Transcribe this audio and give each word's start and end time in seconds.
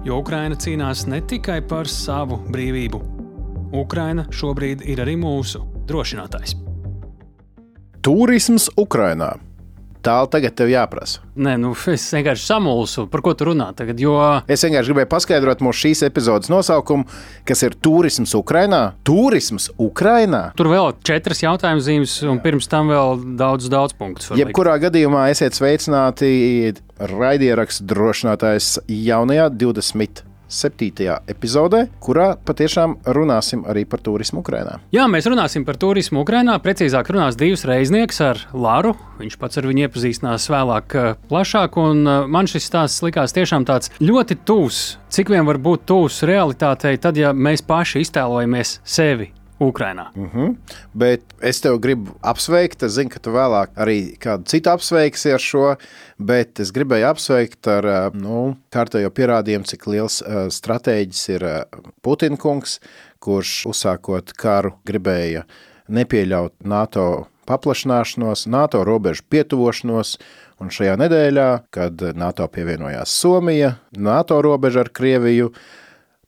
Jo 0.00 0.22
Ukraina 0.22 0.56
cīnās 0.56 1.04
ne 1.12 1.18
tikai 1.20 1.58
par 1.68 1.88
savu 1.88 2.38
brīvību. 2.48 3.00
Ukraina 3.76 4.24
šobrīd 4.32 4.80
ir 4.88 5.02
arī 5.04 5.18
mūsu 5.20 5.60
drošinātājs. 5.90 6.56
Turisms 8.00 8.70
Ukrajinā. 8.80 9.34
Tālu 10.00 10.30
tagad 10.32 10.54
tev 10.56 10.70
jāprasa. 10.72 11.20
Nē, 11.40 11.56
nu, 11.60 11.72
es 11.92 12.06
vienkārši 12.14 12.46
samulsu, 12.46 13.04
par 13.12 13.22
ko 13.24 13.34
tu 13.36 13.50
runā 13.50 13.70
tagad. 13.76 14.00
Jo... 14.00 14.14
Es 14.50 14.64
vienkārši 14.64 14.92
gribēju 14.92 15.10
paskaidrot 15.12 15.64
mūsu 15.64 15.86
šīs 15.86 16.04
epizodes 16.08 16.52
nosaukumu, 16.52 17.04
kas 17.48 17.64
ir 17.66 17.76
turisms 17.84 18.32
Ukrajinā. 18.38 18.80
Turisms 19.06 19.68
Ukrajinā. 19.80 20.46
Tur 20.56 20.70
vēl 20.72 20.94
četras 21.06 21.44
jautājumu 21.44 21.84
zīmes, 21.84 22.16
un 22.32 22.40
pirms 22.44 22.70
tam 22.70 22.92
vēl 22.92 23.20
daudz, 23.40 23.68
daudz 23.72 23.96
punktus. 23.98 24.32
Jebkurā 24.40 24.78
gadījumā 24.86 25.28
esiet 25.34 25.58
sveicināti 25.58 26.32
raidierakstu 27.00 27.86
drošinātājs 27.92 28.78
jaunajā 28.88 29.50
20 29.60 30.29
septītajā 30.50 31.20
epizodē, 31.30 31.84
kurā 32.02 32.34
patiešām 32.46 32.98
runāsim 33.16 33.64
arī 33.70 33.86
par 33.88 34.02
turismu 34.04 34.42
Ukrajinā. 34.44 34.78
Jā, 34.94 35.06
mēs 35.10 35.28
runāsim 35.30 35.64
par 35.68 35.78
turismu 35.80 36.24
Ukrajinā. 36.24 36.58
Precīzāk 36.62 37.12
runās 37.14 37.38
divs 37.40 37.64
reiznieks 37.68 38.20
ar 38.26 38.44
Lāru. 38.52 38.94
Viņš 39.20 39.38
pats 39.40 39.60
ar 39.60 39.70
viņu 39.70 39.86
iepazīstinās 39.86 40.50
vēlāk 40.52 40.98
eh, 40.98 41.10
plašāk, 41.30 41.80
eh, 41.80 42.14
man 42.28 42.50
šis 42.50 42.68
stāsts 42.70 43.04
likās 43.06 43.36
tiešām 43.36 43.66
tāds 43.68 43.92
ļoti 44.02 44.40
tūs. 44.44 44.84
Cik 45.10 45.32
vien 45.32 45.46
var 45.48 45.58
būt 45.62 45.88
tūs 45.90 46.22
realitātei, 46.28 46.96
tad, 47.02 47.18
ja 47.18 47.34
mēs 47.34 47.64
paši 47.66 48.04
iztēlojamies 48.04 48.78
sevi 48.86 49.32
Ukrainā. 49.60 50.10
Mhm. 50.14 50.38
-huh. 50.38 50.56
Bet 50.94 51.22
es 51.40 51.60
tev 51.60 51.78
gribu 51.78 52.12
apsveikt. 52.22 52.82
Es 52.82 52.92
zinu, 52.92 53.10
ka 53.10 53.18
tu 53.18 53.30
vēlāk 53.30 53.68
arī 53.76 54.16
kādu 54.18 54.44
citu 54.44 54.70
apsveiksi 54.70 55.32
ar 55.32 55.38
šo, 55.38 55.76
bet 56.18 56.60
es 56.60 56.72
gribēju 56.72 57.06
apsveikt 57.10 57.66
ar 57.68 58.12
nu, 58.14 58.56
kārtējo 58.72 59.10
pierādījumu, 59.10 59.64
cik 59.64 59.86
liels 59.86 60.22
uh, 60.22 60.48
stratēģis 60.48 61.28
ir 61.28 61.44
uh, 61.44 61.62
Putinkungs, 62.02 62.80
kurš 63.18 63.66
uzsākot 63.66 64.32
karu 64.32 64.72
gribēja 64.86 65.44
nepieļaut 65.88 66.52
NATO 66.64 67.26
paplašināšanos, 67.50 68.46
NATO 68.46 68.84
robežu 68.84 69.22
pietuvošanos. 69.28 70.18
Un 70.60 70.68
šajā 70.68 70.96
nedēļā, 71.00 71.48
kad 71.72 72.02
NATO 72.14 72.44
pievienojās 72.52 73.08
Somija, 73.08 73.78
NATO 73.96 74.42
robeža 74.42 74.84
ar 74.84 74.90
Krieviju 74.92 75.54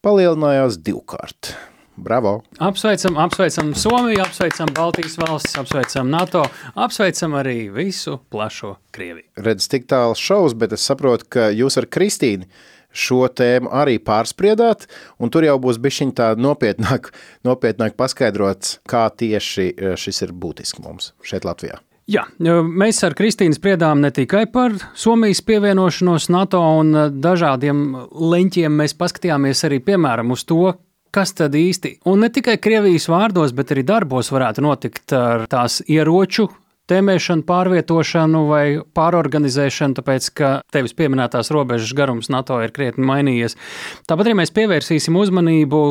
palielinājās 0.01 0.81
divkārt. 0.81 1.53
Bravo! 2.03 2.41
Apsveicam, 2.58 3.17
apsveicam 3.22 3.75
Somiju, 3.78 4.20
apsveicam 4.25 4.75
Baltijas 4.75 5.14
valstis, 5.20 5.55
apsveicam 5.61 6.11
NATO, 6.11 6.42
apsveicam 6.75 7.36
arī 7.39 7.70
visu 7.70 8.19
plašo 8.31 8.75
Krieviju. 8.91 9.28
Redz, 9.36 9.69
tik 9.70 9.86
tāls 9.91 10.19
šovs, 10.19 10.56
bet 10.58 10.75
es 10.75 10.83
saprotu, 10.89 11.28
ka 11.30 11.48
jūs 11.55 11.78
ar 11.78 11.86
Kristīnu 11.86 12.50
šo 12.92 13.25
tēmu 13.30 13.70
arī 13.73 13.97
pārspriedāt, 14.03 14.89
un 15.23 15.33
tur 15.33 15.47
jau 15.47 15.56
būs 15.62 15.80
bišķiņ 15.83 16.12
tā 16.19 16.33
nopietnāk, 16.36 17.12
nopietnāk 17.48 17.97
paskaidrots, 17.98 18.80
kā 18.89 19.06
tieši 19.08 19.70
e, 19.70 19.95
šis 19.97 20.23
ir 20.27 20.36
būtiski 20.36 20.84
mums 20.84 21.12
šeit 21.27 21.48
Latvijā. 21.48 21.80
Jā, 22.11 22.25
mēs 22.42 22.98
ar 23.07 23.14
Kristīnu 23.14 23.55
spriedām 23.55 24.01
ne 24.02 24.11
tikai 24.11 24.48
par 24.51 24.74
Somijas 24.98 25.41
pievienošanos 25.46 26.29
NATO 26.35 26.61
un 26.83 26.91
e, 26.95 27.08
dažādiem 27.14 27.85
leņķiem, 28.11 28.80
mēs 28.83 28.98
paskatījāmies 28.98 29.62
arī 29.68 29.79
piemēram 29.86 30.35
uz 30.35 30.45
to, 30.45 30.74
kas 31.12 31.34
tad 31.36 31.55
īsti, 31.58 31.98
un 32.08 32.24
ne 32.24 32.30
tikai 32.33 32.56
Krievijas 32.62 33.08
vārdos, 33.12 33.52
bet 33.56 33.74
arī 33.74 33.84
darbos 33.86 34.33
varētu 34.33 34.64
notikt 34.64 35.14
ar 35.17 35.46
tās 35.52 35.83
ieroču 35.84 36.48
tēmēšanu, 36.90 37.45
pārvietošanu 37.46 38.42
vai 38.48 38.64
pārorganizēšanu, 38.96 39.96
tāpēc 39.98 40.28
ka 40.39 40.50
tevis 40.74 40.96
pieminētās 40.98 41.52
robežas 41.55 41.95
garums 41.96 42.30
NATO 42.33 42.58
ir 42.64 42.74
krietni 42.74 43.06
mainījies. 43.08 43.56
Tāpat 44.11 44.28
arī 44.28 44.39
mēs 44.42 44.55
pievērsīsim 44.56 45.17
uzmanību 45.20 45.83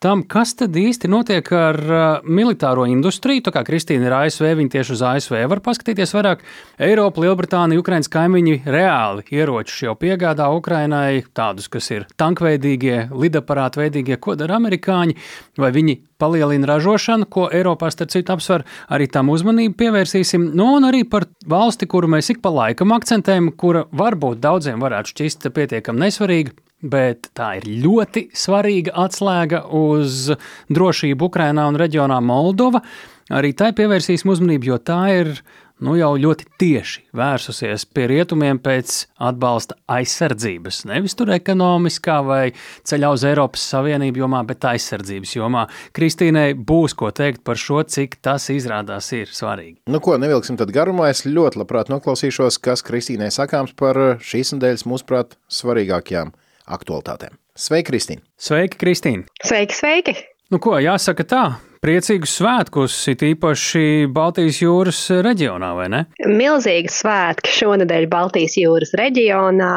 tam, 0.00 0.22
kas 0.24 0.54
tad 0.56 0.76
īsti 0.76 1.10
notiek 1.12 1.46
ar 1.52 1.78
uh, 1.84 2.04
militāro 2.24 2.86
industriju. 2.88 3.44
Tā 3.44 3.52
kā 3.52 3.62
Kristīna 3.66 4.08
ir 4.08 4.16
ASV, 4.16 4.46
viņa 4.56 4.72
tieši 4.74 4.94
uz 4.96 5.02
ASV 5.04 5.36
var 5.50 5.60
paskatīties 5.64 6.14
vairāk. 6.16 6.44
Eiropa, 6.80 7.20
Lielbritānija, 7.24 7.80
Ukraiņas 7.82 8.08
kaimiņi 8.12 8.54
reāli 8.64 9.26
ieročus 9.36 9.82
jau 9.84 9.94
piegādā 10.00 10.48
Ukrainai, 10.56 11.20
tādus, 11.36 11.68
kas 11.72 11.90
ir 11.92 12.06
tankveidīgie, 12.20 13.10
lidaparātu 13.12 13.82
veidīgie, 13.82 14.16
ko 14.16 14.38
dara 14.40 14.56
amerikāņi, 14.56 15.18
vai 15.60 15.70
viņi 15.76 15.98
palielina 16.20 16.72
ražošanu, 16.72 17.28
ko 17.32 17.50
Eiropā 17.52 17.92
starp 17.92 18.12
citu 18.14 18.32
apsver, 18.32 18.64
arī 18.92 19.08
tam 19.12 19.28
uzmanību 19.32 19.76
pievērsīsim. 19.80 20.48
Nu, 20.56 20.72
un 20.78 20.88
arī 20.88 21.04
par 21.08 21.28
valsti, 21.48 21.88
kuru 21.90 22.08
mēs 22.16 22.32
ik 22.32 22.40
pa 22.44 22.52
laikam 22.56 22.96
akcentējam, 22.96 23.52
kura 23.60 23.84
varbūt 23.92 24.40
daudziem 24.40 24.80
varētu 24.80 25.14
šķist 25.14 25.48
pietiekami 25.56 26.06
nesvarīga, 26.08 26.56
bet 26.82 27.30
tā 27.36 27.54
ir 27.60 27.68
ļoti 27.84 28.28
svarīga 28.36 28.94
atslēga 29.04 29.64
uz 29.76 30.30
drošību 30.72 31.30
Ukrajinā 31.30 31.68
un 31.70 31.80
reģionā 31.80 32.20
Moldova. 32.24 32.82
Arī 33.30 33.52
tai 33.54 33.70
pievērsīsim 33.76 34.32
uzmanību, 34.32 34.72
jo 34.72 34.78
tā 34.82 35.02
ir 35.20 35.36
nu, 35.84 35.94
jau 35.98 36.10
ļoti 36.20 36.46
tieši 36.60 37.04
vērsusies 37.16 37.86
pie 37.94 38.06
rietumiem 38.10 38.60
pēc 38.62 38.96
atbalsta 39.28 39.76
aizsardzības. 39.90 40.82
Nevis 40.90 41.16
tur 41.18 41.32
ekonomiskā 41.34 42.18
vai 42.26 42.42
ceļā 42.88 43.12
uz 43.14 43.24
Eiropas 43.28 43.64
Savienību 43.72 44.24
jomā, 44.24 44.42
bet 44.48 44.66
aizsardzības 44.72 45.36
jomā. 45.38 45.66
Kristīnai 45.96 46.52
būs 46.54 46.96
ko 46.98 47.12
teikt 47.14 47.44
par 47.46 47.60
šo, 47.60 47.82
cik 47.86 48.18
tas 48.24 48.50
izrādās 48.52 49.12
ir 49.16 49.32
svarīgi. 49.32 49.78
Nu, 49.90 50.02
ko 50.04 50.18
nevilksim 50.20 50.60
tad 50.60 50.74
garumā. 50.74 51.10
Es 51.14 51.24
ļoti 51.26 51.62
labprāt 51.62 51.92
noklausīšos, 51.92 52.60
kas 52.62 52.84
Kristīnai 52.86 53.32
sakāms 53.34 53.74
par 53.78 53.98
šīs 54.24 54.54
nedēļas, 54.56 54.86
mūsuprāt, 54.90 55.38
svarīgākajām 55.60 56.34
aktualitātēm. 56.76 57.36
Sveiki, 57.58 57.90
Kristīne! 57.90 58.22
Sveiki, 58.40 58.78
Kristīne! 58.80 59.26
Sveiki, 59.44 59.76
sveiki! 59.76 60.16
Nu, 60.50 60.58
ko 60.62 60.78
jāsaka 60.82 61.26
tā? 61.28 61.44
Priecīgus 61.80 62.34
svētkus, 62.36 62.94
it 63.08 63.22
īpaši 63.24 64.10
Baltijas 64.12 64.58
jūras 64.60 64.98
reģionā, 65.24 65.70
vai 65.78 65.86
ne? 65.88 66.00
Milzīgi 66.28 66.92
svētki 66.92 67.54
šonadēļ 67.56 68.04
Baltijas 68.12 68.58
jūras 68.60 68.92
reģionā 69.00 69.70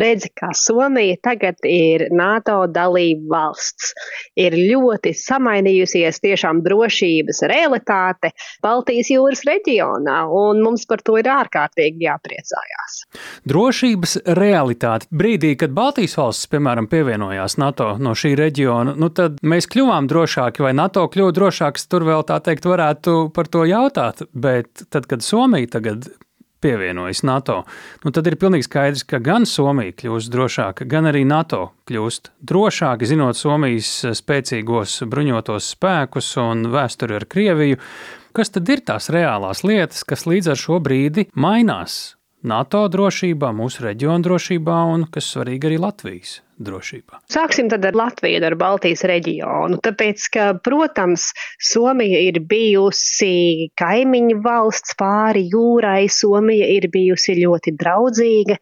redzi, 0.00 0.30
kā 0.34 0.50
Somija 0.56 1.16
tagad 1.22 1.62
ir 1.68 2.08
NATO 2.14 2.64
dalība 2.70 3.36
valsts. 3.36 3.92
Ir 4.38 4.56
ļoti 4.56 5.14
samainījusies 5.16 6.20
tiešām 6.24 6.62
drošības 6.64 7.44
realitāte 7.50 8.32
Baltijas 8.64 9.10
jūras 9.12 9.44
reģionā, 9.46 10.24
un 10.34 10.62
mums 10.64 10.86
par 10.90 11.02
to 11.06 11.18
ir 11.20 11.30
ārkārtīgi 11.30 12.06
jāpriecājās. 12.08 12.98
Drošības 13.48 14.16
realitāte. 14.38 15.08
Brīdī, 15.14 15.54
kad 15.60 15.74
Baltijas 15.76 16.16
valsts, 16.18 16.50
piemēram, 16.52 16.88
pievienojās 16.90 17.58
NATO 17.62 17.94
no 18.02 18.14
šī 18.18 18.34
reģiona, 18.40 18.96
nu 18.98 19.10
tad 19.14 19.40
mēs 19.46 19.68
kļuvām 19.70 20.10
drošāki, 20.10 20.64
vai 20.64 20.74
NATO 20.76 21.06
kļuva 21.12 21.34
drošāks, 21.44 21.88
tur 21.92 22.06
vēl 22.08 22.24
tā 22.26 22.40
teikt 22.44 22.66
varētu 22.68 23.30
par 23.34 23.48
to 23.52 23.64
jautāt, 23.68 24.24
bet 24.32 24.86
tad, 24.88 25.08
kad 25.10 25.24
Somija 25.24 25.76
tagad 25.76 26.08
pievienojas 26.64 27.20
NATO, 27.22 27.58
nu 28.04 28.12
tad 28.14 28.30
ir 28.30 28.38
pilnīgi 28.40 28.64
skaidrs, 28.64 29.04
ka 29.04 29.20
gan 29.20 29.44
Somija 29.44 29.92
kļūst 29.92 30.32
drošāka, 30.32 30.88
gan 30.88 31.10
arī 31.10 31.26
NATO 31.28 31.74
kļūst 31.90 32.32
drošāka, 32.40 33.04
zinot 33.08 33.36
Somijas 33.36 33.90
spēcīgos 34.16 35.02
bruņotos 35.12 35.74
spēkus 35.76 36.32
un 36.40 36.70
vēsturi 36.72 37.20
ar 37.20 37.28
Krieviju. 37.28 37.80
Kas 38.34 38.50
tad 38.50 38.72
ir 38.72 38.80
tās 38.82 39.12
reālās 39.12 39.60
lietas, 39.62 40.02
kas 40.08 40.24
līdz 40.26 40.54
ar 40.54 40.58
šo 40.58 40.80
brīdi 40.82 41.28
mainās 41.36 42.13
NATO 42.44 42.82
drošībā, 42.92 43.54
mūsu 43.56 43.86
reģiona 43.86 44.20
drošībā 44.26 44.80
un, 44.92 45.06
kas 45.12 45.30
svarīgi, 45.32 45.70
arī 45.70 45.78
Latvijas 45.80 46.34
drošībā. 46.60 47.22
Sāksim 47.32 47.70
tad 47.72 47.86
ar 47.88 47.96
Latviju, 47.96 48.42
ar 48.44 48.56
Baltijas 48.60 49.02
reģionu. 49.08 49.78
Tāpēc, 49.84 50.26
ka, 50.34 50.46
protams, 50.64 51.30
Somija 51.56 52.20
ir 52.26 52.42
bijusi 52.44 53.70
kaimiņu 53.80 54.42
valsts 54.44 54.96
pāri 55.00 55.46
jūrai, 55.54 56.04
Somija 56.12 56.68
ir 56.76 56.90
bijusi 56.92 57.38
ļoti 57.40 57.74
draudzīga 57.80 58.58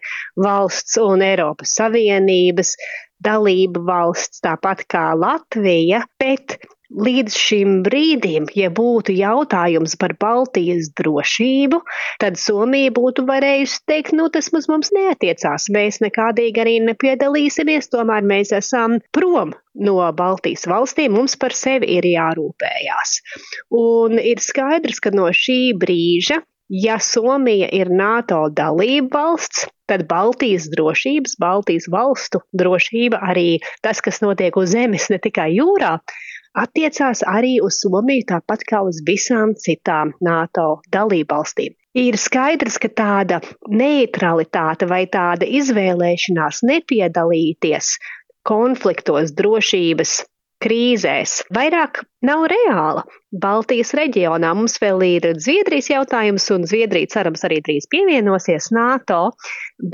valsts 0.46 1.00
un 1.02 1.26
Eiropas 1.26 1.74
Savienības 1.80 2.76
dalība 3.22 3.82
valsts, 3.86 4.42
tāpat 4.42 4.86
kā 4.90 5.10
Latvija, 5.18 6.02
bet 6.22 6.58
līdz 6.92 7.36
šim 7.38 7.80
brīdim, 7.86 8.46
ja 8.58 8.68
būtu 8.72 9.14
jautājums 9.16 9.96
par 10.00 10.14
Baltijas 10.20 10.90
drošību, 10.98 11.80
tad 12.22 12.38
Somija 12.40 12.92
būtu 12.94 13.24
varējusi 13.28 13.80
teikt, 13.88 14.14
nu 14.18 14.28
tas 14.32 14.52
mums, 14.54 14.68
mums 14.70 14.92
neatiecās, 14.94 15.68
mēs 15.72 16.02
nekādīgi 16.04 16.62
arī 16.62 16.76
nepiedalīsimies, 16.84 17.90
tomēr 17.92 18.26
mēs 18.26 18.52
esam 18.56 18.98
prom 19.14 19.54
no 19.74 19.98
Baltijas 20.16 20.66
valstīm, 20.68 21.16
mums 21.16 21.36
par 21.40 21.56
sevi 21.56 21.96
ir 21.96 22.08
jārūpējās. 22.12 23.18
Un 23.78 24.18
ir 24.20 24.42
skaidrs, 24.44 25.00
ka 25.00 25.14
no 25.14 25.30
šī 25.32 25.60
brīža 25.78 26.42
Ja 26.72 26.94
Somija 27.04 27.66
ir 27.76 27.90
NATO 27.92 28.46
dalība 28.48 29.18
valsts, 29.18 29.66
tad 29.90 30.06
Baltijas 30.08 30.70
drošības, 30.72 31.34
Baltijas 31.42 31.84
valstu 31.92 32.40
drošība, 32.56 33.18
arī 33.28 33.58
tas, 33.84 34.00
kas 34.00 34.22
notiek 34.24 34.56
uz 34.56 34.70
zemes, 34.72 35.10
ne 35.12 35.18
tikai 35.20 35.50
jūrā, 35.52 35.98
attiecās 36.58 37.22
arī 37.28 37.58
uz 37.64 37.80
Somiju, 37.82 38.26
tāpat 38.28 38.64
kā 38.68 38.82
uz 38.86 39.02
visām 39.06 39.54
citām 39.58 40.12
NATO 40.20 40.82
dalībvalstīm. 40.92 41.76
Ir 41.98 42.16
skaidrs, 42.16 42.78
ka 42.80 42.88
tāda 42.88 43.42
neutralitāte 43.68 44.88
vai 44.88 45.04
tāda 45.12 45.48
izvēlēšanās 45.60 46.62
nepiedalīties 46.64 47.96
konfliktos, 48.48 49.34
drošības 49.36 50.22
krīzēs 50.62 51.42
vairāk 51.54 52.02
nav 52.26 52.46
reāla. 52.50 53.02
Baltijas 53.42 53.92
reģionā 53.98 54.52
mums 54.54 54.76
vēl 54.82 55.02
ir 55.06 55.26
Zviedrijas 55.40 55.88
jautājums, 55.90 56.46
un 56.54 56.66
Zviedrija 56.68 57.10
cerams 57.14 57.44
arī 57.48 57.60
drīz 57.64 57.88
pievienosies 57.92 58.70
NATO, 58.76 59.32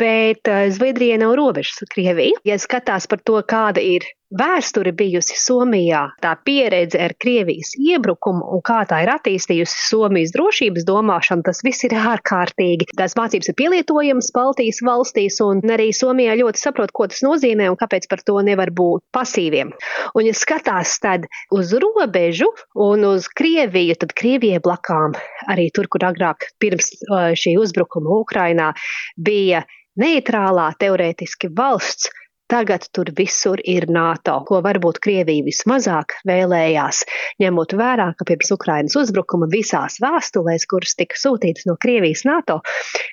bet 0.00 0.50
eh, 0.50 0.68
Zviedrija 0.74 1.20
nav 1.22 1.36
robežas 1.40 1.82
ar 1.84 1.92
Krieviju. 1.94 2.42
Ja 2.48 2.58
skatās 2.60 3.08
par 3.10 3.22
to, 3.24 3.38
kāda 3.48 3.84
ir 3.84 4.06
vēsture 4.34 4.92
bijusi 4.96 5.36
Somijā, 5.40 6.02
tā 6.22 6.34
pieredze 6.44 7.00
ar 7.00 7.14
Krievijas 7.20 7.72
iebrukumu 7.80 8.44
un 8.54 8.62
kā 8.64 8.82
tā 8.88 9.00
ir 9.04 9.12
attīstījusi 9.14 9.86
Somijas 9.88 10.34
drošības 10.36 10.84
domāšanu, 10.88 11.44
tas 11.46 11.62
viss 11.64 11.86
ir 11.88 11.96
ārkārtīgi. 11.96 12.90
Tās 12.98 13.16
mācības 13.18 13.50
ir 13.50 13.56
pielietojamas 13.58 14.30
Baltijas 14.36 14.82
valstīs, 14.84 15.40
un 15.44 15.62
arī 15.72 15.90
Somijā 15.96 16.36
ļoti 16.42 16.62
saprot, 16.62 16.92
ko 16.92 17.08
tas 17.08 17.24
nozīmē 17.24 17.70
un 17.72 17.78
kāpēc 17.80 18.08
par 18.10 18.22
to 18.26 18.36
nevar 18.44 18.72
būt 18.74 19.04
pasīviem. 19.16 19.72
Un, 20.12 20.28
ja 20.28 20.36
skatās 20.36 20.98
tad 21.02 21.26
uz 21.54 21.72
robežu 21.72 22.50
un 22.76 23.08
uz 23.08 23.30
Krieviju, 23.32 23.96
tad 24.02 24.14
Krievijai 24.18 24.60
blakām 24.64 25.16
arī 25.48 25.70
tur, 25.74 25.88
kur 25.88 26.04
agrāk 26.10 26.50
pirms 26.60 26.92
šī 27.08 27.56
uzbrukuma 27.60 28.20
Ukrainā 28.20 28.72
bija 29.16 29.64
neitrālā 29.98 30.70
teorētiski 30.78 31.50
valsts, 31.58 32.12
Tagad 32.48 32.86
tur 32.96 33.10
visur 33.12 33.60
ir 33.60 33.84
NATO, 33.92 34.38
ko 34.48 34.62
varbūt 34.64 35.02
Krievija 35.04 35.44
vismazāk 35.44 36.14
vēlējās, 36.28 37.02
ņemot 37.44 37.74
vērā, 37.76 38.06
ka 38.16 38.24
pirms 38.30 38.54
Ukrainas 38.54 38.96
uzbrukuma 38.96 39.50
visās 39.52 39.98
vēstulēs, 40.00 40.64
kuras 40.70 40.96
tika 40.96 41.20
sūtītas 41.20 41.68
no 41.68 41.76
Krievijas 41.76 42.24
NATO, 42.24 42.62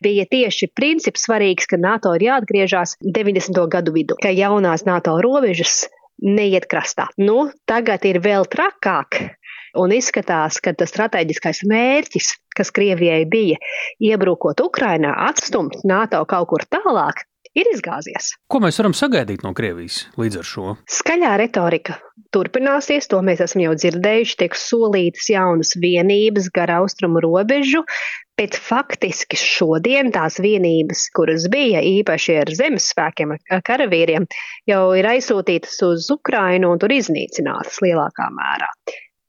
bija 0.06 0.24
tieši 0.32 0.72
princips 0.72 1.28
svarīgs, 1.28 1.68
ka 1.68 1.82
NATO 1.82 2.16
ir 2.16 2.30
jāatgriežas 2.30 2.96
90. 3.04 3.60
gadu 3.76 3.96
vidū, 3.98 4.16
ka 4.24 4.32
jaunās 4.32 4.88
NATO 4.88 5.18
robežas 5.20 5.84
neiet 6.24 6.70
krastā. 6.72 7.10
Nu, 7.20 7.50
tagad 7.68 8.08
ir 8.08 8.24
vēl 8.24 8.48
trakāk. 8.48 9.20
Un 9.76 9.92
izskatās, 9.92 10.62
ka 10.64 10.72
tas 10.72 10.94
strateģiskais 10.94 11.66
mērķis, 11.68 12.31
kas 12.56 12.72
Krievijai 12.72 13.26
bija 13.28 13.60
iebrukot 14.00 14.64
Ukrainā, 14.64 15.12
atstumt 15.28 15.81
NATO 15.84 16.24
kaut 16.24 16.54
kur 16.54 16.64
tālāk, 16.72 17.26
ir 17.56 17.69
izgāzies. 17.72 18.34
Ko 18.52 18.62
mēs 18.63 18.80
varam 18.81 18.96
sagaidīt 18.98 19.46
no 19.46 19.54
Krievijas 19.57 20.04
līdz 20.19 20.42
ar 20.42 20.50
šo? 20.50 20.75
Skaļā 20.92 21.36
retorika 21.42 21.98
turpināsies, 22.36 23.07
to 23.12 23.22
mēs 23.25 23.42
esam 23.46 23.63
jau 23.63 23.74
dzirdējuši, 23.78 24.38
tiek 24.42 24.57
solītas 24.60 25.30
jaunas 25.31 25.74
vienības 25.80 26.50
gar 26.56 26.74
austrumu 26.81 27.24
robežu, 27.24 27.86
bet 28.40 28.57
faktiski 28.60 29.40
šodien 29.40 30.12
tās 30.16 30.42
vienības, 30.44 31.07
kuras 31.16 31.48
bija 31.52 31.84
īpaši 31.86 32.38
ar 32.42 32.52
zemes 32.57 32.90
spēkiem, 32.92 33.36
ar 33.36 33.63
karavīriem, 33.66 34.28
jau 34.69 34.84
ir 35.00 35.07
aizsūtītas 35.16 35.80
uz 35.88 36.12
Ukrainu 36.13 36.74
un 36.74 36.81
tur 36.84 36.92
iznīcinātas 36.96 37.80
lielākā 37.86 38.30
mērā. 38.36 38.72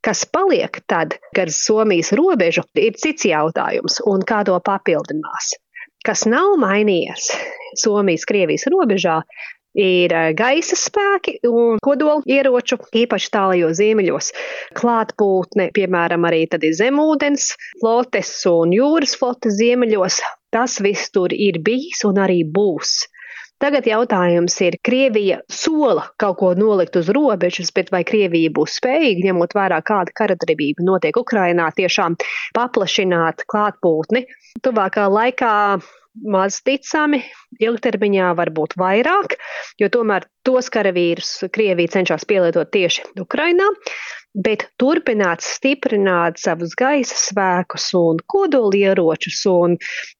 Kas 0.06 0.22
paliek 0.30 0.78
tad, 0.86 1.16
kad 1.34 1.50
Somijas 1.50 2.12
robežu, 2.14 2.62
ir 2.78 2.94
cits 2.98 3.26
jautājums, 3.26 3.98
un 4.06 4.22
kā 4.26 4.44
to 4.46 4.54
papildinās. 4.62 5.56
Kas 6.06 6.22
nav 6.30 6.52
mainījies 6.62 7.32
Somijas-Krievijas 7.74 8.68
robežā, 8.72 9.20
ir 9.76 10.12
eh, 10.12 10.30
gaisa 10.36 10.76
spēki 10.78 11.38
un 11.48 11.80
kodola 11.84 12.24
ieroču, 12.26 12.78
īpaši 12.96 13.32
tālajos 13.34 13.76
ziemeļos. 13.80 14.32
Klātbūtne, 14.78 15.70
piemēram, 15.76 16.24
arī 16.28 16.46
zemūdens 16.80 17.52
flotes 17.80 18.32
un 18.50 18.72
jūras 18.74 19.16
flotes 19.20 19.58
ziemeļos. 19.60 20.22
Tas 20.54 20.80
viss 20.80 21.12
tur 21.12 21.34
ir 21.34 21.60
bijis 21.60 22.04
un 22.08 22.22
arī 22.22 22.42
būs. 22.44 23.04
Tagad 23.56 23.86
jautājums 23.88 24.52
ir, 24.60 24.74
Krievija 24.84 25.38
sola 25.48 26.02
kaut 26.20 26.36
ko 26.42 26.50
nolikt 26.52 26.98
uz 27.00 27.08
robežas, 27.08 27.70
bet 27.72 27.88
vai 27.92 28.02
Krievija 28.04 28.52
būs 28.52 28.74
spējīga, 28.76 29.30
ņemot 29.30 29.56
vērā, 29.56 29.78
kāda 29.80 30.12
karadarbība 30.12 30.84
notiek 30.84 31.16
Ukrainā, 31.16 31.70
tiešām 31.72 32.18
paplašināt 32.56 33.46
klātbūtni 33.48 34.26
tuvākā 34.60 35.06
laikā 35.08 35.54
maz 36.24 36.60
ticami, 36.64 37.22
ilgtermiņā 37.62 38.32
varbūt 38.38 38.76
vairāk, 38.80 39.36
jo 39.80 39.90
tomēr 39.92 40.26
tos 40.46 40.70
karavīrus 40.72 41.48
Krievija 41.52 41.96
cenšas 41.98 42.26
pielietot 42.28 42.70
tieši 42.74 43.06
Ukrainā 43.20 43.68
bet 44.36 44.66
turpināt 44.80 45.44
stiprināt 45.44 46.40
savus 46.40 46.74
gaisa 46.78 47.16
spēkus 47.16 47.88
un 47.96 48.20
kodolieročus 48.28 49.42
un, 49.50 49.76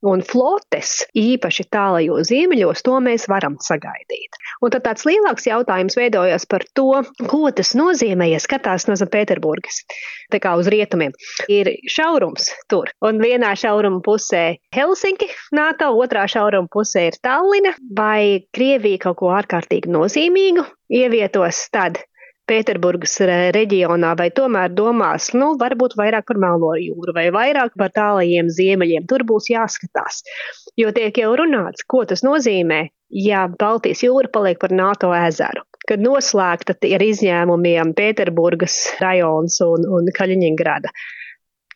un 0.07 0.25
flotes, 0.25 1.03
īpaši 1.17 1.67
tālajos 1.73 2.31
ziemeļos, 2.31 2.83
to 2.87 2.97
mēs 3.05 3.29
varam 3.31 3.59
sagaidīt. 3.63 4.39
Un 4.65 4.73
tad 4.73 4.87
tāds 4.87 5.05
lielāks 5.09 5.49
jautājums 5.49 5.99
veidojas 5.99 6.49
par 6.49 6.65
to, 6.77 7.03
ko 7.29 7.43
tas 7.55 7.75
nozīmē, 7.77 8.31
ja 8.33 8.41
skatās 8.43 8.89
no 8.89 8.97
Pēterburgas, 8.97 9.83
tā 10.33 10.41
kā 10.43 10.55
uz 10.59 10.71
rietumiem. 10.73 11.13
Ir 11.53 11.75
šaurums 11.93 12.49
tur, 12.73 12.91
un 13.05 13.21
vienā 13.23 13.53
šauruma 13.59 14.01
pusē 14.05 14.57
Helsinki, 14.75 15.29
NATO, 15.55 15.93
otrā 16.01 16.25
šauruma 16.31 16.71
pusē 16.73 17.09
ir 17.11 17.21
Tallina, 17.23 17.77
vai 17.97 18.47
Krievija 18.57 19.05
kaut 19.07 19.21
ko 19.21 19.33
ārkārtīgi 19.37 19.93
nozīmīgu 19.93 20.65
ievietos 20.97 21.67
tad, 21.75 22.01
Pēterburgas 22.47 23.17
reģionā, 23.57 24.13
vai 24.19 24.29
tomēr 24.35 24.71
domās, 24.75 25.33
nu, 25.35 25.55
varbūt 25.61 25.97
vairāk 25.99 26.29
par 26.29 26.39
Melno 26.43 26.75
jūru 26.79 27.15
vai 27.17 27.27
vairāk 27.35 27.75
par 27.79 27.95
tālajiem 27.97 28.51
ziemeļiem. 28.53 29.07
Tur 29.11 29.27
būs 29.27 29.51
jāskatās, 29.51 30.23
jo 30.79 30.93
tiek 30.95 31.19
jau 31.23 31.33
runāts, 31.39 31.87
ko 31.89 32.05
tas 32.09 32.23
nozīmē, 32.27 32.87
ja 33.11 33.47
Baltijas 33.51 34.05
jūra 34.07 34.31
paliek 34.33 34.61
par 34.63 34.75
NATO 34.75 35.13
ezeru. 35.17 35.67
Kad 35.87 36.03
noslēgta 36.03 36.75
ar 36.97 37.03
izņēmumiem 37.07 37.93
Pēterburgas 37.95 38.79
rajons 39.03 39.61
un, 39.67 39.87
un 39.99 40.11
Kaļiņingrada. 40.15 40.91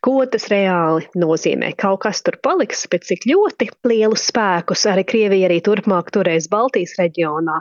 Ko 0.00 0.23
tas 0.33 0.47
reāli 0.49 1.04
nozīmē? 1.21 1.75
Kaut 1.76 2.00
kas 2.07 2.23
tur 2.25 2.38
paliks, 2.40 2.87
bet 2.88 3.04
cik 3.04 3.26
ļoti 3.28 3.66
lielus 3.85 4.23
spēkus 4.30 4.87
arī 4.88 5.04
Krievija 5.04 5.50
arī 5.50 5.59
turpmāk 5.64 6.09
turēs 6.14 6.47
Baltijas 6.49 6.95
reģionā 6.97 7.59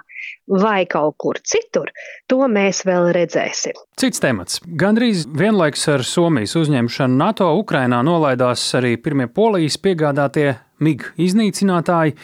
vai 0.62 0.86
kaut 0.88 1.18
kur 1.20 1.40
citur, 1.44 1.92
to 2.32 2.40
mēs 2.48 2.86
vēl 2.88 3.12
redzēsim. 3.16 3.76
Cits 4.00 4.24
temats. 4.24 4.62
Gandrīz 4.64 5.26
vienlaiks 5.28 5.84
ar 5.92 6.06
Somijas 6.08 6.56
uzņemšanu 6.56 7.20
NATO 7.20 7.50
Ukrainā 7.60 8.00
nolaidās 8.08 8.64
arī 8.80 8.94
pirmie 9.04 9.28
polijas 9.28 9.76
piegādātie 9.84 10.54
MIG 10.80 11.10
iznīcinātāji. 11.20 12.16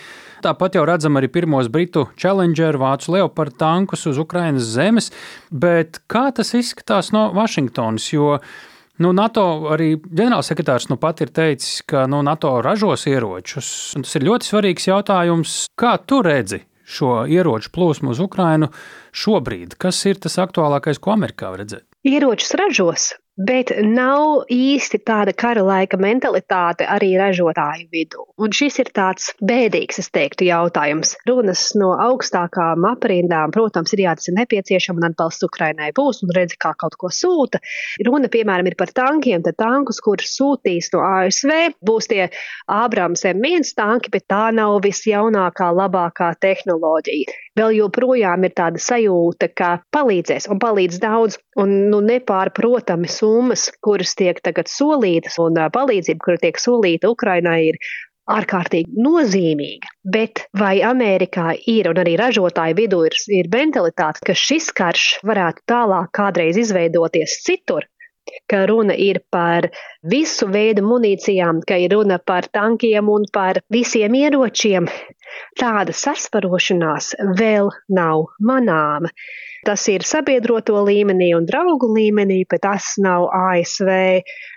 Tāpat 0.46 0.78
jau 0.78 0.86
redzam 0.88 1.20
arī 1.20 1.28
pirmos 1.34 1.68
britu 1.74 2.06
Challenger 2.22 2.78
vācu 2.80 3.18
Leopard 3.18 3.58
tankus 3.60 4.06
uz 4.08 4.22
Ukrainas 4.22 4.70
zemes, 4.78 5.12
bet 5.52 6.00
kā 6.08 6.30
tas 6.36 6.54
izskatās 6.56 7.12
no 7.12 7.28
Vašingtonas? 7.36 8.08
Jo 8.14 8.38
Nu, 9.04 9.12
NATO 9.12 9.44
arī 9.74 9.96
ģenerālsekretārs 10.00 10.88
nu 10.88 10.96
pat 11.00 11.20
ir 11.26 11.34
teicis, 11.36 11.82
ka 11.88 12.06
nu, 12.08 12.22
NATO 12.24 12.54
ražos 12.64 13.04
ieročus. 13.12 13.68
Tas 13.98 14.16
ir 14.16 14.28
ļoti 14.30 14.48
svarīgs 14.48 14.88
jautājums. 14.88 15.58
Kā 15.76 15.98
tu 16.00 16.22
redzi 16.24 16.62
šo 16.86 17.26
ieroču 17.28 17.74
plūsmu 17.76 18.14
uz 18.14 18.22
Ukrajinu 18.24 18.70
šobrīd? 19.12 19.76
Kas 19.82 20.00
ir 20.08 20.22
tas 20.24 20.40
aktuālākais, 20.40 21.02
ko 21.04 21.12
Amerikā 21.16 21.52
redzēt? 21.60 21.84
Ieročus 22.08 22.56
ražos. 22.62 23.12
Bet 23.36 23.72
nav 23.84 24.46
īsti 24.52 25.02
tāda 25.08 25.34
kara 25.36 25.64
laika 25.66 25.98
mentalitāte 26.00 26.88
arī 26.88 27.14
ražotāju 27.20 27.88
vidū. 27.92 28.24
Un 28.40 28.54
šis 28.56 28.80
ir 28.84 28.92
tāds 28.96 29.32
bēdīgs, 29.44 30.00
es 30.00 30.10
teiktu, 30.16 30.48
jautājums. 30.48 31.16
Runas 31.28 31.68
no 31.80 31.94
augstākām 32.00 32.88
aprindām, 32.90 33.54
protams, 33.56 33.94
ir 33.96 34.06
jā, 34.06 34.16
tas 34.16 34.32
ir 34.32 34.38
nepieciešams 34.40 35.02
un 35.02 35.10
atbalsts 35.10 35.48
Ukrainai 35.48 35.92
būs 35.96 36.24
un 36.24 36.34
redzi, 36.36 36.60
kā 36.62 36.74
kaut 36.80 36.96
ko 37.00 37.12
sūta. 37.12 37.62
Runa, 38.08 38.32
piemēram, 38.32 38.72
ir 38.72 38.78
par 38.80 38.94
tankiem, 38.96 39.44
tad 39.46 39.60
tankus, 39.60 40.02
kurus 40.04 40.36
sūtīs 40.40 40.92
no 40.96 41.04
ASV, 41.06 41.76
būs 41.86 42.12
tie 42.12 42.30
Ābrams 42.72 43.28
M1 43.32 43.68
tanki, 43.76 44.14
bet 44.16 44.28
tā 44.32 44.48
nav 44.56 44.80
visjaunākā, 44.86 45.72
labākā 45.76 46.34
tehnoloģija. 46.40 47.45
Vēl 47.56 47.78
joprojām 47.78 48.44
ir 48.44 48.52
tāda 48.56 48.82
sajūta, 48.84 49.48
ka 49.56 49.70
palīdzēs 49.96 50.50
un 50.52 50.60
palīdz 50.60 51.00
daudz 51.00 51.38
un 51.62 51.72
nu, 51.92 52.02
nepārprotami 52.04 53.08
summas, 53.08 53.70
kuras 53.86 54.12
tiek 54.20 54.42
tagad 54.44 54.68
solītas, 54.68 55.40
un 55.40 55.62
palīdzība, 55.72 56.20
kura 56.26 56.42
tiek 56.42 56.60
solīta 56.60 57.14
Ukrainai, 57.14 57.62
ir 57.72 57.80
ārkārtīgi 58.32 59.02
nozīmīga. 59.06 59.92
Bet 60.16 60.46
vai 60.58 60.80
Amerikā 60.86 61.54
ir 61.72 61.90
un 61.92 62.00
arī 62.02 62.16
ražotāju 62.22 62.78
vidū 62.80 63.02
ir, 63.08 63.18
ir 63.40 63.50
mentalitāte, 63.54 64.24
ka 64.26 64.38
šis 64.38 64.72
karš 64.76 65.10
varētu 65.26 65.66
tālāk 65.70 66.12
kādreiz 66.16 66.58
izveidoties 66.62 67.42
citur? 67.46 67.86
Ka 68.50 68.64
runa 68.66 68.96
ir 68.98 69.20
par 69.30 69.68
visu 70.12 70.48
veidu 70.50 70.82
munīcijām, 70.82 71.60
ka 71.70 71.78
ir 71.78 71.94
runa 71.94 72.18
par 72.18 72.48
tankiem 72.50 73.12
un 73.14 73.28
par 73.32 73.60
visiem 73.70 74.18
ieročiem. 74.18 74.90
Tāda 75.60 75.96
sasparošanās 75.96 77.14
vēl 77.40 77.72
nav 77.96 78.28
manāma. 78.40 79.12
Tas 79.66 79.82
ir 79.90 80.06
sabiedroto 80.06 80.78
līmenī 80.86 81.32
un 81.38 81.48
draugu 81.50 81.90
līmenī, 81.90 82.44
bet 82.50 82.62
tas 82.68 82.94
nav 83.02 83.26
ASV 83.34 83.90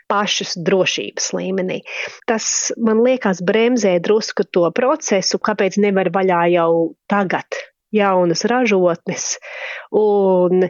pašas 0.08 0.56
drošības 0.64 1.30
līmenī. 1.36 1.80
Tas 2.28 2.72
man 2.76 3.00
liekas 3.06 3.40
bremzē 3.44 3.96
drusku 4.04 4.44
to 4.52 4.68
procesu, 4.76 5.40
kāpēc 5.40 5.80
nevar 5.80 6.12
vaļā 6.12 6.42
jau 6.58 6.70
tagad 7.08 7.60
jaunas 7.94 8.44
ražotnes. 8.48 9.36
Un 9.96 10.68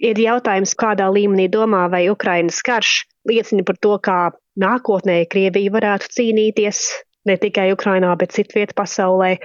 ir 0.00 0.20
jautājums, 0.20 0.76
kādā 0.80 1.08
līmenī 1.12 1.48
domā, 1.52 1.86
vai 1.92 2.06
Ukrainas 2.12 2.62
karš 2.64 3.02
liecina 3.28 3.64
par 3.68 3.80
to, 3.80 3.96
kā 4.00 4.20
nākotnē 4.60 5.24
Krievija 5.30 5.72
varētu 5.74 6.12
cīnīties 6.16 6.86
ne 7.28 7.38
tikai 7.40 7.70
Ukrainā, 7.74 8.12
bet 8.20 8.36
citviet 8.36 8.74
pasaulē, 8.78 9.36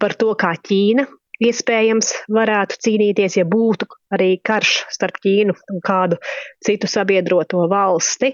par 0.00 0.16
to, 0.18 0.32
kā 0.38 0.54
Ķīna 0.56 1.06
iespējams 1.42 2.12
varētu 2.32 2.78
cīnīties, 2.84 3.38
ja 3.40 3.44
būtu 3.48 3.88
arī 4.14 4.36
karš 4.44 4.86
starp 4.92 5.18
Ķīnu 5.24 5.56
un 5.72 5.82
kādu 5.84 6.18
citu 6.64 6.88
sabiedroto 6.90 7.66
valsti, 7.70 8.32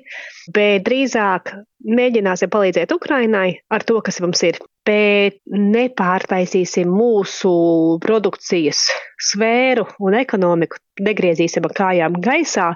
bet 0.54 0.84
drīzāk 0.86 1.54
mēģināsim 1.82 2.52
palīdzēt 2.52 2.94
Ukrainai 2.94 3.48
ar 3.72 3.86
to, 3.88 3.98
kas 4.04 4.20
mums 4.22 4.42
ir, 4.46 4.60
bet 4.86 5.40
nepārtaisīsim 5.50 6.90
mūsu 6.90 7.52
produkcijas 8.02 8.86
sfēru 9.32 9.86
un 10.02 10.18
ekonomiku, 10.18 10.78
negriezīsim 11.02 11.66
kājām 11.74 12.20
gaisā 12.22 12.72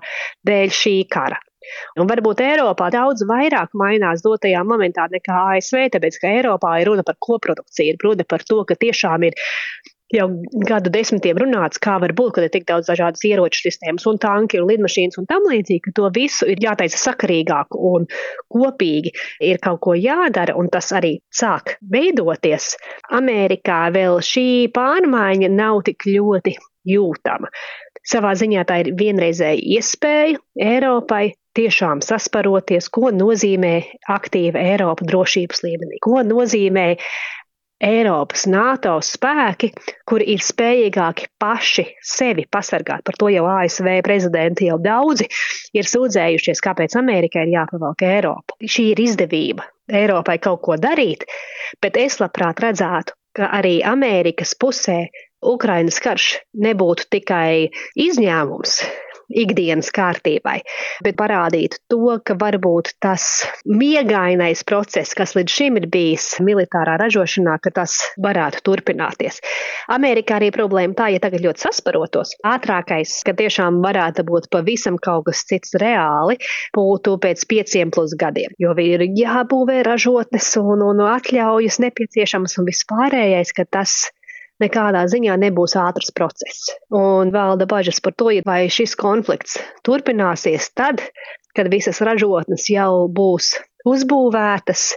dēļ 0.46 0.74
šī 0.82 0.96
kara. 1.10 1.38
Un 2.00 2.10
varbūt 2.10 2.44
Eiropā 2.44 2.90
daudz 2.94 3.26
vairāk 3.28 3.74
mainās 3.78 4.24
dotajā 4.26 4.62
momentā 4.68 5.08
nekā 5.12 5.42
ASV, 5.56 5.88
tāpēc 5.96 6.20
ka 6.22 6.32
Eiropā 6.38 6.78
ir 6.80 6.92
runa 6.92 7.06
par 7.06 7.18
koprodukciju, 7.20 7.94
ir 7.94 8.08
runa 8.08 8.26
par 8.28 8.44
to, 8.46 8.62
ka 8.68 8.78
tiešām 8.78 9.28
ir 9.30 9.38
jau 10.14 10.26
gadu 10.68 10.90
desmitiem 10.92 11.38
runāts, 11.40 11.80
kā 11.82 11.96
var 12.02 12.14
būt, 12.16 12.36
ka 12.36 12.44
ir 12.46 12.52
tik 12.54 12.66
daudz 12.68 12.90
dažādas 12.90 13.24
ieroču 13.26 13.64
sistēmas 13.64 14.06
un 14.06 14.20
tanki 14.22 14.60
un 14.60 14.68
lidmašīnas 14.70 15.18
un 15.20 15.26
tam 15.30 15.48
līdzīgi, 15.50 15.82
ka 15.88 15.94
to 15.98 16.10
visu 16.14 16.46
ir 16.52 16.62
jātaisa 16.62 17.00
sakarīgāk 17.00 17.74
un 17.74 18.06
kopīgi 18.52 19.12
ir 19.48 19.58
kaut 19.62 19.82
ko 19.86 19.96
jādara, 19.98 20.54
un 20.58 20.70
tas 20.72 20.92
arī 20.94 21.16
sāk 21.34 21.76
veidoties. 21.92 22.74
Amerikā 23.18 23.86
vēl 23.94 24.20
šī 24.22 24.48
pārmaiņa 24.76 25.50
nav 25.56 25.82
tik 25.88 26.06
ļoti 26.12 26.54
jūtama. 26.86 27.50
Savā 28.06 28.36
ziņā 28.38 28.62
tā 28.68 28.78
ir 28.84 28.92
vienreizēja 28.98 29.58
iespēja 29.74 30.38
Eiropai 30.62 31.32
tiešām 31.56 32.02
sasparoties, 32.04 32.90
ko 32.92 33.10
nozīmē 33.14 33.74
aktīva 34.12 34.60
Eiropa 34.74 35.06
drošības 35.08 35.64
līmenī, 35.66 36.00
ko 36.04 36.22
nozīmē 36.26 36.86
Eiropas 37.84 38.46
NATO 38.48 38.94
spēki, 39.04 39.68
kuri 40.08 40.30
ir 40.32 40.40
spējīgāki 40.40 41.26
paši 41.36 41.84
sevi 42.00 42.46
pasargāt. 42.48 43.02
Par 43.04 43.18
to 43.20 43.28
jau 43.28 43.44
ASV 43.52 43.98
prezidenti 44.06 44.70
jau 44.70 44.78
daudzi 44.80 45.26
ir 45.76 45.90
sūdzējušies, 45.90 46.62
kāpēc 46.64 46.96
Amerikai 46.96 47.44
ir 47.44 47.52
jāpavalk 47.58 48.06
Eiropa. 48.08 48.56
Šī 48.64 48.92
ir 48.94 49.04
izdevība 49.04 49.68
Eiropai 49.92 50.38
kaut 50.40 50.62
ko 50.64 50.80
darīt, 50.80 51.28
bet 51.84 52.00
es 52.00 52.16
labprāt 52.22 52.64
redzētu, 52.64 53.12
ka 53.36 53.52
arī 53.58 53.82
Amerikas 53.84 54.56
pusē 54.56 55.02
Ukrainas 55.44 56.00
karš 56.00 56.30
nebūtu 56.56 57.10
tikai 57.12 57.68
izņēmums, 58.06 58.80
ikdienas 59.32 59.90
kārtībai, 59.94 60.60
bet 61.04 61.16
parādītu 61.18 61.80
to, 61.90 62.16
ka 62.26 62.36
varbūt 62.38 62.92
tas 63.02 63.46
miegainais 63.66 64.62
process, 64.66 65.14
kas 65.16 65.34
līdz 65.38 65.56
šim 65.58 65.80
ir 65.80 65.88
bijis 65.92 66.28
militārā 66.44 66.96
ražošanā, 67.02 67.58
ka 67.62 67.72
tas 67.80 67.98
varētu 68.22 68.62
turpināties. 68.66 69.40
Amerikā 69.92 70.38
arī 70.38 70.50
problēma 70.54 70.96
tā, 70.98 71.10
ja 71.14 71.22
tagad 71.22 71.44
ļoti 71.44 71.66
sasparotos, 71.66 72.36
ātrākais, 72.46 73.18
ka 73.26 73.34
tiešām 73.36 73.80
varētu 73.84 74.26
būt 74.26 74.50
pavisam 74.52 75.00
kaut 75.02 75.26
kas 75.30 75.44
cits 75.48 75.74
reāli, 75.80 76.38
būtu 76.76 77.16
pēc 77.22 77.46
pieciem 77.50 77.92
plus 77.94 78.14
gadiem, 78.18 78.54
jo 78.62 78.74
ir 78.82 79.06
jābūvē 79.16 79.82
ražotnes 79.86 80.52
un, 80.60 80.84
un 80.86 81.02
atļaujas 81.06 81.80
nepieciešamas 81.82 82.58
un 82.60 82.68
vispārējais, 82.70 83.54
ka 83.56 83.66
tas 83.78 83.96
nekādā 84.62 85.04
ziņā 85.10 85.36
nebūs 85.42 85.76
ātrs 85.80 86.12
process. 86.16 86.72
Un 86.94 87.32
valda 87.34 87.68
bažas 87.68 88.00
par 88.04 88.16
to, 88.18 88.30
vai 88.46 88.66
šis 88.72 88.96
konflikts 88.98 89.58
turpināsies 89.86 90.70
tad, 90.76 91.02
kad 91.56 91.70
visas 91.72 92.02
ražotnes 92.04 92.68
jau 92.72 93.06
būs 93.12 93.54
uzbūvētas, 93.86 94.90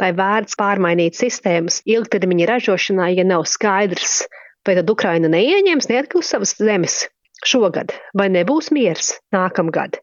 vai 0.00 0.10
vērts 0.16 0.56
pārmainīt 0.58 1.18
sistēmas 1.18 1.82
ilgtermiņa 1.88 2.48
ražošanā, 2.54 3.10
ja 3.18 3.26
nav 3.26 3.44
skaidrs, 3.50 4.22
vai 4.66 4.76
tad 4.80 4.90
Ukraina 4.90 5.30
neieņems 5.32 5.90
neatkarību 5.90 6.26
savas 6.26 6.56
zemes 6.60 7.02
šogad, 7.46 7.92
vai 8.16 8.28
nebūs 8.32 8.70
miers 8.74 9.14
nākamgad. 9.34 10.00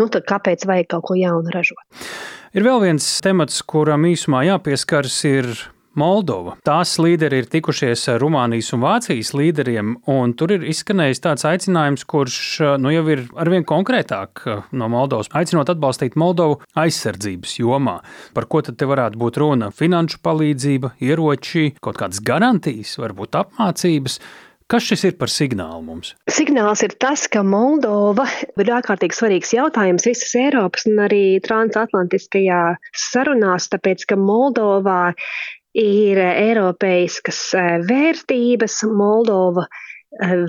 Nu, 0.00 0.08
tad 0.12 0.28
kāpēc 0.28 0.64
vajag 0.68 0.88
kaut 0.94 1.08
ko 1.08 1.16
jaunu 1.18 1.52
ražot? 1.52 1.80
Ir 2.56 2.64
vēl 2.64 2.80
viens 2.86 3.04
temats, 3.24 3.60
kuram 3.68 4.06
īsumā 4.08 4.44
jāpieskaras, 4.48 5.18
ir 5.28 5.50
Moldova. 5.98 6.56
Tās 6.66 6.94
līderi 7.02 7.42
ir 7.42 7.48
tikušies 7.50 8.04
ar 8.12 8.22
Rumānijas 8.22 8.70
un 8.76 8.82
Vācijas 8.84 9.32
līderiem, 9.36 9.96
un 10.10 10.34
tur 10.38 10.54
ir 10.54 10.66
izskanējis 10.70 11.22
tāds 11.24 11.46
aicinājums, 11.48 12.06
kurš 12.08 12.40
nu, 12.78 12.92
jau 12.94 13.04
ir 13.12 13.24
arvien 13.38 13.66
konkrētāk 13.68 14.44
no 14.78 14.90
Moldovas, 14.92 15.30
aicinot 15.38 15.70
atbalstīt 15.74 16.18
Moldovu 16.18 16.60
aizsardzības 16.78 17.58
jomā. 17.60 17.98
Par 18.36 18.48
ko 18.50 18.62
tad 18.66 18.78
te 18.78 18.88
varētu 18.88 19.18
būt 19.20 19.40
runa? 19.42 19.72
Finanšu 19.74 20.22
palīdzība, 20.24 20.94
ieroči, 21.02 21.72
kaut 21.82 21.98
kādas 22.00 22.22
garantijas, 22.24 22.94
varbūt 23.00 23.40
apmācības. 23.42 24.20
Kas 24.68 24.84
šis 24.84 25.00
ir 25.08 25.14
par 25.16 25.30
signālu 25.32 25.80
mums? 25.80 26.10
Signāls 26.28 26.82
ir 26.84 26.92
tas, 27.00 27.22
ka 27.32 27.40
Moldova 27.40 28.26
ir 28.60 28.68
ārkārtīgi 28.76 29.16
svarīgs 29.16 29.54
jautājums 29.56 30.04
visas 30.04 30.34
Eiropas 30.36 30.84
un 30.90 31.00
arī 31.06 31.38
transatlantiskajā 31.40 32.60
sarunās, 32.92 33.70
tāpēc 33.72 34.04
ka 34.10 34.18
Moldovā 34.20 35.14
ir 35.78 36.18
eiropeiskas 36.22 37.40
eh, 37.54 37.76
vērtības. 37.88 38.82
Moldova 38.98 39.66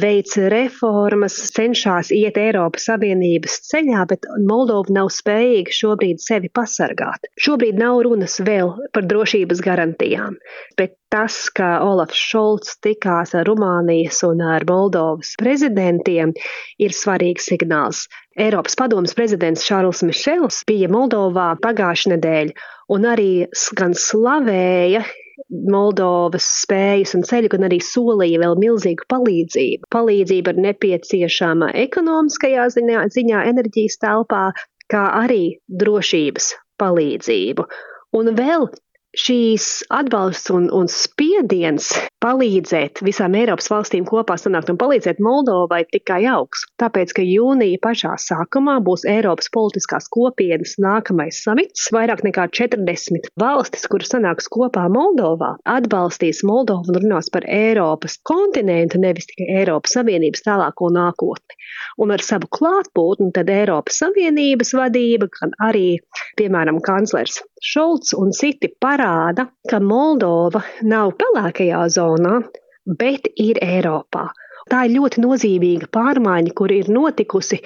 veic 0.01 0.31
reformas, 0.49 1.35
cenšas 1.51 2.13
iet 2.15 2.37
Eiropas 2.39 2.87
Savienības 2.87 3.59
ceļā, 3.67 4.05
bet 4.09 4.25
Moldova 4.47 4.93
nav 4.95 5.11
spējīga 5.11 5.75
šobrīd 5.75 6.23
sevi 6.23 6.49
pasargāt. 6.49 7.27
Šobrīd 7.39 7.77
nav 7.79 7.99
runas 8.07 8.39
vēl 8.39 8.71
par 8.95 9.05
drošības 9.09 9.61
garantijām, 9.65 10.39
bet 10.79 10.95
tas, 11.11 11.49
ka 11.51 11.79
Olafs 11.83 12.17
Šolts 12.17 12.79
tikās 12.83 13.35
ar 13.35 13.47
Rumānijas 13.49 14.23
un 14.27 14.41
ar 14.47 14.65
Moldovas 14.69 15.35
prezidentiem, 15.41 16.33
ir 16.79 16.95
svarīgs 16.95 17.51
signāls. 17.51 18.07
Eiropas 18.39 18.77
padomas 18.79 19.15
prezidents 19.17 19.65
Šārls 19.67 20.05
Mišels 20.07 20.63
bija 20.69 20.87
Moldovā 20.87 21.51
pagājušajā 21.59 22.15
nedēļā 22.15 22.69
un 22.95 23.05
arī 23.05 23.31
gan 23.77 23.93
slavēja 23.97 25.03
Moldovas 25.49 26.45
spējas 26.63 27.15
un 27.17 27.23
ceļu, 27.25 27.49
gan 27.55 27.65
arī 27.69 27.79
solīja 27.81 28.41
vēl 28.43 28.57
milzīgu 28.61 29.07
palīdzību. 29.09 29.89
Palīdzība 29.93 30.53
ir 30.53 30.61
nepieciešama 30.67 31.71
ekonomiskajā 31.85 32.67
ziņā, 32.75 33.05
ziņā 33.15 33.45
enerģijas 33.49 33.97
telpā, 34.03 34.43
kā 34.93 35.05
arī 35.23 35.57
drošības 35.81 36.53
palīdzību. 36.81 37.65
Un 38.19 38.33
vēl 38.37 38.69
šīs 39.17 39.65
atbalsts 39.89 40.51
un, 40.53 40.67
un 40.75 40.89
spiediens 40.91 41.87
palīdzēt 42.21 43.01
visām 43.05 43.33
Eiropas 43.39 43.69
valstīm 43.71 44.05
kopā 44.05 44.35
sanākt 44.37 44.69
un 44.69 44.77
palīdzēt 44.77 45.21
Moldovai 45.23 45.81
tikai 45.89 46.21
augs. 46.29 46.65
Tāpēc, 46.81 47.13
ka 47.17 47.25
jūnija 47.25 47.79
pašā 47.81 48.13
sākumā 48.21 48.77
būs 48.85 49.07
Eiropas 49.09 49.49
politiskās 49.55 50.09
kopienas 50.13 50.75
nākamais 50.83 51.41
samits, 51.45 51.87
vairāk 51.95 52.21
nekā 52.27 52.49
40 52.59 53.31
valstis, 53.39 53.87
kuras 53.89 54.13
sanāks 54.13 54.49
kopā 54.51 54.85
Moldovā, 54.93 55.55
atbalstīs 55.65 56.43
Moldovu 56.45 56.93
un 56.93 57.01
runās 57.01 57.31
par 57.33 57.47
Eiropas 57.49 58.19
kontinentu, 58.29 59.01
nevis 59.01 59.29
tikai 59.31 59.49
Eiropas 59.63 59.97
Savienības 59.97 60.45
tālāko 60.45 60.91
nākotni. 60.93 61.57
Un 61.99 62.13
ar 62.13 62.21
savu 62.23 62.49
klātbūtni 62.53 63.31
tad 63.35 63.49
Eiropas 63.53 64.03
Savienības 64.03 64.75
vadība, 64.77 65.31
gan 65.39 65.55
arī, 65.65 65.97
piemēram, 66.39 66.77
kanclers 66.85 67.41
Šolts 67.59 68.13
un 68.15 68.31
citi 68.31 68.69
parāda, 68.71 69.49
ka 69.67 69.81
Moldova 69.83 70.61
nav 70.87 71.11
pelēkajā 71.19 71.81
zonā, 71.91 72.37
bet 72.99 73.27
ir 73.35 73.59
Eiropā. 73.63 74.29
Tā 74.69 74.85
ir 74.85 74.93
ļoti 74.95 75.23
nozīmīga 75.23 75.89
pārmaiņa, 75.91 76.53
kur 76.55 76.71
ir 76.71 76.91
notikusi 76.93 77.59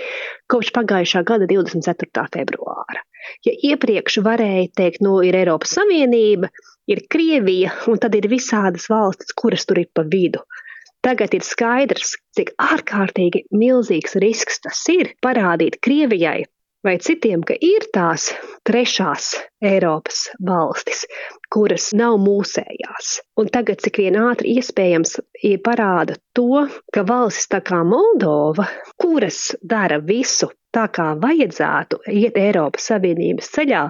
kopš 0.50 0.71
pagājušā 0.77 1.21
gada 1.27 1.50
24. 1.51 2.25
februāra. 2.33 3.03
Ja 3.45 3.53
iepriekš 3.69 4.17
varēja 4.25 4.69
teikt, 4.79 5.03
no 5.03 5.17
nu, 5.17 5.27
ir 5.27 5.38
Eiropas 5.38 5.75
Savienība, 5.77 6.50
ir 6.89 7.03
Krievija, 7.12 7.75
un 7.91 8.01
tad 8.01 8.15
ir 8.17 8.27
visādas 8.31 8.89
valstis, 8.91 9.35
kuras 9.38 9.67
tur 9.69 9.83
ir 9.83 9.91
pa 9.93 10.07
vidu. 10.07 10.41
Tagad 11.03 11.35
ir 11.35 11.43
skaidrs, 11.43 12.15
cik 12.35 12.53
ārkārtīgi 12.63 13.45
milzīgs 13.51 14.15
risks 14.23 14.63
tas 14.63 14.81
ir 14.91 15.12
parādīt 15.23 15.81
Krievijai, 15.83 16.45
vai 16.83 16.97
citiem, 16.99 17.43
ka 17.47 17.55
ir 17.59 17.85
tās 17.95 18.29
trešās 18.67 19.33
Eiropas 19.63 20.25
valstis, 20.43 21.05
kuras 21.53 21.91
nav 21.95 22.17
mūsējās. 22.23 23.19
Un 23.39 23.51
tagad, 23.53 23.81
cik 23.83 24.01
vien 24.03 24.17
ātri 24.19 24.57
iespējams, 24.57 25.17
parāda 25.63 26.17
to, 26.35 26.65
ka 26.93 27.05
valstis 27.07 27.49
tā 27.51 27.61
kā 27.65 27.83
Moldova, 27.87 28.67
kuras 28.99 29.53
dara 29.61 29.99
visu 30.03 30.51
tā, 30.73 30.87
kā 30.91 31.13
vajadzētu 31.21 32.01
iet 32.11 32.37
Eiropas 32.39 32.89
Savienības 32.91 33.51
ceļā, 33.55 33.83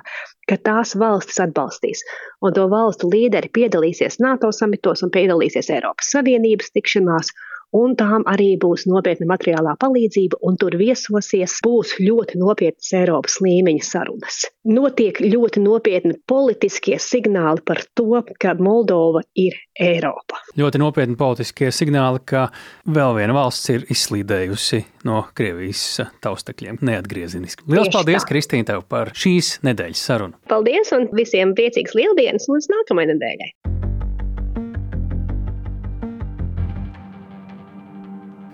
ka 0.49 0.59
tās 0.59 0.93
valstis 0.99 1.39
atbalstīs. 1.45 2.03
Un 2.43 2.55
to 2.55 2.67
valstu 2.71 3.09
līderi 3.13 3.51
piedalīsies 3.55 4.19
NATO 4.23 4.51
samitos 4.51 5.05
un 5.05 5.13
piedalīsies 5.13 5.71
Eiropas 5.73 6.11
Savienības 6.13 6.73
tikšanās 6.75 7.31
un 7.77 7.95
tām 7.99 8.25
arī 8.29 8.53
būs 8.61 8.85
nopietna 8.89 9.27
materiālā 9.33 9.75
palīdzība, 9.81 10.39
un 10.45 10.57
tur 10.61 10.77
viesosies 10.79 11.59
būs 11.65 11.95
ļoti 12.01 12.39
nopietnas 12.41 12.93
Eiropas 12.97 13.39
līmeņa 13.43 13.87
sarunas. 13.87 14.43
Notiek 14.69 15.19
ļoti 15.23 15.63
nopietni 15.63 16.15
politiskie 16.29 16.99
signāli 17.01 17.63
par 17.65 17.83
to, 17.97 18.21
ka 18.39 18.55
Moldova 18.59 19.23
ir 19.35 19.57
Eiropa. 19.79 20.39
Ļoti 20.59 20.81
nopietni 20.81 21.17
politiskie 21.19 21.71
signāli, 21.73 22.21
ka 22.29 22.47
vēl 22.85 23.17
viena 23.17 23.35
valsts 23.35 23.73
ir 23.73 23.87
izslīdējusi 23.93 24.83
no 25.09 25.23
Krievijas 25.35 25.83
taustekļiem 26.23 26.79
neatgriezeniski. 26.85 27.65
Lielas 27.67 27.89
Tieši 27.89 27.97
paldies, 27.99 28.21
tā. 28.23 28.31
Kristīne, 28.31 28.69
tev 28.69 28.85
par 28.89 29.13
šīs 29.17 29.57
nedēļas 29.65 30.07
sarunu. 30.11 30.39
Paldies 30.51 30.93
un 30.95 31.09
visiem 31.17 31.55
priecīgs 31.57 31.97
lieldienas 31.97 32.49
līdz 32.51 32.71
nākamajai 32.77 33.15
nedēļai! 33.15 33.72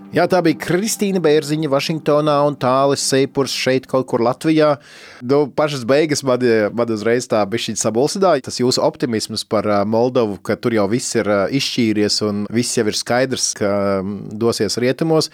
Jā, 0.10 0.24
tā 0.26 0.40
bija 0.42 0.58
Kristīna 0.58 1.20
Bērziņa, 1.22 1.70
Vašingtonā 1.70 2.34
un 2.48 2.56
Tālis 2.58 3.04
Seipurs 3.12 3.54
šeit 3.54 3.84
kaut 3.86 4.08
kur 4.10 4.24
Latvijā. 4.26 4.72
Nu, 5.22 5.44
pašas 5.54 5.84
beigas 5.86 6.24
man, 6.26 6.42
man 6.74 6.94
uzreiz 6.96 7.28
tā 7.30 7.44
bišķiņ 7.46 7.78
sabulsidāja. 7.78 8.42
Tas 8.48 8.58
jūsu 8.58 8.82
optimisms 8.82 9.46
par 9.46 9.70
Moldovu, 9.86 10.40
ka 10.42 10.58
tur 10.58 10.74
jau 10.74 10.88
viss 10.90 11.14
ir 11.20 11.30
izšķīries 11.60 12.18
un 12.26 12.42
viss 12.50 12.80
jau 12.80 12.88
ir 12.90 12.98
skaidrs, 12.98 13.52
ka 13.62 13.72
dosies 14.34 14.80
rietumos. 14.82 15.30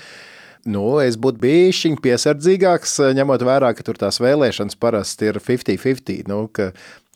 Nu, 0.68 0.84
es 1.00 1.16
būtu 1.16 1.40
bijis 1.46 1.86
piesardzīgāks, 2.04 3.00
ņemot 3.16 3.48
vērā, 3.48 3.72
ka 3.78 3.88
tur 3.88 3.96
tās 4.02 4.20
vēlēšanas 4.20 4.76
parasti 4.76 5.32
ir 5.32 5.40
50-50. 5.40 6.28
Nu, 6.28 6.50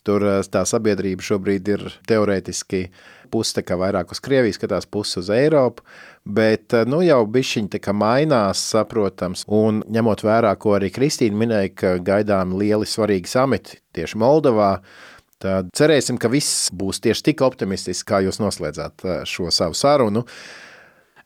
tur 0.08 0.30
tā 0.48 0.64
sabiedrība 0.64 1.28
šobrīd 1.28 1.76
ir 1.76 1.90
teorētiski 2.08 2.86
puse 3.32 3.64
vairāk 3.64 4.12
uz 4.12 4.22
Krieviju, 4.24 4.58
skatās 4.58 4.90
pusi 4.90 5.20
uz 5.22 5.30
Eiropu 5.34 5.86
bet 6.34 6.74
eh, 6.74 6.86
nu, 6.90 7.02
jau 7.06 7.24
bišķiņi 7.30 7.94
mainās, 7.96 8.62
saprotams. 8.74 9.46
Un 9.48 9.84
ņemot 9.90 10.24
vērā, 10.26 10.54
ko 10.62 10.76
arī 10.78 10.92
Kristīna 10.94 11.38
minēja, 11.40 11.74
ka 11.76 11.94
gaidām 12.04 12.56
lieli 12.60 12.88
svarīgi 12.88 13.30
samiti 13.30 13.80
tieši 13.96 14.20
Moldovā, 14.20 14.78
tad 15.40 15.72
cerēsim, 15.76 16.20
ka 16.20 16.32
viss 16.32 16.70
būs 16.76 17.02
tieši 17.04 17.30
tik 17.32 17.44
optimistisks, 17.46 18.08
kā 18.08 18.22
jūs 18.26 18.42
noslēdzāt 18.44 19.06
eh, 19.06 19.22
šo 19.30 19.52
savu 19.54 19.78
sarunu. 19.78 20.26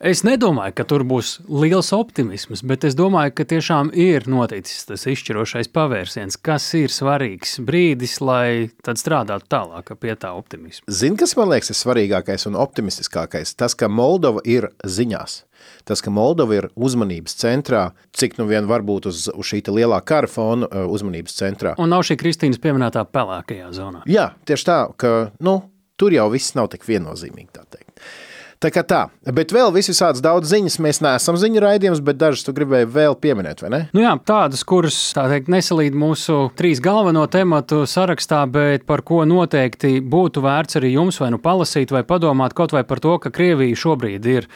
Es 0.03 0.19
nedomāju, 0.27 0.73
ka 0.75 0.83
tur 0.83 1.05
būs 1.07 1.37
liels 1.47 1.93
optimisms, 1.95 2.59
bet 2.67 2.83
es 2.83 2.95
domāju, 2.99 3.31
ka 3.37 3.45
tiešām 3.47 3.93
ir 3.95 4.25
noticis 4.27 4.81
tas 4.89 5.05
izšķirošais 5.07 5.69
pavērsiens, 5.71 6.35
kas 6.43 6.65
ir 6.75 6.91
svarīgs 6.91 7.53
brīdis, 7.63 8.17
lai 8.19 8.67
tad 8.83 8.99
strādātu 8.99 9.47
tālāk 9.53 9.93
pie 10.01 10.17
tā 10.19 10.33
optimisma. 10.35 10.83
Zini, 10.91 11.15
kas 11.21 11.37
man 11.39 11.53
liekas 11.53 11.71
ir 11.71 11.77
svarīgākais 11.79 12.43
un 12.49 12.59
optimistiskākais? 12.59 13.55
Tas, 13.55 13.77
ka 13.79 13.87
Moldova 13.87 14.43
ir 14.43 14.67
ziņās. 14.83 15.37
Tas, 15.87 16.03
ka 16.03 16.11
Moldova 16.11 16.57
ir 16.57 16.67
uzmanības 16.75 17.39
centrā, 17.39 17.85
cik 18.11 18.35
nu 18.41 18.49
vien 18.51 18.67
var 18.67 18.83
būt 18.83 19.07
uz, 19.07 19.29
uz 19.31 19.53
šī 19.53 19.63
lielā 19.71 20.01
kara 20.03 20.27
fona 20.27 20.67
uh, 20.67 20.83
uzmanības 20.91 21.39
centrā. 21.39 21.77
Un 21.79 21.95
nav 21.95 22.03
šī 22.03 22.19
Kristīnas 22.19 22.59
pieminētā 22.59 23.05
pelēkajā 23.07 23.71
zonā. 23.79 24.03
Jā, 24.11 24.33
tieši 24.43 24.67
tā, 24.67 24.81
ka 24.99 25.15
nu, 25.39 25.61
tur 25.95 26.11
jau 26.11 26.27
viss 26.35 26.59
nav 26.59 26.73
tik 26.75 26.83
viennozīmīgi, 26.91 27.53
tā 28.63 28.71
kā 28.73 28.83
tā, 28.87 29.01
bet 29.35 29.51
vēl 29.53 29.73
visādas 29.75 30.23
daudz 30.23 30.51
ziņas. 30.53 30.79
Mēs 30.83 31.01
neesam 31.03 31.37
ziņu 31.39 31.63
raidījums, 31.63 32.01
bet 32.05 32.19
dažas 32.21 32.45
tu 32.47 32.53
gribēji 32.55 32.89
vēl 32.93 33.17
pieminēt, 33.19 33.63
vai 33.63 33.71
ne? 33.73 33.81
Nu 33.95 34.03
jā, 34.03 34.13
tādas, 34.25 34.63
kuras 34.67 34.97
tā 35.15 35.25
teikt, 35.31 35.51
nesalīd 35.51 35.97
mūsu 35.97 36.49
trīs 36.59 36.81
galveno 36.83 37.25
tematu 37.31 37.83
sarakstā, 37.89 38.43
bet 38.51 38.87
par 38.89 39.03
ko 39.07 39.23
noteikti 39.29 39.97
būtu 40.01 40.43
vērts 40.43 40.79
arī 40.79 40.93
jums 40.95 41.19
vai 41.21 41.31
nu 41.33 41.41
palasīt, 41.43 41.93
vai 41.93 42.05
padomāt 42.07 42.55
kaut 42.57 42.75
vai 42.75 42.85
par 42.87 43.03
to, 43.03 43.17
ka 43.23 43.33
Krievija 43.33 43.79
šobrīd 43.83 44.29
ir 44.31 44.47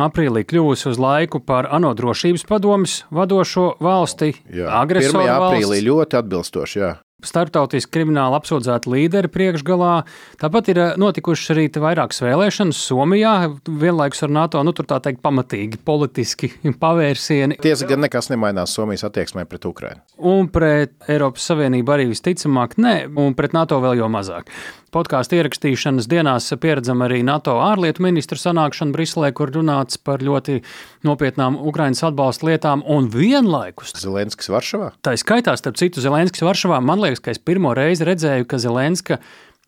aprīlī 0.00 0.44
kļuvusi 0.46 0.90
uz 0.92 1.00
laiku 1.00 1.40
par 1.44 1.70
ANO 1.72 1.94
drošības 1.96 2.46
padomus 2.48 3.00
vadošo 3.14 3.74
valsti. 3.82 4.34
Jā, 4.52 4.70
agresoru 4.82 5.24
aprīlī 5.24 5.80
valsts. 5.80 5.90
ļoti 5.90 6.22
atbilstoši. 6.22 6.80
Jā 6.84 6.94
starptautiski 7.24 7.92
krimināli 7.96 8.36
apsūdzēti 8.36 8.90
līderi 8.92 9.30
priekšgalā. 9.32 9.92
Tāpat 10.40 10.70
ir 10.72 10.80
eh, 10.82 10.94
notikušas 11.00 11.54
arī 11.54 11.66
vairākas 11.80 12.20
vēlēšanas 12.24 12.80
Somijā, 12.90 13.34
vienlaikus 13.66 14.24
ar 14.26 14.34
NATO, 14.36 14.62
nu 14.66 14.74
tā 14.76 15.00
teikt, 15.04 15.22
pamatīgi 15.24 15.80
politiski 15.86 16.52
pavērsieni. 16.82 17.60
Tiesa 17.64 17.88
gan 17.88 18.04
nekas 18.04 18.28
nemainās 18.32 18.76
Somijas 18.76 19.06
attieksmē 19.08 19.46
pret 19.48 19.64
Ukrainu. 19.68 20.04
Un 20.18 20.50
pret 20.52 20.96
Eiropas 21.08 21.48
Savienību 21.48 21.96
arī 21.96 22.10
visticamāk 22.12 22.76
nē, 22.80 22.96
un 23.16 23.36
pret 23.38 23.56
NATO 23.56 23.80
vēl 23.84 24.02
jau 24.02 24.10
mazāk 24.12 24.52
podkāstu 24.96 25.36
ierakstīšanas 25.36 26.08
dienās 26.08 26.48
pieredzam 26.62 27.04
arī 27.04 27.20
NATO 27.26 27.58
ārlietu 27.60 28.04
ministru 28.04 28.38
sanākšanu 28.40 28.94
Briselē, 28.96 29.32
kur 29.36 29.52
runāts 29.52 30.00
par 30.00 30.24
ļoti 30.24 30.62
nopietnām 31.06 31.58
Ukraiņas 31.68 32.06
atbalsta 32.10 32.48
lietām 32.48 32.84
un 32.88 33.10
vienlaikus. 33.12 33.92
Zelenskis 34.00 34.48
Varšavā? 34.52 34.94
Tā 35.04 35.16
skaitā, 35.20 35.56
starp 35.60 35.76
citu, 35.80 36.04
Zelenskis 36.04 36.44
Varšavā. 36.46 36.80
Man 36.84 37.02
liekas, 37.04 37.24
ka 37.24 37.34
es 37.34 37.42
pirmo 37.42 37.74
reizi 37.76 38.08
redzēju, 38.08 38.48
ka 38.48 38.60
Zelenska 38.62 39.20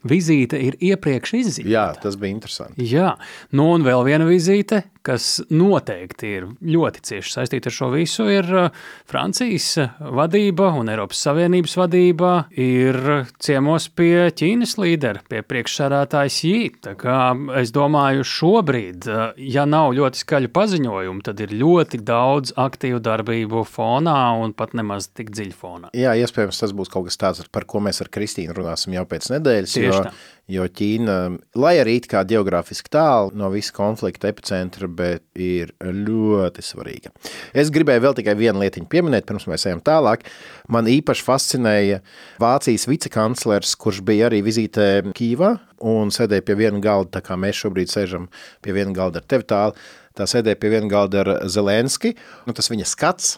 vizīte 0.07 0.59
ir 0.63 0.77
iepriekš 0.79 1.35
izzīmēta. 1.41 1.73
Jā, 1.73 1.87
tas 2.03 2.19
bija 2.21 2.37
interesanti. 2.37 2.87
Jā, 2.87 3.15
nu 3.57 3.73
un 3.75 3.87
vēl 3.87 4.05
viena 4.07 4.29
vizīte, 4.29 4.85
kas 5.09 5.39
noteikti 5.51 6.31
ir 6.37 6.47
ļoti 6.61 7.03
cieši 7.09 7.33
saistīta 7.33 7.71
ar 7.71 7.75
šo 7.75 7.89
visu, 7.95 8.27
ir 8.31 8.49
uh, 8.53 8.69
Francijas 9.09 9.71
vadība 9.99 10.71
un 10.77 10.91
Eiropas 10.93 11.23
Savienības 11.25 11.77
vadība 11.81 12.33
ir 12.61 12.99
ciemos 13.43 13.89
pie 13.97 14.29
Ķīnas 14.37 14.77
līdera, 14.79 15.23
pie 15.31 15.41
priekšsēdētājas 15.49 16.39
Jī. 16.45 16.61
Tā 16.85 16.95
kā 17.01 17.19
es 17.61 17.73
domāju, 17.75 18.27
šobrīd, 18.29 19.09
uh, 19.09 19.25
ja 19.41 19.65
nav 19.69 19.95
ļoti 19.99 20.23
skaļu 20.23 20.53
paziņojumu, 20.55 21.25
tad 21.27 21.43
ir 21.43 21.57
ļoti 21.57 22.03
daudz 22.07 22.55
aktīvu 22.61 23.01
darbību 23.03 23.65
fonā 23.69 24.19
un 24.43 24.55
pat 24.55 24.77
nemaz 24.79 25.11
tik 25.11 25.33
dziļi 25.35 25.57
fonā. 25.57 25.93
Jā, 25.97 26.15
iespējams, 26.21 26.61
tas 26.63 26.77
būs 26.77 26.93
kaut 26.93 27.09
kas 27.09 27.19
tāds, 27.21 27.49
par 27.51 27.67
ko 27.71 27.81
mēs 27.83 28.03
ar 28.05 28.13
Kristīnu 28.13 28.55
runāsim 28.57 28.95
jau 28.99 29.07
pēc 29.09 29.33
nedēļas. 29.33 29.79
Tieši 29.79 29.88
jo, 29.89 30.01
tā. 30.07 30.13
jo 30.55 30.67
Ķīna, 30.79 31.17
lai 31.59 31.75
arī 31.83 31.99
it 32.01 32.09
kā 32.11 32.23
geogrāfiski 32.29 32.93
tālu 32.95 33.33
no 33.39 33.51
visa 33.53 33.75
konflikta 33.77 34.31
epicentra, 34.31 34.89
bet 34.89 35.25
ir 35.35 35.75
ļoti 35.83 36.65
svarīga. 36.65 37.13
Es 37.57 37.73
gribēju 37.75 38.05
vēl 38.07 38.19
tikai 38.21 38.37
vienu 38.39 38.63
lietiņu 38.65 38.91
pieminēt, 38.93 39.29
pirms 39.29 39.49
mēs 39.51 39.69
ejam 39.71 39.83
tālāk. 39.85 40.27
Man 40.73 40.91
īpaši 40.91 41.27
fascinēja 41.27 42.03
Vācijas 42.43 42.89
vicekanclers, 42.91 43.77
kurš 43.81 44.03
bija 44.07 44.29
arī 44.31 44.43
vizītē 44.47 44.89
Kīvā 45.17 45.55
un 45.89 46.13
sēdēja 46.15 46.47
pie 46.47 46.59
viena 46.59 46.83
galda, 46.83 47.19
tā 47.19 47.25
kā 47.29 47.39
mēs 47.39 47.63
šobrīd 47.63 47.93
sēžam 47.93 48.29
pie 48.65 48.75
viena 48.77 48.95
galda 48.97 49.23
ar 49.23 49.31
tevi 49.31 49.47
tālu. 49.49 49.89
Tā 50.19 50.27
sēdēja 50.27 50.59
pie 50.59 50.73
viena 50.73 50.91
galda 50.91 51.23
ar 51.23 51.29
Zelenski, 51.47 52.17
nu, 52.49 52.55
tas 52.57 52.67
viņa 52.73 52.87
skats 52.91 53.37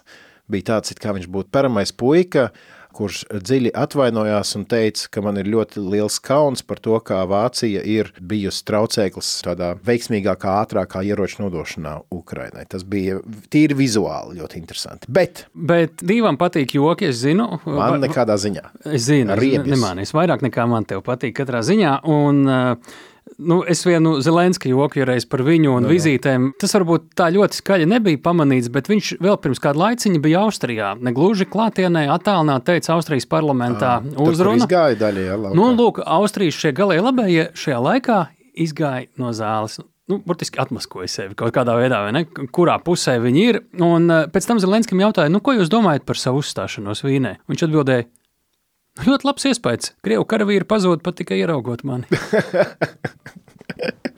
bija 0.51 0.73
tāds, 0.75 0.93
it 0.93 1.01
kā 1.03 1.15
viņš 1.17 1.29
būtu 1.31 1.53
paramais 1.55 1.93
puika, 1.93 2.49
kurš 3.01 3.23
dziļi 3.33 3.73
atvainojās 3.81 4.53
un 4.59 4.67
teica, 4.69 5.07
ka 5.15 5.23
man 5.25 5.41
ir 5.41 5.49
ļoti 5.51 5.81
liels 5.81 6.19
kauns 6.23 6.63
par 6.67 6.81
to, 6.85 6.99
kā 7.05 7.23
Vācija 7.31 7.81
ir 7.87 8.13
bijusi 8.21 8.65
traucēklis 8.69 9.31
tādā 9.47 9.73
veiksmīgākā, 9.87 10.59
ātrākā 10.67 11.03
ieroču 11.09 11.45
nodošanā 11.47 11.97
Ukrainai. 12.15 12.67
Tas 12.71 12.85
bija 12.85 13.21
tīri 13.53 13.79
vizuāli 13.79 14.41
ļoti 14.41 14.61
interesanti. 14.61 15.09
Bet, 15.09 15.47
Bet 15.55 16.05
divam 16.07 16.37
patīk 16.41 16.77
joki, 16.77 17.09
es 17.11 17.23
zinu. 17.23 17.49
man 17.65 18.01
nekādā 18.05 18.37
ziņā. 18.41 18.67
Es 18.91 19.09
zinu, 19.09 19.37
Riebis. 19.41 19.73
nemānīs 19.75 20.13
vairāk 20.17 20.45
nekā 20.45 20.67
man 20.69 20.85
tev 20.89 21.05
patīk 21.07 21.39
katrā 21.41 21.65
ziņā. 21.67 22.01
Un, 22.11 22.43
uh, 22.49 22.99
Nu, 23.41 23.61
es 23.69 23.81
vienu 23.87 24.19
Zelenska 24.21 24.69
joku 24.69 25.05
reiz 25.09 25.25
par 25.29 25.43
viņu 25.47 25.77
un 25.79 25.89
vizītēm. 25.89 26.51
Tas 26.61 26.75
varbūt 26.77 27.11
tā 27.17 27.31
ļoti 27.33 27.61
skaļi 27.63 27.89
nebija 27.89 28.21
pamanīts, 28.23 28.69
bet 28.73 28.91
viņš 28.91 29.15
vēl 29.23 29.39
pirms 29.41 29.63
kāda 29.63 29.81
laiciņa 29.81 30.21
bija 30.25 30.43
Austrijā. 30.45 30.91
Negluži 31.01 31.49
klātienē, 31.49 32.07
attālināti 32.13 32.75
teica 32.75 32.97
Austrijas 32.99 33.29
parlamentā 33.31 33.99
uzrunu. 34.21 34.69
Gāja 34.71 34.99
daļai. 35.01 35.55
Nu, 35.57 35.71
lūk, 35.79 36.03
Austrijas 36.05 36.59
šie 36.61 36.75
galēji 36.77 37.07
labējie 37.07 37.49
šajā 37.57 37.81
laikā 37.87 38.21
izgāja 38.61 39.09
no 39.21 39.33
zāles. 39.37 39.81
Nu, 40.11 40.19
burtiski 40.27 40.59
atmaskoja 40.59 41.07
sevi 41.07 41.37
kaut 41.39 41.55
kādā 41.55 41.77
veidā, 41.79 42.01
ne? 42.11 42.25
Kurā 42.51 42.81
pusē 42.83 43.15
viņi 43.23 43.43
ir. 43.47 43.61
Un 43.79 44.11
pēc 44.35 44.49
tam 44.49 44.59
Zelenskam 44.63 44.99
jautāja, 44.99 45.31
nu, 45.31 45.39
ko 45.45 45.55
jūs 45.55 45.71
domājat 45.71 46.03
par 46.09 46.19
savu 46.19 46.43
uzstāšanos 46.43 47.05
Vīnē? 47.07 47.37
Viņš 47.51 47.63
atbildēja, 47.69 48.09
ļoti 49.09 49.29
labs 49.29 49.47
iespējas. 49.51 49.93
Krievu 50.05 50.25
karavīri 50.29 50.69
pazūd 50.69 51.01
pat 51.07 51.15
tikai 51.21 51.37
ieraugot 51.41 51.81
mani. 51.89 52.07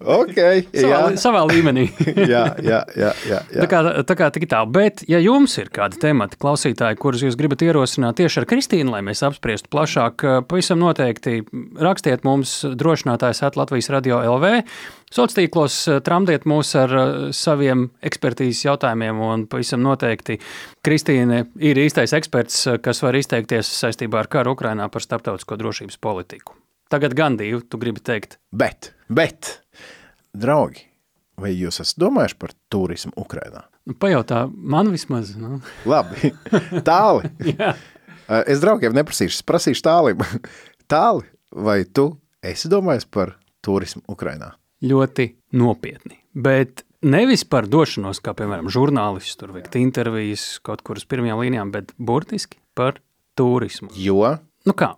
okay, 0.00 0.62
Savā, 0.70 0.90
jā, 0.90 1.00
savā 1.20 1.42
līmenī. 1.50 1.86
jā, 2.32 2.44
jā, 2.62 2.80
jā, 2.96 3.12
jā, 3.28 3.40
Tā 3.50 3.64
jā. 3.64 3.68
kā, 3.70 3.82
tā 4.08 4.16
kā 4.18 4.30
tik 4.34 4.48
tālu. 4.50 4.70
Bet, 4.76 5.04
ja 5.10 5.20
jums 5.22 5.56
ir 5.60 5.72
kādi 5.74 6.00
temati, 6.02 6.38
klausītāji, 6.40 6.98
kurus 7.00 7.24
jūs 7.26 7.38
gribat 7.40 7.64
ierosināt 7.66 8.20
tieši 8.20 8.42
ar 8.42 8.48
Kristīnu, 8.50 8.94
lai 8.94 9.02
mēs 9.06 9.24
apspriestu 9.26 9.72
plašāk, 9.72 10.24
pavisam 10.50 10.80
noteikti 10.82 11.40
rakstiet 11.80 12.24
mums 12.28 12.60
drošinātājs 12.64 13.44
at 13.46 13.60
Latvijas 13.60 13.92
radio 13.92 14.22
LV. 14.36 14.64
Sociālos 15.10 15.34
tīklos 15.34 15.76
tramdiet 16.06 16.44
mūs 16.46 16.68
ar 16.78 16.92
eh, 16.94 17.08
saviem 17.34 17.88
ekspertīzes 18.06 18.62
jautājumiem, 18.68 19.18
un 19.26 19.42
pavisam 19.50 19.82
noteikti 19.82 20.38
Kristīne 20.86 21.48
ir 21.58 21.80
īstais 21.82 22.14
eksperts, 22.14 22.60
eh, 22.70 22.78
kas 22.78 23.02
var 23.02 23.18
izteikties 23.18 23.72
saistībā 23.80 24.22
ar 24.22 24.30
karu 24.30 24.54
Ukrainā 24.54 24.86
par 24.86 25.02
starptautisko 25.02 25.58
drošības 25.58 25.98
politiku. 25.98 26.54
Tagad 26.90 27.14
gan 27.18 27.36
divi, 27.38 27.58
tu 27.66 27.78
gribi 27.78 28.02
teikt, 28.02 28.38
Bet, 28.54 28.92
bet, 29.10 29.60
draugi, 30.36 30.84
vai 31.40 31.52
jūs 31.54 31.80
esat 31.82 31.98
domājuši 32.02 32.38
par 32.40 32.54
turismu 32.72 33.12
Ukrainā? 33.20 33.64
nu, 33.88 33.94
pajautā 33.98 34.44
man 34.52 34.90
vismaz. 34.92 35.32
Nu. 35.40 35.60
Labi, 35.88 36.30
tāli. 36.88 37.30
Es 38.46 38.60
draugiem 38.62 38.94
neprasīšu, 38.94 39.40
es 39.40 39.46
prasīšu 39.46 39.82
tālim. 39.82 40.20
Tāli, 40.90 41.24
vai 41.54 41.80
tu 41.86 42.12
esi 42.42 42.68
domājis 42.70 43.06
par 43.10 43.36
turismu 43.64 44.02
Ukrainā? 44.10 44.52
ļoti 44.80 45.26
nopietni. 45.60 46.16
Bet 46.34 46.84
nevis 47.04 47.42
par 47.44 47.66
došanos, 47.68 48.18
kā 48.24 48.32
piemēram 48.38 48.70
žurnālists, 48.72 49.36
tur 49.36 49.52
veikt 49.52 49.74
intervijas 49.76 50.44
kaut 50.64 50.80
kur 50.86 50.96
uz 50.96 51.04
pirmajām 51.10 51.42
līnijām, 51.42 51.72
bet 51.74 51.92
burtiski 51.98 52.56
par 52.74 53.00
turismu. 53.38 53.90
Jo, 53.98 54.36
Nu 54.68 54.74
kā? 54.76 54.90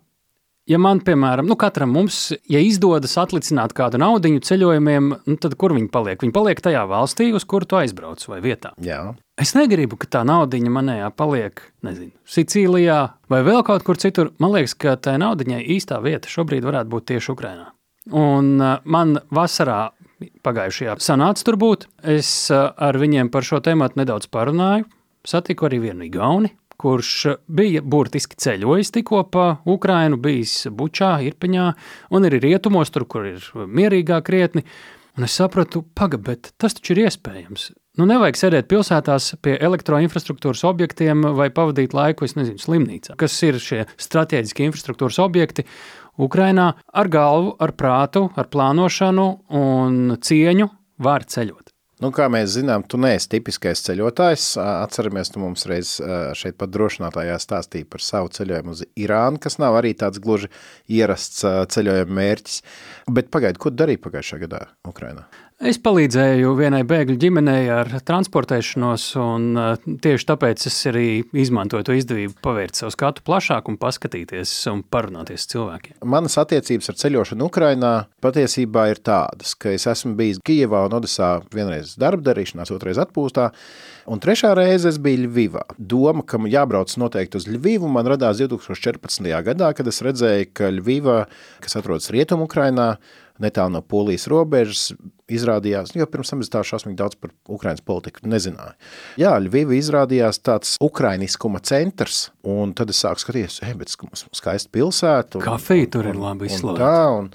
Ja 0.71 0.79
man, 0.79 1.01
piemēram, 1.03 1.49
nu 1.51 1.57
katram 1.59 1.91
mums, 1.91 2.29
ja 2.51 2.61
izdodas 2.63 3.17
atlicināt 3.19 3.73
kādu 3.75 3.99
naudu 3.99 4.31
ceļojumiem, 4.47 5.09
nu 5.27 5.37
tad 5.43 5.57
kur 5.59 5.75
viņi 5.75 5.91
paliek? 5.91 6.23
Viņi 6.23 6.35
paliek 6.37 6.63
tajā 6.63 6.85
valstī, 6.87 7.33
uz 7.35 7.43
kuru 7.49 7.67
tu 7.67 7.81
aizbrauc 7.81 8.23
vai 8.31 8.39
vietā. 8.45 8.71
jā, 8.79 9.03
Es 9.41 9.55
negribu, 9.57 9.97
ka 9.99 10.07
tā 10.07 10.21
naudiņa 10.29 10.71
manējā 10.71 11.07
paliek, 11.19 11.63
nezinu, 11.83 12.13
Sicīlijā 12.29 12.99
vai 13.33 13.41
vēl 13.43 13.63
kaut 13.67 13.83
kur 13.83 13.99
citur. 13.99 14.31
Man 14.39 14.53
liekas, 14.53 14.77
ka 14.79 14.95
tai 15.01 15.17
naudiņai 15.19 15.65
īstā 15.73 15.99
vieta 16.05 16.31
šobrīd 16.31 16.63
varētu 16.69 16.93
būt 16.93 17.09
tieši 17.11 17.33
Ukrainā. 17.33 17.73
Un 18.13 18.61
uh, 18.61 18.77
man 18.85 19.17
vasarā 19.35 19.91
pagājušajā 20.47 20.99
sanāca 21.03 21.47
tur 21.49 21.59
būt. 21.59 21.89
Es 22.05 22.29
uh, 22.53 22.71
ar 22.77 22.99
viņiem 23.03 23.33
par 23.35 23.47
šo 23.47 23.63
tēmu 23.65 23.89
nedaudz 23.99 24.29
parunāju. 24.31 24.87
Satiku 25.27 25.69
arī 25.69 25.79
vienu 25.85 26.07
Igauni, 26.07 26.53
kurš 26.81 27.13
bija 27.49 27.83
burtiski 27.83 28.39
ceļojis 28.41 28.93
tikko 28.95 29.23
pa 29.33 29.47
Ukrainu, 29.69 30.19
bijis 30.23 30.67
Bučā, 30.71 31.15
Irpiņā 31.27 31.69
un 32.15 32.29
arī 32.29 32.43
rietumos, 32.47 32.93
tur, 32.95 33.07
kur 33.07 33.29
ir 33.35 33.47
mierīgāk 33.53 34.27
krietni. 34.29 34.67
Un 35.19 35.27
es 35.27 35.35
sapratu, 35.37 35.83
pagaidi, 35.93 36.25
bet 36.25 36.53
tas 36.57 36.73
taču 36.73 36.95
ir 36.95 37.03
iespējams. 37.05 37.67
Nu, 38.01 38.07
nevajag 38.09 38.39
sēdēt 38.41 38.69
pilsētās 38.71 39.35
pie 39.45 39.59
elektroinfrastruktūras 39.61 40.63
objektiem 40.65 41.27
vai 41.37 41.51
pavadīt 41.53 41.93
laiku, 41.93 42.25
es 42.25 42.33
nezinu, 42.39 42.57
slimnīcā. 42.63 43.19
Kas 43.21 43.37
ir 43.45 43.59
šie 43.61 43.83
strateģiskie 44.01 44.65
infrastruktūras 44.71 45.21
objekti? 45.21 45.67
Ukrainā 46.17 46.71
ar 46.89 47.13
galvu, 47.13 47.53
ar 47.61 47.75
prātu, 47.77 48.25
ar 48.37 48.49
plānošanu 48.53 49.27
un 49.61 50.17
cieņu 50.25 50.71
var 51.05 51.29
ceļot. 51.29 51.62
Nu, 52.03 52.09
kā 52.11 52.25
mēs 52.33 52.57
zinām, 52.57 52.83
tu 52.83 52.99
neesi 52.99 53.29
tipiskais 53.31 53.85
ceļotājs. 53.87 54.47
Atceramies, 54.59 55.29
tu 55.31 55.39
mums 55.39 55.63
reiz 55.71 55.93
šeit 56.39 56.57
pat 56.59 56.73
drošinātājā 56.75 57.37
stāstīja 57.39 57.87
par 57.93 58.03
savu 58.03 58.33
ceļojumu 58.35 58.75
uz 58.75 58.83
Irānu, 58.99 59.39
kas 59.43 59.61
nav 59.63 59.79
arī 59.79 59.93
tāds 60.01 60.19
gluži 60.23 60.51
ierasts 60.91 61.45
ceļojuma 61.77 62.19
mērķis. 62.19 62.59
Bet 63.07 63.31
pagaidi, 63.35 63.63
ko 63.63 63.71
darīja 63.71 64.03
pagājušā 64.03 64.41
gadā 64.43 64.65
Ukrainā? 64.89 65.29
Es 65.63 65.77
palīdzēju 65.79 66.57
vienai 66.59 66.81
bēgļu 66.83 67.15
ģimenei 67.23 67.69
ar 67.71 67.87
transportēšanos, 68.03 69.03
un 69.23 69.45
uh, 69.55 69.85
tieši 70.03 70.27
tāpēc 70.27 70.65
es 70.67 70.79
arī 70.91 71.05
izmantoju 71.39 71.87
to 71.87 71.95
izdevību 71.95 72.35
pavērt 72.43 72.81
savu 72.81 72.91
skatu 72.91 73.23
plašāk 73.23 73.71
un 73.71 73.79
paskatīties 73.79 74.57
un 74.73 74.83
parunāties 74.83 75.47
ar 75.47 75.53
cilvēkiem. 75.55 76.01
Manas 76.17 76.35
attiecības 76.43 76.91
ar 76.91 76.99
ceļošanu 77.05 77.47
Ukrainā 77.47 77.93
patiesībā 78.27 78.89
ir 78.91 79.05
tādas, 79.07 79.55
ka 79.55 79.71
es 79.77 79.87
esmu 79.87 80.17
bijis 80.19 80.43
Kijevā 80.43 80.83
un 80.89 80.99
Odesā 80.99 81.31
vienreiz 81.55 81.95
darba 81.95 82.33
darīšanās, 82.33 82.75
otrais 82.75 82.99
atpūstā, 83.07 83.53
un 84.11 84.27
trešā 84.27 84.57
reize 84.59 84.91
es 84.91 84.99
biju 84.99 85.29
Ļvivā. 85.29 85.69
Doma, 85.79 86.27
ka 86.27 86.43
jābrauc 86.43 86.91
noteikti 86.99 87.39
uz 87.39 87.47
Ļvivu, 87.47 87.87
man 87.87 88.11
radās 88.11 88.43
2014. 88.43 89.31
gadā, 89.47 89.71
kad 89.79 89.95
es 89.95 90.03
redzēju, 90.03 90.55
ka 90.59 90.75
Ļviva, 90.75 91.21
kas 91.63 91.79
atrodas 91.79 92.11
Rietumu 92.11 92.51
Ukrainā, 92.51 92.97
netālu 93.43 93.77
no 93.77 93.83
polijas 93.83 94.27
robežas, 94.31 94.91
izrādījās, 95.39 95.95
jo 95.97 96.07
pirms 96.07 96.31
tam 96.33 96.41
es 96.45 96.51
tā 96.53 96.61
šausmīgi 96.67 96.97
daudz 97.01 97.17
par 97.21 97.31
Ukrainas 97.49 97.81
politiku 97.85 98.27
nezināju. 98.29 98.75
Jā, 99.21 99.33
Ļviva 99.43 99.75
izrādījās 99.79 100.39
tāds 100.45 100.77
ukrainiskuma 100.83 101.61
centrs, 101.63 102.31
un 102.45 102.73
tad 102.75 102.91
es 102.91 103.01
sāku 103.03 103.25
skatīties, 103.25 103.61
ej, 103.67 103.75
bet 103.81 103.89
skaista 104.37 104.69
pilsēta. 104.73 105.37
un- 105.37 105.43
Kafija 105.43 105.91
tur 105.91 106.07
ir 106.07 106.15
un- 106.17 106.23
labi 106.23 106.49
un 106.49 106.53
izslavēta. 106.55 106.79
Tā, 106.79 107.19
un, 107.19 107.31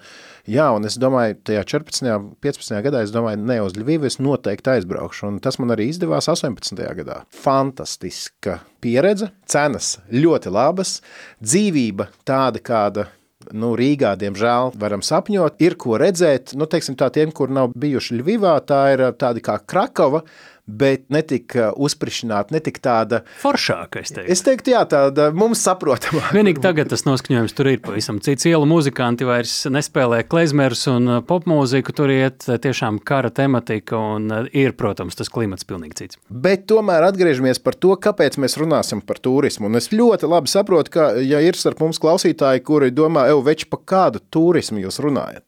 jā, 0.48 0.68
un 0.76 0.86
es 0.86 0.98
domāju, 0.98 1.36
tajā 1.44 1.64
14. 1.66 2.36
15. 2.42 2.82
gadā, 2.84 3.04
es 3.04 3.12
domāju, 3.12 3.38
ne 3.44 3.60
uz 3.62 3.74
Ļvivu 3.74 4.06
es 4.06 4.18
noteikti 4.18 4.72
aizbraukšu, 4.78 5.28
un 5.28 5.40
tas 5.40 5.58
man 5.60 5.70
arī 5.70 5.90
izdevās 5.90 6.28
18. 6.28 6.94
gadā. 6.96 7.24
Fantastiska 7.32 8.60
pieredze, 8.82 9.30
cenas 9.46 9.98
ļoti 10.12 10.52
labas, 10.52 11.02
dzīvība 11.44 12.08
tāda, 12.26 12.62
kāda 12.62 13.08
nu, 13.56 13.74
Rīgā, 13.78 14.16
diemžēl, 14.20 14.74
varam 14.80 15.04
sapņot. 15.06 15.62
Ir 15.64 15.78
ko 15.80 16.00
redzēt, 16.02 16.56
nu, 16.58 16.68
teiksim, 16.70 16.98
tā 17.00 17.10
tiem, 17.14 17.32
kur 17.36 17.52
nav 17.54 17.76
bijuši 17.78 18.20
Ļuvivā, 18.20 18.58
tā 18.68 18.82
ir 18.96 19.04
tāda 19.20 19.44
kā 19.44 19.60
Krakova, 19.64 20.24
bet 20.68 21.06
ne 21.14 21.22
tik 21.26 21.56
uh, 21.56 21.70
uzsprišināta, 21.80 22.52
ne 22.56 22.60
tik 22.64 22.82
tāda, 22.84 23.22
Foršākais 23.42 24.12
teiktu. 24.12 24.28
es 24.34 24.44
teiktu, 24.44 24.74
jā, 24.76 24.84
tāda 24.90 25.30
mums 25.36 25.62
saprotama. 25.64 26.22
Vienīgi 26.36 26.62
tagad 26.64 26.92
tas 26.92 27.06
noskaņojums 27.08 27.56
tur 27.56 27.72
ir 27.72 27.80
pavisam 27.84 28.20
cits. 28.24 28.48
Ielu 28.50 28.68
muzikanti 28.68 29.28
vairs 29.28 29.56
nespēlē 29.72 30.24
klezmerus 30.28 30.84
un 30.92 31.08
uh, 31.08 31.22
popmūziku, 31.28 31.96
tur 31.96 32.12
iet 32.14 32.46
tiešām 32.48 33.00
kara 33.08 33.32
tematika 33.32 34.00
un 34.18 34.28
uh, 34.28 34.50
ir, 34.52 34.76
protams, 34.78 35.16
tas 35.18 35.32
klimats 35.32 35.68
pilnīgi 35.68 36.02
cits. 36.02 36.22
Bet 36.28 36.68
tomēr 36.70 37.08
atgriežamies 37.08 37.64
par 37.64 37.80
to, 37.80 37.96
kāpēc 38.04 38.40
mēs 38.42 38.60
runāsim 38.60 39.04
par 39.08 39.22
turismu. 39.24 39.72
Un 39.72 39.80
es 39.80 39.92
ļoti 39.96 40.28
labi 40.30 40.52
saprotu, 40.52 40.98
ka, 40.98 41.10
ja 41.24 41.40
ir 41.44 41.58
starp 41.60 41.80
mums 41.86 42.02
klausītāji, 42.04 42.66
kuri 42.68 42.92
domā, 42.96 43.30
ej, 43.32 43.40
veči, 43.48 43.70
par 43.72 43.86
kādu 43.88 44.22
turismu 44.34 44.84
jūs 44.84 45.00
runājat. 45.04 45.46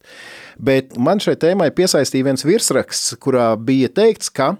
Bet 0.59 0.97
man 0.99 1.21
šai 1.23 1.37
tēmai 1.39 1.69
piesaistīja 1.75 2.31
viens 2.31 2.43
virsraksts, 2.47 3.15
kurā 3.23 3.53
bija 3.55 3.91
teikts, 3.95 4.31
ka 4.31 4.53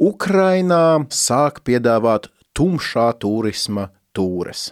Ukrainā 0.00 1.04
sāk 1.12 1.60
piedāvāt 1.66 2.30
tumšā 2.56 3.10
turisma 3.20 3.90
tūres. 4.16 4.70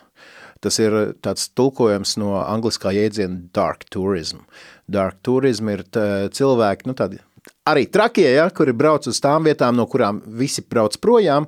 Tas 0.64 0.78
ir 0.80 0.94
tāds 1.22 1.50
tulkojums 1.54 2.16
no 2.18 2.32
angliskā 2.40 2.94
jēdziena 2.96 3.52
dark 3.54 3.84
tourism. 3.92 4.40
Dark 4.88 5.20
tourism 5.22 5.68
ir 5.70 5.84
cilvēki, 6.34 6.88
nu 6.88 6.96
tādi 6.96 7.20
arī 7.68 7.84
trakie, 7.92 8.26
ja, 8.38 8.48
kuri 8.48 8.72
brauc 8.72 9.06
uz 9.10 9.20
tām 9.20 9.44
vietām, 9.44 9.76
no 9.76 9.84
kurām 9.90 10.22
visi 10.24 10.64
brauc 10.64 10.96
projām. 11.04 11.46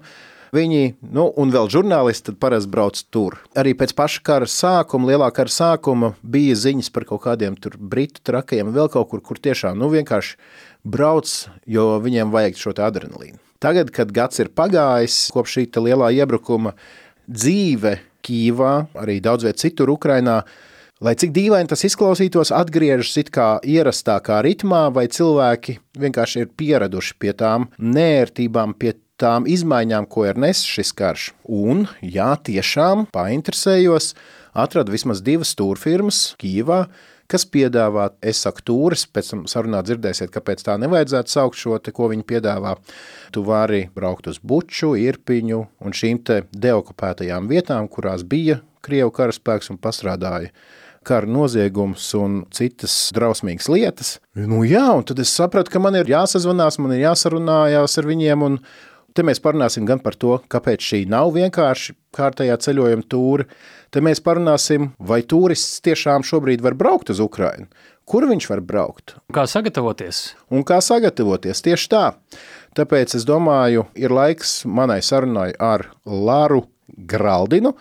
Viņi, 0.53 0.97
nu, 1.14 1.29
un 1.38 1.53
vēl 1.55 1.69
žurnālisti, 1.71 2.35
parasti 2.37 2.71
brauc 2.75 3.01
tur. 3.14 3.37
Arī 3.57 3.73
pēc 3.79 3.95
paša 3.97 4.25
kara 4.27 4.49
sākuma, 4.51 5.12
lielā 5.12 5.29
kara 5.33 5.53
sākuma, 5.55 6.16
bija 6.21 6.57
ziņas 6.59 6.90
par 6.93 7.07
kaut 7.09 7.23
kādiem 7.29 7.57
tur 7.57 7.79
britu 7.79 8.21
trakajiem, 8.27 8.75
vēl 8.75 8.90
kaut 8.90 9.12
kur, 9.12 9.23
kur 9.25 9.38
tiešām, 9.38 9.79
nu, 9.79 9.88
vienkārši 9.95 10.35
brauc, 10.83 11.37
jo 11.71 11.95
viņiem 12.03 12.35
vajag 12.35 12.59
šo 12.59 12.75
adrenalīnu. 12.77 13.38
Tagad, 13.61 13.90
kad 13.92 14.09
gads 14.16 14.40
ir 14.40 14.49
pagājis 14.57 15.27
kopš 15.35 15.59
šī 15.59 15.66
lielā 15.85 16.09
iebrukuma, 16.16 16.73
dzīve 17.29 17.99
Kīvā, 18.25 18.73
arī 19.01 19.18
daudz 19.20 19.44
vietā 19.44 19.61
citur 19.66 19.92
Ukrainā, 19.92 20.38
lai 21.05 21.12
cik 21.20 21.35
dīvaini 21.37 21.68
tas 21.68 21.85
izklausītos, 21.85 22.55
atgriežas 22.57 23.12
it 23.20 23.29
kā 23.33 23.51
ierastākā 23.61 24.40
ritmā, 24.44 24.87
vai 24.92 25.07
cilvēki 25.12 25.77
vienkārši 26.01 26.44
ir 26.44 26.51
pieraduši 26.57 27.16
pie 27.20 27.37
tām 27.37 27.68
nērtībām, 27.77 28.75
pie 28.81 28.94
tām 29.20 29.44
izmaiņām, 29.44 30.09
ko 30.09 30.25
ir 30.29 30.40
nesis 30.40 30.64
šis 30.64 30.92
karš. 30.96 31.29
Un, 31.44 31.85
jā, 32.01 32.33
tiešām 32.40 33.11
painteresējos, 33.12 34.14
atradu 34.57 34.96
vismaz 34.96 35.20
divas 35.25 35.53
stūrfirmas 35.53 36.31
Kīvā, 36.40 36.87
kas 37.31 37.47
piedāvā, 37.47 38.11
es 38.23 38.43
saku, 38.45 38.64
tūris, 38.71 39.07
pēc 39.11 39.31
tam 39.33 39.45
sarunā 39.51 39.83
dzirdēsiet, 39.87 40.33
kāpēc 40.35 40.64
tā 40.66 40.77
nevajadzētu 40.83 41.33
saukt 41.33 41.61
šo, 41.61 41.79
te, 41.79 41.95
ko 41.95 42.11
viņi 42.12 42.27
piedāvā. 42.27 42.75
Tu 43.35 43.45
vari 43.47 43.85
braukt 43.95 44.29
uz 44.31 44.40
Buču, 44.43 44.93
Irpiņu 44.99 45.62
un 45.81 45.97
šīm 45.97 46.21
te 46.27 46.43
deokupētajām 46.51 47.49
vietām, 47.51 47.88
kurās 47.93 48.27
bija 48.27 48.61
Krievu 48.85 49.12
karaspēks 49.14 49.73
un 49.73 49.81
pastrādāja 49.81 50.55
kara 51.07 51.29
noziegums 51.29 52.05
un 52.19 52.43
citas 52.53 52.93
drausmīgas 53.16 53.71
lietas. 53.73 54.12
Nu 54.37 54.61
jā, 54.69 54.85
un 54.93 55.07
tad 55.09 55.23
es 55.23 55.33
sapratu, 55.33 55.73
ka 55.73 55.81
man 55.81 55.97
ir 55.97 56.11
jāsazvanās, 56.12 56.77
man 56.83 56.93
ir 56.93 57.07
jāsarunājās 57.07 57.97
ar 58.01 58.09
viņiem, 58.11 58.45
un 58.45 58.59
Te 59.11 59.25
mēs 59.27 59.40
parunāsim 59.43 59.87
gan 59.88 59.99
par 60.03 60.14
to, 60.14 60.37
kāpēc 60.51 60.85
šī 60.87 61.01
nav 61.11 61.33
vienkārši 61.35 61.97
kārtējā 62.14 62.57
ceļojuma 62.62 63.07
tūri. 63.11 63.47
Te 63.90 63.98
mēs 63.98 64.20
parunāsim, 64.22 64.92
vai 65.03 65.24
turists 65.26 65.81
tiešām 65.83 66.22
šobrīd 66.22 66.62
var 66.62 66.76
braukt 66.79 67.11
uz 67.11 67.18
Ukrajinu. 67.18 67.66
Kur 68.07 68.22
viņš 68.31 68.46
var 68.50 68.61
braukt? 68.62 69.16
Kā 69.35 69.48
sagatavoties? 69.50 70.37
Un 70.50 70.62
kā 70.66 70.79
sagatavoties 70.83 71.62
tieši 71.66 71.88
tā. 71.90 72.05
Tāpēc 72.79 73.16
es 73.18 73.26
domāju, 73.26 73.88
ir 73.98 74.14
laiks 74.14 74.61
manai 74.62 75.00
sarunai 75.03 75.48
ar 75.59 75.88
Lāru 76.07 76.62
Graldinu, 77.11 77.74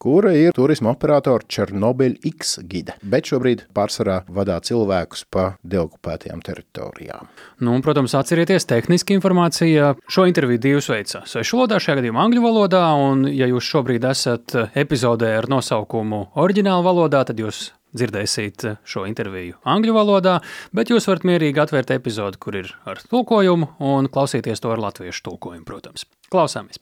kura 0.00 0.32
ir 0.32 0.54
turisma 0.56 0.94
operatora 0.94 1.44
Černobiļa 1.50 2.22
X 2.30 2.54
gide, 2.68 2.94
bet 3.04 3.28
šobrīd 3.28 3.66
pārsvarā 3.76 4.22
vadā 4.32 4.56
cilvēkus 4.64 5.26
pa 5.32 5.50
deokupētajām 5.60 6.40
teritorijām. 6.46 7.28
Nu, 7.60 7.74
un, 7.76 7.84
protams, 7.84 8.14
atcerieties, 8.16 8.64
tehniski 8.70 9.18
informācija 9.18 9.92
šo 10.08 10.24
interviju 10.30 10.62
divas 10.62 10.88
veidā. 10.88 11.24
Svešu 11.28 11.60
valodā, 11.60 11.80
šajā 11.82 12.00
gadījumā 12.00 12.24
angļu 12.24 12.46
valodā, 12.46 12.84
un 12.96 13.26
ja 13.28 13.48
jūs 13.50 13.68
šobrīd 13.74 14.08
esat 14.08 14.56
epizodē 14.80 15.34
ar 15.42 15.50
nosaukumu 15.52 16.30
oriģināla 16.40 16.86
valodā, 16.86 17.22
tad 17.28 17.42
jūs 17.42 17.68
dzirdēsiet 17.96 18.66
šo 18.86 19.04
interviju 19.10 19.58
angļu 19.68 19.96
valodā, 19.96 20.38
bet 20.76 20.92
jūs 20.94 21.10
varat 21.10 21.26
mierīgi 21.28 21.64
atvērt 21.64 21.92
epizodi, 21.96 22.40
kur 22.40 22.60
ir 22.62 22.72
ar 22.88 23.02
tulkojumu, 23.10 23.74
un 23.92 24.08
klausīties 24.12 24.62
to 24.62 24.72
ar 24.72 24.84
latviešu 24.88 25.26
tulkojumu, 25.26 25.66
protams. 25.68 26.06
Klausāmies! 26.30 26.78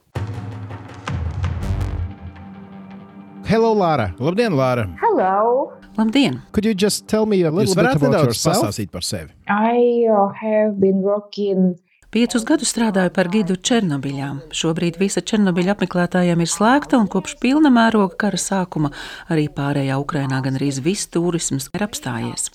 Hello, 3.49 3.73
Lāra! 3.73 4.11
Labdien, 4.19 4.53
Lāra! 4.53 4.83
Hello! 5.01 5.73
Labdien! 5.97 6.35
Could 6.51 6.65
you 6.65 6.75
just 6.75 7.07
tell 7.07 7.25
me 7.25 7.41
a 7.41 7.49
little 7.49 7.73
bit 7.73 7.95
about 7.95 8.27
yourself? 8.27 8.59
pastāstīt 8.61 8.91
par 8.91 9.01
sevi? 9.01 9.33
I 9.49 10.05
uh, 10.05 10.29
have 10.37 10.77
been 10.77 11.01
working 11.01 11.73
Piecus 12.09 12.41
gadus 12.41 12.71
strādāju 12.73 13.11
par 13.13 13.27
gidu 13.29 13.53
Černobiļā. 13.53 14.27
Šobrīd 14.57 14.95
visa 14.97 15.21
Černobiļa 15.21 15.75
apmeklētājiem 15.75 16.39
ir 16.41 16.49
slēgta, 16.49 16.97
un 16.97 17.05
kopš 17.05 17.35
pilna 17.37 17.69
mēroga 17.69 18.17
kara 18.23 18.39
sākuma 18.41 18.89
arī 19.29 19.43
pārējā 19.53 19.99
Ukrainā 20.01 20.39
gan 20.41 20.57
arī 20.57 20.71
viss 20.81 21.05
turisms 21.13 21.67
ir 21.69 21.85
apstājies. 21.85 22.49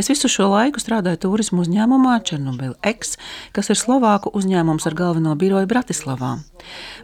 Es 0.00 0.10
visu 0.10 0.28
šo 0.28 0.50
laiku 0.52 0.82
strādāju 0.82 1.22
turismu 1.22 1.62
uzņēmumā 1.64 2.18
Černobiļa 2.28 2.76
X, 2.90 3.14
kas 3.56 3.70
ir 3.72 3.78
Slovāku 3.80 4.32
uzņēmums 4.36 4.84
ar 4.88 4.96
galveno 4.98 5.32
biroju 5.38 5.68
Bratislavā. 5.70 6.34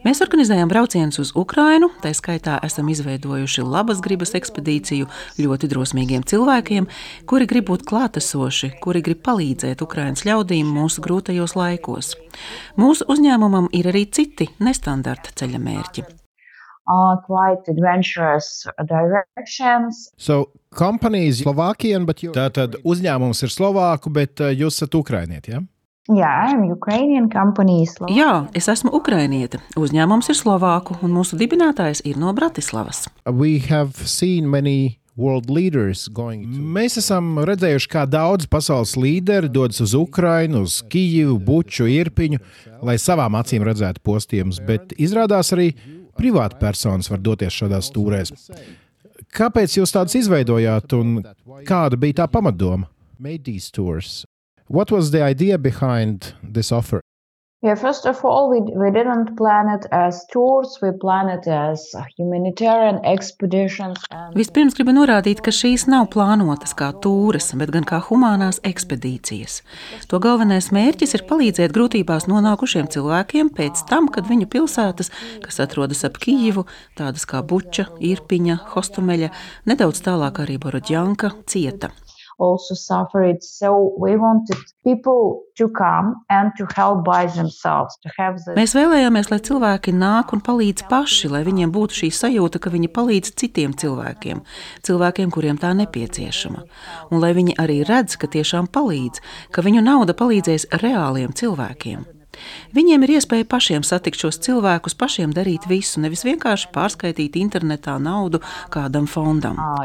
Mēs 0.05 0.21
organizējam 0.25 0.69
braucienus 0.69 1.21
uz 1.23 1.33
Ukrainu, 1.37 1.91
tā 2.05 2.13
skaitā 2.17 2.59
esam 2.67 2.91
izveidojuši 2.93 3.65
labas 3.65 4.03
gribas 4.05 4.35
ekspedīciju 4.37 5.09
ļoti 5.41 5.73
drosmīgiem 5.73 6.25
cilvēkiem, 6.29 6.89
kuri 7.31 7.49
grib 7.51 7.71
būt 7.73 7.89
klātesoši, 7.89 8.75
kuri 8.85 9.05
grib 9.05 9.25
palīdzēt 9.25 9.85
Ukraiņas 9.85 10.27
ļaudīm 10.29 10.71
mūsu 10.77 11.05
grūtajos 11.05 11.57
laikos. 11.57 12.15
Mūsu 12.81 13.09
uzņēmumam 13.13 13.73
ir 13.77 13.91
arī 13.93 14.07
citi 14.13 14.51
nestandarta 14.61 15.33
ceļa 15.41 15.61
mērķi. 15.61 16.09
Uh, 16.91 17.17
quite 17.23 17.71
adventurous 17.71 18.67
directions. 18.83 20.11
So, 20.17 20.51
companies 20.75 21.43
Slovakian, 21.43 22.07
but 22.07 22.23
you... 22.23 22.33
Tātad 22.35 22.79
uzņēmums 22.85 23.43
ir 23.47 23.53
Slovāku, 23.53 24.13
bet 24.13 24.41
uh, 24.43 24.55
jūs 24.55 24.81
esat 24.81 24.97
Ukrainieti, 24.99 25.57
ja? 25.57 25.63
Jā, 26.11 26.31
Jā, 28.11 28.31
es 28.57 28.67
esmu 28.73 28.91
Ukrainiete. 28.97 29.61
Uzņēmums 29.79 30.31
ir 30.33 30.39
Slovāku, 30.39 30.97
un 31.07 31.13
mūsu 31.15 31.39
dibinātājs 31.39 32.01
ir 32.09 32.19
no 32.19 32.33
Bratislavas. 32.35 33.05
Many 34.51 35.01
Mēs 36.75 36.99
esam 37.01 37.41
redzējuši, 37.47 37.89
kā 37.93 38.05
daudz 38.09 38.49
pasaules 38.51 38.97
līderi 38.99 39.51
dodas 39.53 39.83
uz 39.85 39.95
Ukrajinu, 39.99 40.65
uz 40.67 40.81
Kijivu, 40.91 41.39
Buču, 41.45 41.89
Irpiņu, 41.91 42.41
lai 42.87 42.97
savām 42.99 43.37
acīm 43.39 43.67
redzētu 43.67 44.03
postījumus, 44.07 44.63
bet 44.67 44.95
izrādās 44.99 45.53
arī 45.57 45.73
privāti 46.19 46.61
personas 46.61 47.11
var 47.13 47.21
doties 47.23 47.59
šādās 47.61 47.91
stūrēs. 47.93 48.33
Kāpēc 49.37 49.77
jūs 49.79 49.93
tādas 49.95 50.17
izveidojāt 50.19 50.95
un 50.99 51.21
kāda 51.69 51.99
bija 52.01 52.23
tā 52.23 52.27
pamatdoma? 52.31 52.89
What 54.67 54.91
was 54.91 55.11
the 55.11 55.23
idea 55.23 55.59
behind 55.59 56.35
this 56.43 56.73
offer? 56.73 57.01
Yeah, 57.63 57.75
first 57.75 58.07
of 58.07 58.25
all, 58.25 58.49
we, 58.49 58.61
we 58.61 58.91
didn't 58.91 59.37
plan 59.37 59.69
it 59.69 59.85
as 59.93 60.25
tours, 60.33 60.79
we 60.81 60.93
planned 60.93 61.29
it 61.29 61.47
as 61.47 61.93
humanitarian 62.17 63.05
expeditions. 63.05 64.01
And... 64.11 64.33
Vispirms 64.33 64.79
gribu 64.79 64.95
norādīt, 64.97 65.43
ka 65.45 65.53
šīs 65.53 65.85
nav 65.93 66.09
plānotas 66.15 66.73
kā 66.73 66.89
tūres, 67.05 67.51
bet 67.61 67.75
gan 67.77 67.85
kā 67.85 68.01
humanās 68.09 68.63
ekspedīcijas. 68.65 69.61
To 70.09 70.23
galvenais 70.25 70.71
mērķis 70.73 71.19
ir 71.19 71.29
palīdzēt 71.29 71.77
grūtībās 71.77 72.31
nonākušiem 72.33 72.89
cilvēkiem 72.97 73.53
pēc 73.53 73.85
tam, 73.93 74.09
kad 74.09 74.25
viņu 74.33 74.49
pilsētas, 74.49 75.13
kas 75.45 75.61
atrodas 75.61 76.01
ap 76.09 76.17
Kijivu, 76.17 76.65
tādas 76.97 77.29
kā 77.29 77.45
Buča, 77.45 77.91
Irpiņa, 78.01 78.63
Hostumeļa, 78.73 79.35
nedaudz 79.69 80.01
tālāk 80.09 80.47
arī 80.47 80.57
Borodjanka, 80.65 81.37
cieta 81.45 81.93
also 82.41 82.75
suffered. 82.75 83.43
So 83.45 83.95
we 83.99 84.17
wanted 84.17 84.59
people 84.83 85.43
to 85.57 85.69
come 85.69 86.25
and 86.29 86.53
to 86.59 86.67
help 86.75 87.05
by 87.05 87.27
themselves. 87.27 87.97
To 88.03 88.11
the... 88.17 88.55
Mēs 88.57 88.75
vēlējāmies, 88.75 89.31
lai 89.31 89.41
cilvēki 89.45 89.95
nāk 89.95 90.35
un 90.35 90.43
palīdz 90.45 90.87
paši, 90.91 91.31
lai 91.31 91.43
viņiem 91.47 91.73
būtu 91.75 92.03
šī 92.03 92.13
sajūta, 92.21 92.63
ka 92.63 92.73
viņi 92.73 92.91
palīdz 92.97 93.35
citiem 93.41 93.75
cilvēkiem, 93.77 94.41
cilvēkiem, 94.87 95.35
kuriem 95.35 95.61
tā 95.61 95.75
nepieciešama. 95.79 96.65
Un 97.11 97.23
lai 97.23 97.35
viņi 97.37 97.59
arī 97.61 97.83
redz, 97.89 98.17
ka 98.21 98.31
tiešām 98.31 98.71
palīdz, 98.73 99.21
ka 99.53 99.67
viņu 99.67 99.85
nauda 99.85 100.17
palīdzēs 100.17 100.71
reāliem 100.81 101.37
cilvēkiem. 101.37 102.20
Viņiem 102.77 103.05
ir 103.07 103.15
iespēja 103.19 103.47
pašiem 103.51 103.85
satikt 103.87 104.21
šos 104.23 104.41
cilvēkus, 104.45 104.97
pašiem 104.99 105.35
darīt 105.37 105.67
visu, 105.71 106.01
nevis 106.03 106.25
vienkārši 106.27 106.71
pārskaitīt 106.75 107.39
internetā 107.41 107.97
naudu 108.03 108.41
kādam 108.73 109.09
fondam. 109.11 109.59
Ah, 109.61 109.85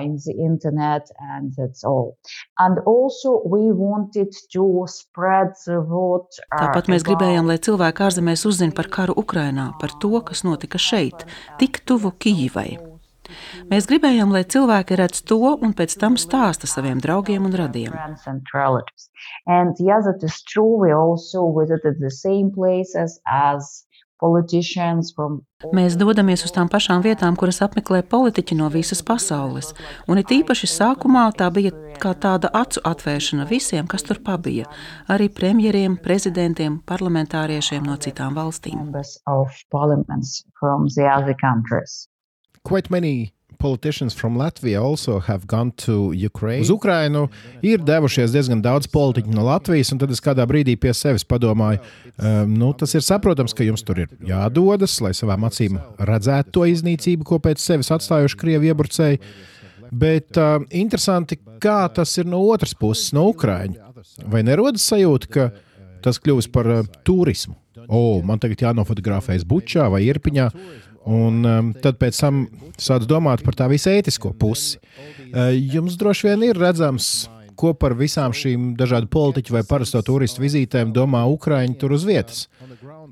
Tāpat 6.56 6.92
mēs 6.92 7.06
gribējām, 7.08 7.50
lai 7.52 7.60
cilvēki 7.60 8.08
ārzemēs 8.08 8.46
uzzina 8.50 8.76
par 8.76 8.92
karu 8.94 9.18
Ukrainā, 9.20 9.72
par 9.82 9.96
to, 10.02 10.14
kas 10.26 10.46
notika 10.48 10.82
šeit, 10.82 11.28
tik 11.62 11.84
tuvu 11.86 12.14
Kijivai. 12.20 12.95
Mēs 13.72 13.88
gribējām, 13.90 14.34
lai 14.36 14.44
cilvēki 14.44 15.00
redz 15.00 15.24
to 15.28 15.40
un 15.56 15.74
pēc 15.78 15.98
tam 16.02 16.20
stāsta 16.22 16.70
saviem 16.70 17.02
draugiem 17.04 17.48
un 17.48 17.58
radiem. 17.58 17.96
Mēs 25.76 25.98
dodamies 26.00 26.46
uz 26.48 26.54
tām 26.56 26.70
pašām 26.72 27.04
vietām, 27.04 27.36
kuras 27.40 27.62
apmeklē 27.66 28.02
politiķi 28.08 28.58
no 28.60 28.70
visas 28.72 29.04
pasaules. 29.04 29.74
Un 30.08 30.22
it 30.22 30.32
īpaši 30.32 30.70
sākumā 30.72 31.26
tā 31.40 31.50
bija 31.52 31.74
kā 32.02 32.14
tāda 32.26 32.52
acu 32.54 32.84
atvēršana 32.88 33.48
visiem, 33.50 33.88
kas 33.92 34.08
tur 34.08 34.22
pabija. 34.24 34.70
Arī 35.12 35.30
premjeriem, 35.30 35.98
prezidentiem, 36.02 36.80
parlamentāriešiem 36.88 37.84
no 37.86 37.98
citām 38.00 38.36
valstīm 38.40 38.80
quite 42.66 42.90
many 42.90 43.32
politicians 43.58 44.14
from 44.14 44.38
Latvia 44.38 44.82
also 44.82 45.20
have 45.20 45.48
gone 45.48 45.72
to 45.72 46.12
Ukraine. 46.14 46.62
Uz 46.62 46.70
Ukrainu 46.70 47.30
ir 47.64 47.82
devušies 47.82 48.34
diezgan 48.36 48.62
daudz 48.62 48.90
politiķu 48.92 49.34
no 49.34 49.46
Latvijas, 49.48 49.94
un 49.94 50.02
tad 50.02 50.12
es 50.14 50.22
kādā 50.24 50.46
brīdī 50.50 50.76
pie 50.80 50.94
sevis 50.94 51.26
padomāju, 51.26 51.82
um, 52.20 52.54
nu, 52.60 52.74
tas 52.78 52.94
ir 52.98 53.06
saprotams, 53.06 53.56
ka 53.56 53.66
jums 53.66 53.86
tur 53.86 54.04
ir 54.04 54.14
jādodas, 54.28 54.98
lai 55.02 55.14
savām 55.18 55.48
acīm 55.48 55.80
redzētu 56.12 56.56
to 56.58 56.68
iznīcību, 56.74 57.28
ko 57.28 57.42
pēc 57.42 57.64
sevis 57.64 57.92
atstājuši 57.96 58.40
Krievi 58.42 58.72
iebrucēji. 58.74 59.22
Bet 59.96 60.38
uh, 60.42 60.58
interesanti, 60.76 61.40
kā 61.62 61.86
tas 61.96 62.18
ir 62.20 62.28
no 62.30 62.42
otras 62.52 62.76
puses, 62.78 63.14
no 63.16 63.30
Ukraiņa. 63.32 63.94
vai 64.32 64.44
nerodas 64.44 64.86
sajūta, 64.90 65.28
ka 65.32 65.52
tas 66.06 66.20
kļūst 66.22 66.52
par 66.52 66.70
uh, 66.70 66.90
turismu? 67.08 67.56
O, 67.86 68.22
man 68.26 68.40
tagad 68.42 68.64
jānofotografējas 68.64 69.46
Bučā 69.46 69.86
vai 69.94 70.06
Irpiņā, 70.08 70.50
un 71.06 71.46
um, 71.46 71.72
tad 71.82 72.00
pēc 72.02 72.20
tam 72.24 72.46
sāc 72.82 73.06
domāt 73.10 73.44
par 73.46 73.58
tā 73.58 73.70
visu 73.72 73.92
ētisko 73.94 74.34
pusi. 74.40 74.80
Uh, 75.32 75.54
jums 75.54 75.98
droši 76.02 76.32
vien 76.32 76.46
ir 76.50 76.60
redzams, 76.60 77.28
ko 77.56 77.74
par 77.78 77.96
visām 77.98 78.34
šīm 78.36 78.74
dažādu 78.80 79.10
politiķu 79.12 79.56
vai 79.56 79.64
parasto 79.68 80.02
turistu 80.06 80.44
vizītēm 80.44 80.92
domā 80.96 81.24
Ukraiņi 81.32 81.78
tur 81.80 81.96
uz 81.96 82.06
vietas. 82.08 82.46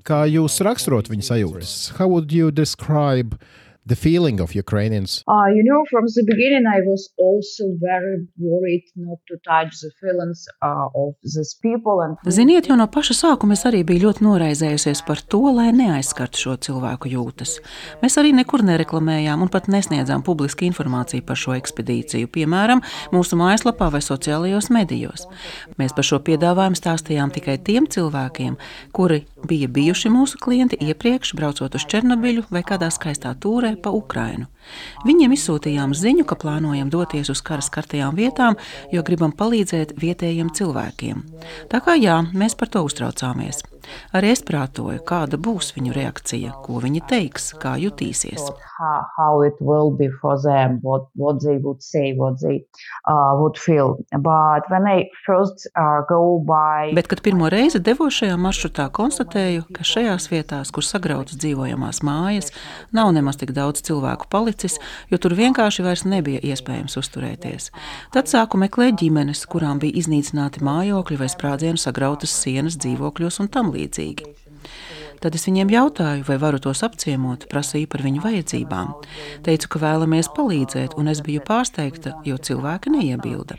Kā 0.04 0.24
jūs 0.28 0.60
raksturot 0.66 1.08
viņu 1.12 1.28
sajūtas? 1.30 1.76
How 2.00 2.10
would 2.12 2.34
you 2.36 2.52
describe 2.52 3.38
the 3.86 3.96
feeling 3.96 4.40
of 4.40 4.56
Ukrainians? 4.56 5.24
Uh, 5.28 5.48
you 5.56 5.64
know, 5.64 5.84
from 5.92 6.06
the 6.08 6.24
beginning, 6.24 6.66
I 6.68 6.80
was 6.82 7.10
also 7.18 7.64
very 7.80 8.28
worried 8.38 8.86
not 8.96 9.20
to 9.30 9.36
touch 9.44 9.72
the 9.82 9.92
feelings 10.00 10.48
uh, 10.62 10.88
of 10.96 11.16
these 11.24 11.54
people. 11.62 12.02
And 12.02 12.18
Ziniet, 12.26 12.68
jau 12.70 12.78
no 12.80 12.88
paša 12.88 13.16
sākuma 13.18 13.58
es 13.58 13.66
arī 13.68 13.84
biju 13.88 14.08
ļoti 14.08 14.26
noraizējusies 14.28 15.04
par 15.08 15.22
to, 15.32 15.42
lai 15.58 15.70
neaizskartu 15.76 16.40
šo 16.46 16.56
cilvēku 16.68 17.12
jūtas. 17.12 17.58
Mēs 18.04 18.18
arī 18.22 18.34
nekur 18.38 18.64
nereklamējām 18.66 19.44
un 19.44 19.52
pat 19.52 19.68
nesniedzām 19.72 20.24
publiski 20.24 20.68
informāciju 20.70 21.26
par 21.28 21.40
šo 21.40 21.58
ekspedīciju, 21.58 22.32
piemēram, 22.32 22.84
mūsu 23.16 23.40
mājaslapā 23.40 23.92
vai 23.94 24.04
sociālajos 24.04 24.72
medijos. 24.74 25.28
Mēs 25.82 25.96
par 25.96 26.08
šo 26.08 26.22
piedāvājumu 26.24 26.80
stāstījām 26.80 27.36
tikai 27.36 27.60
tiem 27.60 27.90
cilvēkiem, 27.92 28.58
kuri 28.96 29.24
bija 29.48 29.68
bijuši 29.68 30.12
mūsu 30.14 30.40
klienti 30.40 30.80
iepriekš, 30.88 31.36
braucot 31.38 31.76
uz 31.76 31.88
Černobiļu 31.92 32.48
vai 32.54 32.64
kādā 32.68 32.90
skaistā 32.94 33.34
tūrē 33.44 33.73
pa 33.78 33.90
Ukrainu. 33.90 34.46
Viņiem 35.08 35.36
izsūtījām 35.36 35.96
ziņu, 35.98 36.28
ka 36.30 36.38
plānojam 36.40 36.92
doties 36.94 37.32
uz 37.34 37.44
kara 37.46 37.66
skartajām 37.66 38.16
vietām, 38.20 38.58
jo 38.94 39.04
gribam 39.06 39.36
palīdzēt 39.36 39.96
vietējiem 40.00 40.54
cilvēkiem. 40.56 41.24
Tā 41.72 41.84
kā 41.84 41.98
jā, 42.00 42.22
mēs 42.34 42.58
par 42.60 42.72
to 42.74 42.84
uztraucāmies. 42.88 43.64
Arī 44.16 44.32
es 44.34 44.44
prātoju, 44.46 45.02
kāda 45.08 45.38
būs 45.42 45.74
viņu 45.76 45.94
reakcija, 45.96 46.54
ko 46.66 46.80
viņi 46.84 47.02
teiks, 47.10 47.50
kā 47.60 47.76
jutīsies. 47.82 48.42
Bet, 56.96 57.10
kad 57.12 57.24
pirmo 57.26 57.50
reizi 57.54 57.82
devos 57.84 58.16
šajā 58.22 58.38
maršrutā, 58.40 58.88
konstatēju, 58.94 59.68
ka 59.76 59.88
šajās 59.88 60.30
vietās, 60.32 60.72
kur 60.74 60.86
sagrautas 60.88 61.40
dzīvojamās 61.42 62.04
mājas, 62.06 62.54
nav 62.96 63.12
nemaz 63.16 63.42
tik 63.42 63.52
daudz 63.56 63.84
cilvēku 63.88 64.30
palicis, 64.32 64.53
jo 65.12 65.20
tur 65.22 65.36
vienkārši 65.38 65.86
vairs 65.86 66.06
nebija 66.06 66.42
iespējams 66.44 66.98
uzturēties. 67.02 67.70
Tad 68.14 68.32
sāku 68.32 68.60
meklēt 68.62 69.00
ģimenes, 69.02 69.46
kurām 69.50 69.82
bija 69.84 69.98
iznīcināti 70.04 70.64
mājokļi 70.64 71.20
vai 71.20 71.30
sprādzienu 71.32 71.82
sagrautas 71.82 72.36
sienas 72.44 72.78
dzīvokļos 72.80 73.42
un 73.44 73.52
tam 73.54 73.74
līdzīgi. 73.76 74.30
Tad 75.24 75.38
es 75.38 75.48
viņiem 75.48 75.70
jautāju, 75.72 76.26
vai 76.28 76.36
varu 76.42 76.60
tos 76.60 76.84
apciemot, 76.84 77.46
prasīju 77.52 77.88
par 77.88 78.04
viņu 78.04 78.24
vajadzībām. 78.26 78.90
Teicu, 79.46 79.70
ka 79.72 79.80
vēlamies 79.80 80.28
palīdzēt, 80.36 80.98
un 81.00 81.08
es 81.08 81.22
biju 81.24 81.40
pārsteigta, 81.48 82.18
jo 82.28 82.36
cilvēki 82.36 82.92
neiebilda. 82.92 83.56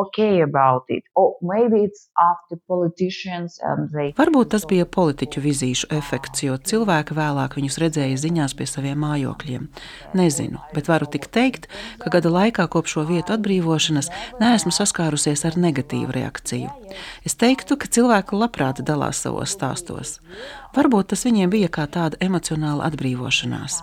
Okay 0.00 0.44
they 3.96 4.12
Varbūt 4.20 4.52
tas 4.54 4.66
bija 4.70 4.86
politiķu 4.86 5.42
vizīšu 5.42 5.90
efekts, 5.96 6.44
jo 6.46 6.54
cilvēki 6.70 7.16
vēlāk 7.18 7.58
viņus 7.58 7.80
redzēja 7.82 8.20
ziņās 8.22 8.54
pie 8.58 8.68
saviem 8.70 9.02
mājokļiem. 9.02 9.66
Nezinu, 10.18 10.62
bet 10.76 10.90
varu 10.90 11.10
tik 11.10 11.26
teikt, 11.34 11.66
ka 12.02 12.14
gada 12.14 12.30
laikā 12.30 12.68
kopš 12.70 12.94
šo 12.94 13.06
vietu 13.10 13.34
atbrīvošanas 13.34 14.10
neesmu 14.38 14.72
saskārusies 14.74 15.42
ar 15.48 15.58
negatīvu 15.58 16.14
reakciju. 16.14 16.70
Es 17.26 17.34
teiktu, 17.40 17.78
ka 17.80 17.90
cilvēki 17.90 18.38
labprāt 18.38 18.82
dalās 18.86 19.22
savos 19.26 19.54
stāstos. 19.56 19.79
Varbūt 20.76 21.10
tas 21.12 21.24
viņiem 21.26 21.50
bija 21.50 21.68
kā 21.72 21.86
tāda 21.90 22.18
emocionāla 22.20 22.86
atbrīvošanās. 22.90 23.80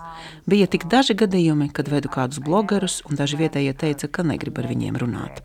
Bija 0.48 0.66
tik 0.70 0.88
daži 0.90 1.16
gadījumi, 1.18 1.70
kad 1.74 1.88
vedu 1.92 2.10
kādus 2.12 2.42
blogerus, 2.44 3.02
un 3.08 3.18
daži 3.20 3.40
vietējie 3.40 3.76
teica, 3.76 4.08
ka 4.08 4.26
negrib 4.26 4.58
ar 4.58 4.70
viņiem 4.70 4.98
runāt. 5.00 5.42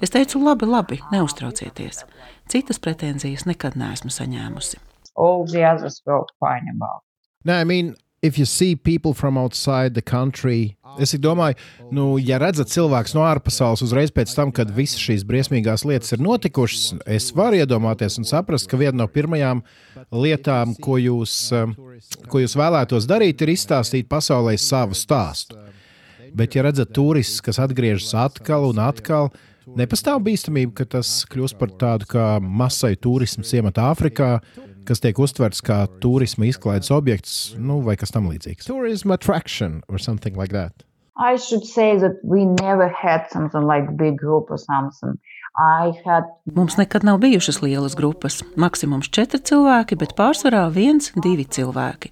Es 0.00 0.14
teicu, 0.14 0.42
labi, 0.42 0.66
labi, 0.66 1.02
neuztraucieties. 1.12 2.04
Citas 2.52 2.82
pretenzijas 2.82 3.46
nekad 3.48 3.78
neesmu 3.78 4.10
saņēmusi. 4.12 4.82
all 5.16 5.46
the 5.46 5.64
others 5.64 6.02
were 6.06 6.24
fine 6.40 6.68
about. 6.74 7.02
Nē, 7.46 7.60
I 7.60 7.64
mean, 7.64 7.94
if 8.22 8.38
you 8.38 8.46
see 8.46 8.76
people 8.76 9.12
from 9.12 9.36
outside 9.36 9.94
the 9.94 10.02
country, 10.02 10.76
es 10.98 11.12
domāju, 11.18 11.56
nu, 11.90 12.04
ja 12.22 12.38
redzat 12.38 12.70
cilvēks 12.70 13.16
no 13.16 13.24
ārpasaules 13.26 13.82
uzreiz 13.82 14.12
pēc 14.14 14.34
tam, 14.36 14.52
kad 14.54 14.70
visas 14.70 15.02
šīs 15.02 15.24
briesmīgās 15.26 15.82
lietas 15.88 16.14
ir 16.14 16.22
notikušas, 16.22 17.02
es 17.10 17.32
varu 17.34 17.58
iedomāties 17.58 18.20
un 18.20 18.28
saprast, 18.28 18.68
ka 18.70 18.78
viena 18.78 19.02
no 19.02 19.08
pirmajām 19.10 19.64
lietām, 20.14 20.76
ko 20.78 21.00
jūs, 21.02 21.34
um, 21.56 21.74
ko 22.30 22.44
jūs 22.44 22.54
vēlētos 22.58 23.08
darīt, 23.10 23.42
ir 23.42 23.56
izstāstīt 23.56 24.10
pasaulē 24.12 24.54
savu 24.60 24.96
stāstu. 24.96 25.58
Bet, 26.32 26.54
ja 26.56 26.62
redzat 26.64 26.94
turistus, 26.96 27.42
kas 27.44 27.58
atgriežas 27.60 28.14
atkal 28.16 28.70
un 28.70 28.78
atkal, 28.80 29.32
nepastāv 29.76 30.22
bīstamība, 30.24 30.78
ka 30.78 30.86
tas 30.96 31.22
kļūs 31.28 31.56
par 31.58 31.74
tādu 31.80 32.08
kā 32.08 32.26
masai 32.40 32.94
turismu 32.96 33.44
ciemata 33.44 33.90
Āfrikā, 33.90 34.38
kas 34.88 35.02
tiek 35.02 35.18
uztverts 35.22 35.62
kā 35.64 35.84
turisma 36.02 36.48
izklaides 36.48 36.92
objekts, 36.94 37.36
nu, 37.58 37.80
vai 37.86 37.96
kas 38.00 38.14
tam 38.14 38.30
līdzīgs. 38.30 38.68
Tourism 38.68 39.14
attraction 39.14 39.82
or 39.88 40.02
something 40.02 40.38
like 40.38 40.54
that. 40.54 40.86
I 41.16 41.36
should 41.36 41.64
say 41.66 41.98
that 41.98 42.20
we 42.24 42.44
never 42.44 42.88
had 42.88 43.28
something 43.30 43.66
like 43.66 43.96
big 43.96 44.16
group 44.16 44.50
or 44.50 44.58
something. 44.58 45.18
Had 46.04 46.24
Mums 46.44 46.76
nekad 46.76 47.04
nav 47.04 47.18
bijušas 47.18 47.62
lielas 47.62 47.94
grupas, 47.94 48.42
maksimums 48.56 49.10
četri 49.12 49.40
cilvēki, 49.40 49.98
bet 50.00 50.14
pārsvarā 50.16 50.62
viens, 50.72 51.10
divi 51.12 51.44
cilvēki. 51.44 52.08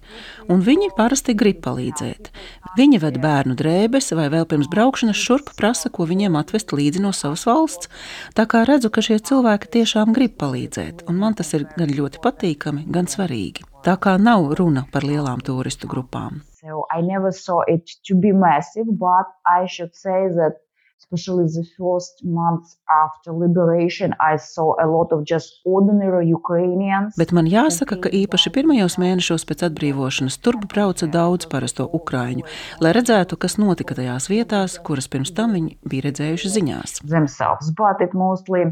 Un 0.53 0.61
viņi 0.61 0.91
parasti 0.97 1.33
grib 1.33 1.63
palīdzēt. 1.65 2.29
Viņi 2.77 2.99
ved 3.01 3.17
bērnu 3.23 3.57
drēbes 3.57 4.13
vai 4.13 4.27
vēl 4.29 4.45
pirms 4.45 4.69
braukšanas 4.69 5.17
šurp 5.17 5.49
prasa, 5.57 5.89
ko 5.89 6.05
viņiem 6.05 6.37
atvest 6.37 6.69
līdzi 6.69 7.01
no 7.01 7.15
savas 7.17 7.47
valsts. 7.49 7.89
Tā 8.37 8.45
kā 8.45 8.61
redzu, 8.69 8.93
ka 8.93 9.01
šie 9.01 9.17
cilvēki 9.17 9.73
tiešām 9.79 10.13
grib 10.13 10.37
palīdzēt, 10.37 11.07
un 11.09 11.17
man 11.17 11.33
tas 11.33 11.49
ir 11.57 11.65
gan 11.73 11.89
ļoti 11.89 12.21
patīkami, 12.21 12.85
gan 12.93 13.09
svarīgi. 13.09 13.65
Tā 13.81 13.97
kā 13.97 14.19
nav 14.21 14.53
runa 14.61 14.85
par 14.93 15.01
lielām 15.01 15.41
turistu 15.41 15.89
grupām. 15.89 16.43
So 16.61 16.85
I 16.95 17.01
never 17.01 17.31
saw 17.31 17.61
it 17.67 17.89
to 18.07 18.13
be 18.15 18.31
massive, 18.31 18.85
but 18.85 19.27
I 19.47 19.65
should 19.65 19.95
say 19.95 20.29
that 20.39 20.61
especially 21.01 21.45
the 21.45 21.65
first 21.77 22.21
months 22.23 22.77
after 23.03 23.33
liberation, 23.33 24.13
I 24.19 24.37
saw 24.37 24.75
a 24.79 24.85
lot 24.85 25.11
of 25.11 25.25
just 25.25 25.49
ordinary 25.65 26.27
Ukrainians. 26.27 27.17
Bet 27.17 27.33
man 27.33 27.49
jāsaka, 27.49 27.97
ka 28.03 28.09
īpaši 28.13 28.53
pirmajos 28.53 28.99
mēnešos 29.01 29.47
pēc 29.49 29.65
atbrīvošanas 29.67 30.37
turp 30.45 30.67
brauca 30.71 31.09
daudz 31.09 31.49
parasto 31.49 31.87
ukrāņu, 31.89 32.45
lai 32.83 32.93
redzētu, 32.93 33.39
kas 33.41 33.57
notika 33.57 33.97
tajās 33.97 34.29
vietās, 34.29 34.77
kuras 34.85 35.09
pirms 35.11 35.33
tam 35.33 35.57
viņi 35.57 35.79
bija 35.81 36.07
redzējuši 36.11 36.53
ziņās. 36.57 37.01
themselves, 37.09 37.71
but 37.71 37.97
it 38.05 38.13
mostly 38.13 38.69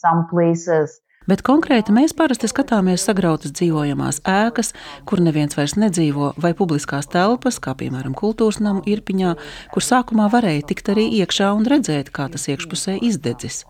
some 0.00 0.26
places 0.32 1.03
Bet 1.30 1.40
konkrēti 1.46 1.92
mēs 1.94 2.12
parasti 2.16 2.50
skatāmies 2.50 3.06
sagrautas 3.06 3.54
dzīvojamās 3.56 4.20
ēkas, 4.28 4.74
kur 5.08 5.22
neviens 5.24 5.56
vairs 5.56 5.76
nedzīvo, 5.80 6.34
vai 6.36 6.52
publiskās 6.58 7.08
telpas, 7.08 7.56
kā 7.64 7.72
piemēram 7.80 8.12
kultūras 8.18 8.60
namu 8.60 8.84
Irpiņā, 8.84 9.32
kur 9.72 9.86
sākumā 9.86 10.28
varēja 10.32 10.66
tikt 10.68 10.92
arī 10.92 11.06
iekšā 11.22 11.48
un 11.56 11.64
redzēt, 11.70 12.12
kā 12.12 12.28
tas 12.28 12.44
iekšpusē 12.52 12.98
izdedzis. 13.08 13.62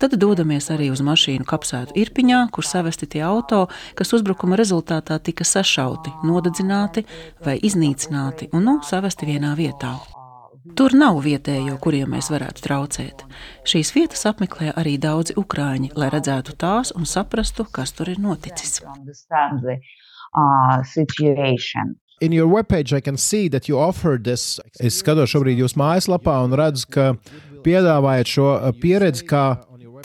Tad 0.00 0.16
dodamies 0.16 0.70
arī 0.72 0.88
uz 0.94 1.04
mašīnu 1.04 1.44
kapsētu 1.48 1.98
Irpiņā, 2.00 2.46
kur 2.54 2.64
savesti 2.64 3.10
tie 3.16 3.24
auto, 3.28 3.66
kas 3.98 4.16
uzbrukuma 4.16 4.56
rezultātā 4.56 5.20
tika 5.20 5.44
sašauti, 5.44 6.16
nodedzināti 6.24 7.04
vai 7.44 7.60
iznīcināti 7.60 8.52
un 8.56 8.64
nu, 8.70 8.80
savesti 8.86 9.28
vienā 9.28 9.52
vietā. 9.60 10.13
Tur 10.72 10.94
nav 10.96 11.18
vietējo, 11.20 11.74
kuriem 11.76 12.14
mēs 12.14 12.30
varētu 12.32 12.62
traucēt. 12.64 13.24
Šīs 13.68 13.90
vietas 13.92 14.22
apmeklē 14.30 14.70
arī 14.80 14.94
daudzi 14.96 15.34
ukrāņi, 15.36 15.90
lai 16.00 16.08
redzētu 16.08 16.54
tās 16.56 16.88
un 16.96 17.04
saprastu, 17.04 17.66
kas 17.68 17.92
tur 17.92 18.08
ir 18.08 18.16
noticis. 18.16 18.80
In 22.24 22.32
your 22.32 22.48
webpage, 22.48 22.96
I 22.96 23.00
can 23.00 23.18
see 23.18 23.50
that 23.50 23.68
you 23.68 23.76
offered 23.76 24.24
this. 24.24 24.58
Es 24.80 25.02
skatos 25.02 25.34
šobrīd 25.34 25.60
jūsu 25.60 25.76
mājaslapā 25.76 26.38
un 26.46 26.56
redzu, 26.56 26.88
ka 26.96 27.10
piedāvājat 27.66 28.32
šo 28.32 28.48
uh, 28.54 28.72
pieredzi 28.80 29.26
kā 29.28 29.44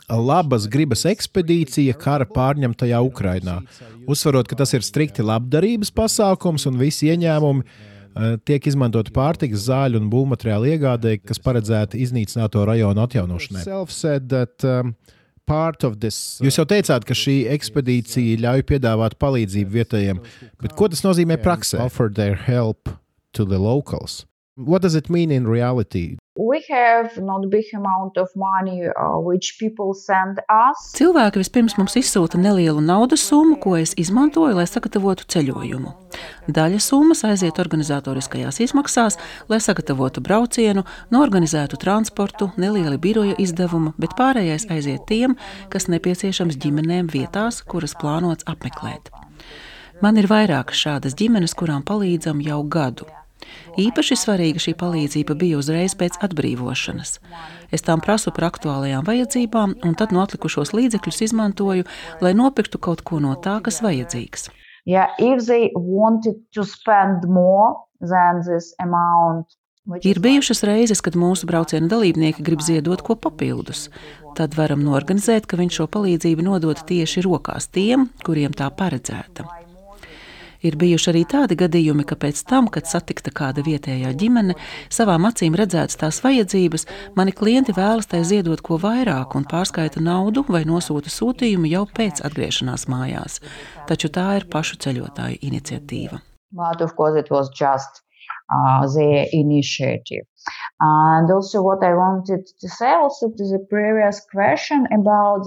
labas 0.10 0.66
gribas 0.68 1.06
ekspedīcija 1.08 1.96
kara 2.02 2.28
pārņemtajā 2.28 3.00
Ukrainā. 3.06 3.62
Uzsverot, 4.10 4.50
ka 4.50 4.60
tas 4.60 4.76
ir 4.76 4.84
strikti 4.84 5.24
labdarības 5.24 5.94
pasākums 5.96 6.68
un 6.68 6.82
visi 6.82 7.08
ieņēmumi 7.14 7.64
tiek 8.48 8.68
izmantoti 8.72 9.14
pārtikas, 9.16 9.68
zāļu 9.68 10.02
un 10.02 10.10
būvmateriālu 10.12 10.74
iegādēji, 10.74 11.24
kas 11.28 11.42
paredzēti 11.44 12.02
iznīcināto 12.06 12.64
rajonu 12.70 13.06
atjaunošanai. 13.06 13.64
Self 13.66 13.94
said 13.96 14.30
that, 14.34 14.56
um, 14.68 14.94
part 15.50 15.86
of 15.88 16.00
this. 16.04 16.38
Jūs 16.46 16.60
jau 16.62 16.68
teicāt, 16.70 17.06
ka 17.08 17.18
šī 17.18 17.42
ekspedīcija 17.56 18.40
ļauj 18.46 18.66
piedāvāt 18.70 19.18
palīdzību 19.22 19.78
vietējiem, 19.80 20.24
bet 20.62 20.76
ko 20.78 20.90
tas 20.92 21.04
nozīmē 21.06 21.40
praksē? 21.42 21.82
What 24.60 24.82
does 24.82 24.96
it 24.96 25.10
mean 25.10 25.32
in 25.32 25.48
reality? 25.48 26.18
we 26.40 26.64
have 26.70 27.18
not 27.18 27.50
big 27.50 27.66
amount 27.76 28.18
of 28.18 28.30
money 28.36 28.88
uh, 28.88 29.20
which 29.20 29.58
people 29.60 29.94
send 29.94 30.40
us. 30.48 30.80
Cilvēki 30.96 31.42
vispirms 31.42 31.76
mums 31.78 31.98
izsūta 32.00 32.40
nelielu 32.40 32.80
naudas 32.80 33.26
summu, 33.28 33.58
ko 33.60 33.76
es 33.76 33.92
izmantoju, 34.00 34.56
lai 34.56 34.66
sagatavotu 34.70 35.28
ceļojumu. 35.34 35.92
Daļa 36.56 36.80
summas 36.84 37.26
aiziet 37.28 37.60
organizatoriskajās 37.60 38.62
izmaksās, 38.64 39.20
lai 39.52 39.60
sagatavotu 39.60 40.24
braucienu, 40.24 40.86
norganizētu 41.12 41.80
transportu, 41.84 42.52
nelieli 42.58 42.98
biroja 42.98 43.36
izdevumu, 43.38 43.94
bet 44.00 44.16
pārējais 44.20 44.70
aiziet 44.72 45.04
tiem, 45.12 45.36
kas 45.74 45.92
nepieciešams 45.92 46.60
ģimenēm 46.64 47.12
vietās, 47.12 47.60
kuras 47.68 47.98
plānots 48.00 48.48
apmeklēt. 48.48 49.12
Man 50.00 50.16
ir 50.16 50.32
vairākas 50.32 50.80
šādas 50.80 51.20
ģimenes, 51.20 51.58
kurām 51.60 51.84
palīdzam 51.84 52.40
jau 52.40 52.64
gadu. 52.64 53.19
Īpaši 53.80 54.18
svarīga 54.20 54.62
šī 54.64 54.74
palīdzība 54.80 55.36
bija 55.40 55.60
uzreiz 55.60 55.96
pēc 56.00 56.20
atbrīvošanas. 56.26 57.20
Es 57.76 57.86
tām 57.86 58.04
prasu 58.04 58.34
par 58.36 58.50
aktuālajām 58.50 59.06
vajadzībām, 59.08 59.78
un 59.86 59.96
tad 60.00 60.16
no 60.16 60.24
atlikušos 60.26 60.74
līdzekļus 60.78 61.24
izmantoju, 61.30 61.88
lai 62.24 62.34
nopirktu 62.38 62.82
kaut 62.82 63.06
ko 63.08 63.22
no 63.24 63.36
tā, 63.40 63.60
kas 63.66 63.82
vajadzīgs. 63.86 64.50
Yeah, 64.90 65.12
Ir 70.06 70.20
bijušas 70.22 70.62
reizes, 70.68 71.02
kad 71.02 71.16
mūsu 71.18 71.48
brauciena 71.50 71.90
dalībnieki 71.90 72.44
grib 72.46 72.62
ziedot 72.62 73.02
ko 73.06 73.16
papildus. 73.18 73.88
Tad 74.38 74.54
varam 74.58 74.84
norganizēt, 74.86 75.48
ka 75.50 75.58
viņš 75.58 75.80
šo 75.80 75.88
palīdzību 75.96 76.46
nodod 76.46 76.84
tieši 76.90 77.24
rokās 77.26 77.72
tiem, 77.74 78.06
kuriem 78.26 78.54
tā 78.54 78.70
paredzēta. 78.70 79.48
Ir 80.66 80.76
bijuši 80.80 81.10
arī 81.14 81.24
tādi 81.30 81.56
gadījumi, 81.60 82.04
ka 82.08 82.18
pēc 82.20 82.42
tam, 82.50 82.68
kad 82.72 82.88
satikta 82.90 83.32
kāda 83.36 83.64
vietējā 83.64 84.12
ģimene, 84.20 84.56
savām 84.92 85.28
acīm 85.30 85.56
redzētas 85.60 86.00
tās 86.02 86.20
vajadzības, 86.26 86.86
mani 87.16 87.36
klienti 87.36 87.76
vēlas 87.78 88.10
tai 88.12 88.26
ziedot 88.28 88.62
ko 88.66 88.80
vairāk 88.82 89.38
un 89.40 89.48
pārskaita 89.50 90.04
naudu 90.04 90.44
vai 90.50 90.66
nosūta 90.68 91.12
sūtījumu 91.14 91.72
jau 91.72 91.86
pēc 91.88 92.24
atgriešanās 92.28 92.90
mājās. 92.92 93.40
Taču 93.88 94.12
tā 94.12 94.28
ir 94.42 94.50
pašu 94.52 94.82
ceļotāju 94.84 95.40
iniciatīva. 95.48 96.20
But 96.52 96.82
of 96.82 96.96
course, 96.96 97.16
it 97.20 97.30
was 97.32 97.50
just 97.54 98.02
uh, 98.52 98.86
their 98.94 99.28
initiative. 99.32 100.29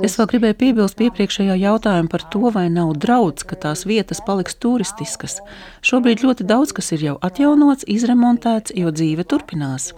Es 0.04 0.18
vēl 0.20 0.28
gribēju 0.34 0.58
piebilst 0.60 0.98
piepriekšējā 1.00 1.56
jautājumā 1.62 2.12
par 2.12 2.26
to, 2.34 2.50
vai 2.52 2.66
nav 2.72 2.92
draudz, 3.00 3.46
ka 3.48 3.56
tās 3.64 3.86
vietas 3.88 4.20
paliks 4.26 4.58
turistiskas. 4.60 5.38
Šobrīd 5.80 6.26
ļoti 6.26 6.46
daudz 6.48 6.74
kas 6.76 6.92
ir 6.92 7.06
jau 7.08 7.16
atjaunots, 7.24 7.88
izremontēts, 7.88 8.76
jo 8.76 8.92
dzīve 8.92 9.24
turpinās. 9.28 9.92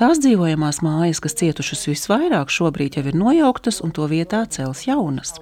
Tās 0.00 0.20
dzīvojamās 0.20 0.82
mājas, 0.84 1.22
kas 1.24 1.38
cietušas 1.40 1.88
visvairāk, 1.88 2.52
šobrīd 2.52 3.00
jau 3.00 3.08
ir 3.08 3.16
nojauktas 3.16 3.80
un 3.84 3.96
to 3.96 4.08
vietā 4.10 4.44
cels 4.52 4.84
jaunas. 4.88 5.38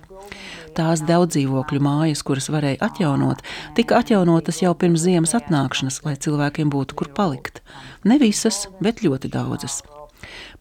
Tās 0.73 1.03
daudzdzīvokļu 1.05 1.81
mājas, 1.85 2.23
kuras 2.25 2.49
varēja 2.53 2.81
atjaunot, 2.87 3.43
tika 3.77 3.99
atjaunotas 4.01 4.63
jau 4.63 4.73
pirms 4.79 5.05
ziemas 5.05 5.35
atnākšanas, 5.37 6.01
lai 6.07 6.15
cilvēkiem 6.17 6.73
būtu 6.73 6.97
kur 6.97 7.11
palikt. 7.13 7.61
Ne 8.09 8.17
visas, 8.23 8.65
bet 8.81 9.05
ļoti 9.05 9.29
daudzas. 9.33 9.83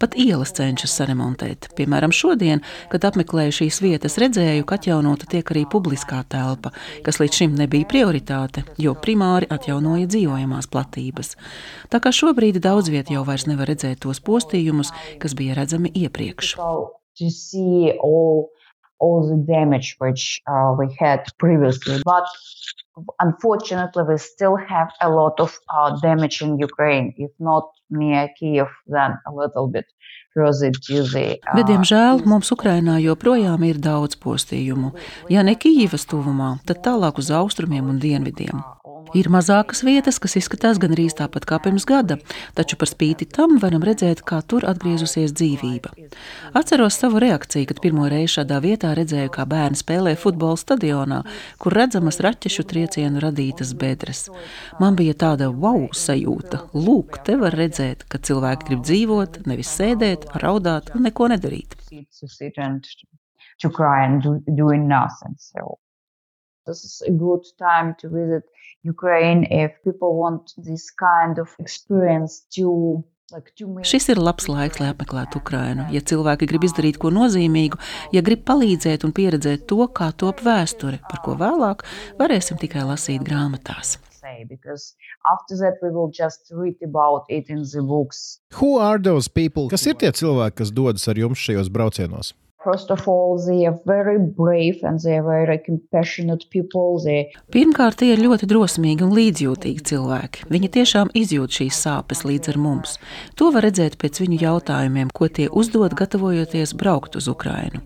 Pat 0.02 0.16
ielas 0.18 0.52
cenšas 0.58 0.94
saremontēt. 0.98 1.70
Piemēram, 1.78 2.12
šodien, 2.12 2.64
kad 2.92 3.06
apmeklēju 3.08 3.54
šīs 3.60 3.80
vietas, 3.84 4.18
redzēju, 4.22 4.66
ka 4.68 4.80
atjaunota 4.80 5.30
tiek 5.32 5.52
arī 5.54 5.64
publiskā 5.70 6.24
telpa, 6.32 6.74
kas 7.06 7.22
līdz 7.22 7.42
šim 7.42 7.58
nebija 7.60 7.88
prioritāte, 7.88 8.66
jo 8.82 8.96
primāri 8.98 9.48
atjaunoja 9.54 10.10
dzīvojamās 10.12 10.68
platības. 10.74 11.36
Tā 11.94 12.02
kā 12.04 12.14
šobrīd 12.16 12.60
daudz 12.64 12.92
vietā 12.92 13.16
jau 13.16 13.26
vairs 13.28 13.48
nevar 13.48 13.70
redzēt 13.72 14.02
tos 14.04 14.20
postījumus, 14.26 14.92
kas 15.22 15.38
bija 15.38 15.60
redzami 15.62 15.94
iepriekš. 16.04 16.58
So 17.22 17.92
all 18.02 18.50
the 19.02 19.44
damage 19.48 19.96
which 19.98 20.42
uh, 20.48 20.76
we 20.78 20.88
had 21.00 21.26
previously. 21.40 22.02
But 22.06 22.26
unfortunately, 23.20 24.04
we 24.08 24.18
still 24.18 24.56
have 24.56 24.90
a 25.02 25.10
lot 25.10 25.40
of 25.40 25.60
uh, 25.74 26.00
damage 26.02 26.42
in 26.42 26.60
Ukraine, 26.60 27.14
if 27.18 27.32
not 27.40 27.66
near 27.90 28.30
Kiev, 28.38 28.68
then 28.88 29.12
a 29.28 29.32
little 29.34 29.68
bit. 29.68 29.86
Bet, 30.32 31.66
diemžēl, 31.68 32.22
mums 32.24 32.54
Ukrainā 32.56 32.94
joprojām 33.04 33.66
ir 33.68 33.82
daudz 33.84 34.16
postījumu. 34.16 34.94
Ja 35.28 35.44
ne 35.44 35.58
Kijivas 35.60 36.08
tuvumā, 36.08 36.54
tad 36.64 36.80
tālāk 36.86 37.20
uz 37.20 37.34
austrumiem 37.36 37.90
un 37.92 38.00
dienvidiem. 38.00 38.62
Ir 39.14 39.28
mazākas 39.30 39.84
vietas, 39.86 40.18
kas 40.22 40.34
izskatās 40.40 40.80
gan 40.82 40.96
arī 40.96 41.04
tāpat 41.14 41.44
kā 41.46 41.60
pirms 41.62 41.84
gada, 41.86 42.16
taču 42.58 42.78
par 42.82 42.90
spīti 42.90 43.28
tam 43.30 43.60
varam 43.62 43.84
redzēt, 43.86 44.24
kā 44.26 44.40
tur 44.42 44.66
atgriezusies 44.66 45.34
dzīvība. 45.38 45.92
Atceros 46.58 46.98
savu 46.98 47.22
reakciju, 47.22 47.68
kad 47.70 47.82
pirmo 47.84 48.08
reizi 48.10 48.40
šādā 48.40 48.58
vietā 48.64 48.96
redzēju, 48.98 49.34
kā 49.36 49.46
bērni 49.50 49.78
spēlē 49.78 50.16
futbola 50.18 50.58
stadionā, 50.58 51.20
kur 51.62 51.78
redzamas 51.78 52.18
raķešu 52.26 52.66
triecienu 52.72 53.22
radītas 53.22 53.76
bedres. 53.78 54.24
Man 54.82 54.98
bija 54.98 55.14
tāda 55.26 55.52
wow 55.54 55.86
sajūta. 55.94 56.64
Lūk, 56.74 57.22
te 57.28 57.38
var 57.42 57.58
redzēt, 57.58 58.08
ka 58.10 58.18
cilvēki 58.18 58.72
grib 58.72 58.86
dzīvot, 58.88 59.44
nevis 59.52 59.76
sēdēt, 59.78 60.26
raudāt 60.42 60.90
un 60.96 61.06
neko 61.06 61.30
nedarīt. 61.36 61.78
To 63.62 63.70
cry 63.70 64.06
and 64.08 64.24
do, 64.24 64.40
doing 64.58 64.88
nothing. 64.88 65.36
So 65.38 65.78
this 66.66 66.84
is 66.84 67.04
a 67.06 67.12
good 67.12 67.46
time 67.60 67.94
to 68.02 68.10
visit 68.10 68.42
Ukraine 68.88 69.46
if 69.50 69.78
people 69.84 70.18
want 70.18 70.54
this 70.58 70.90
kind 70.92 71.38
of 71.40 71.54
experience 71.60 72.42
to 72.58 73.04
Šis 73.88 74.10
ir 74.12 74.20
labs 74.20 74.50
laiks, 74.52 74.82
lai 74.82 74.90
apmeklētu 74.92 75.40
Ukrajinu. 75.40 75.86
Ja 75.96 76.02
cilvēki 76.04 76.50
grib 76.52 76.66
izdarīt 76.68 76.98
ko 77.00 77.14
nozīmīgu, 77.16 77.80
ja 78.12 78.20
grib 78.28 78.44
palīdzēt 78.44 79.06
un 79.08 79.14
pieredzēt 79.16 79.64
to, 79.72 79.86
kā 79.96 80.10
top 80.12 80.44
vēsture, 80.44 81.00
par 81.08 81.22
ko 81.24 81.38
vēlāk 81.40 81.86
varēsim 82.20 82.60
tikai 82.60 82.84
lasīt 82.90 83.24
grāmatās. 83.24 83.96
Kas 89.72 89.88
ir 89.88 89.96
tie 90.04 90.12
cilvēki, 90.12 90.58
kas 90.60 90.76
dodas 90.76 91.08
ar 91.08 91.24
jums 91.24 91.40
šajos 91.40 91.72
braucienos? 91.72 92.36
Pirmkārt, 97.54 98.00
tie 98.02 98.12
ir 98.14 98.22
ļoti 98.22 98.50
drosmīgi 98.52 99.06
un 99.08 99.16
līdzjūtīgi 99.18 99.86
cilvēki. 99.92 100.48
Viņi 100.52 100.72
tiešām 100.78 101.12
izjūt 101.18 101.58
šīs 101.62 101.82
sāpes 101.88 102.24
līdz 102.28 102.54
ar 102.54 102.62
mums. 102.62 102.98
To 103.42 103.50
var 103.56 103.66
redzēt 103.68 103.98
pēc 104.02 104.22
viņu 104.24 104.42
jautājumiem, 104.46 105.12
ko 105.14 105.28
tie 105.28 105.50
uzdod, 105.50 105.98
gatavojoties 105.98 106.76
braukt 106.78 107.18
uz 107.18 107.30
Ukrajinu. 107.32 107.82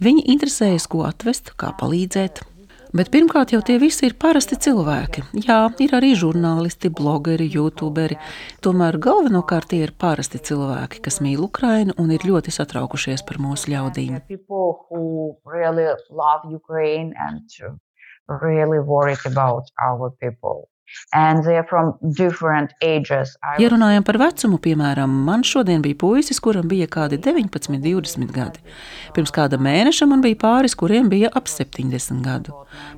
Viņi 0.00 0.26
interesējas, 0.32 0.88
ko 0.88 1.06
atvest, 1.08 1.52
kā 1.60 1.72
palīdzēt. 1.76 2.44
Bet 2.96 3.10
pirmkārt, 3.12 3.50
jau 3.52 3.58
tie 3.60 3.74
visi 3.76 4.06
ir 4.08 4.14
parasti 4.16 4.56
cilvēki. 4.64 5.22
Jā, 5.44 5.58
ir 5.84 5.92
arī 5.98 6.14
žurnālisti, 6.16 6.88
blogeri, 6.88 7.48
youtuberi. 7.52 8.16
Tomēr 8.64 8.96
galvenokārt 9.06 9.68
tie 9.72 9.82
ir 9.84 9.92
parasti 10.00 10.40
cilvēki, 10.48 11.02
kas 11.04 11.20
mīl 11.20 11.42
Ukrainu 11.44 11.96
un 12.00 12.14
ir 12.16 12.24
ļoti 12.24 12.54
satraukušies 12.56 13.26
par 13.28 13.42
mūsu 13.42 13.74
ļaudīm. 13.74 14.16
Really 18.28 18.80
worried 18.80 19.22
about 19.26 19.68
our 19.78 20.10
people. 20.18 20.66
Ja 23.62 23.70
runājam 23.72 24.04
par 24.06 24.18
vecumu, 24.20 24.58
piemēram, 24.62 25.12
man 25.26 25.44
šodien 25.46 25.82
bija 25.84 25.98
puisis, 26.00 26.40
kuram 26.42 26.68
bija 26.70 26.88
kādi 26.90 27.18
19, 27.22 27.78
20 27.82 28.32
gadi. 28.34 28.62
Pirms 29.16 29.32
kāda 29.34 29.58
mēneša 29.62 30.08
man 30.10 30.22
bija 30.24 30.38
pāris, 30.40 30.76
kuriem 30.78 31.10
bija 31.12 31.30
ap 31.34 31.50
70 31.50 32.22
gadu. 32.24 32.54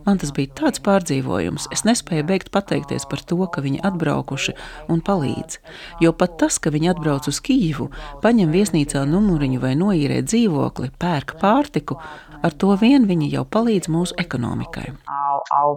Man 0.07 0.18
tas 0.20 0.32
bija 0.34 0.53
tāds 0.62 0.82
pārdzīvojums. 0.84 1.68
Es 1.74 1.84
nespēju 1.89 2.26
beigt 2.28 2.53
pateikties 2.55 3.07
par 3.11 3.22
to, 3.28 3.39
ka 3.53 3.62
viņi 3.64 3.82
atbraukuši 3.86 4.57
un 4.93 5.03
palīdz. 5.05 5.61
Jo 6.05 6.14
pat 6.16 6.39
tas, 6.43 6.59
ka 6.59 6.72
viņi 6.74 6.93
atbrauc 6.95 7.28
uz 7.30 7.41
Kīvu, 7.45 7.91
paņem 8.24 8.53
viesnīcā 8.55 9.05
numuriņu 9.09 9.62
vai 9.62 9.74
noīrē 9.78 10.20
dzīvokli, 10.26 10.93
pērk 10.99 11.39
pārtiku, 11.43 12.01
ar 12.43 12.55
to 12.59 12.74
vien 12.80 13.07
viņi 13.09 13.30
jau 13.36 13.47
palīdz 13.49 13.91
mūsu 13.93 14.18
ekonomikai. 14.18 14.91
Our, 15.07 15.43
our 15.55 15.76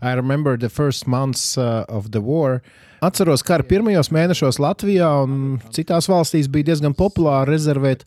I 0.00 0.14
remember 0.14 0.56
the 0.56 0.68
first 0.68 1.06
months 1.06 1.56
uh, 1.58 1.84
of 1.88 2.10
the 2.10 2.20
war. 2.20 2.60
Atceros, 3.00 3.40
ka 3.40 3.56
pirmajos 3.64 4.10
mēnešos 4.12 4.58
Latvijā 4.60 5.08
un 5.24 5.56
citās 5.72 6.08
valstīs 6.10 6.50
bija 6.52 6.68
diezgan 6.68 6.92
populāri 6.96 7.54
rezervēt, 7.54 8.04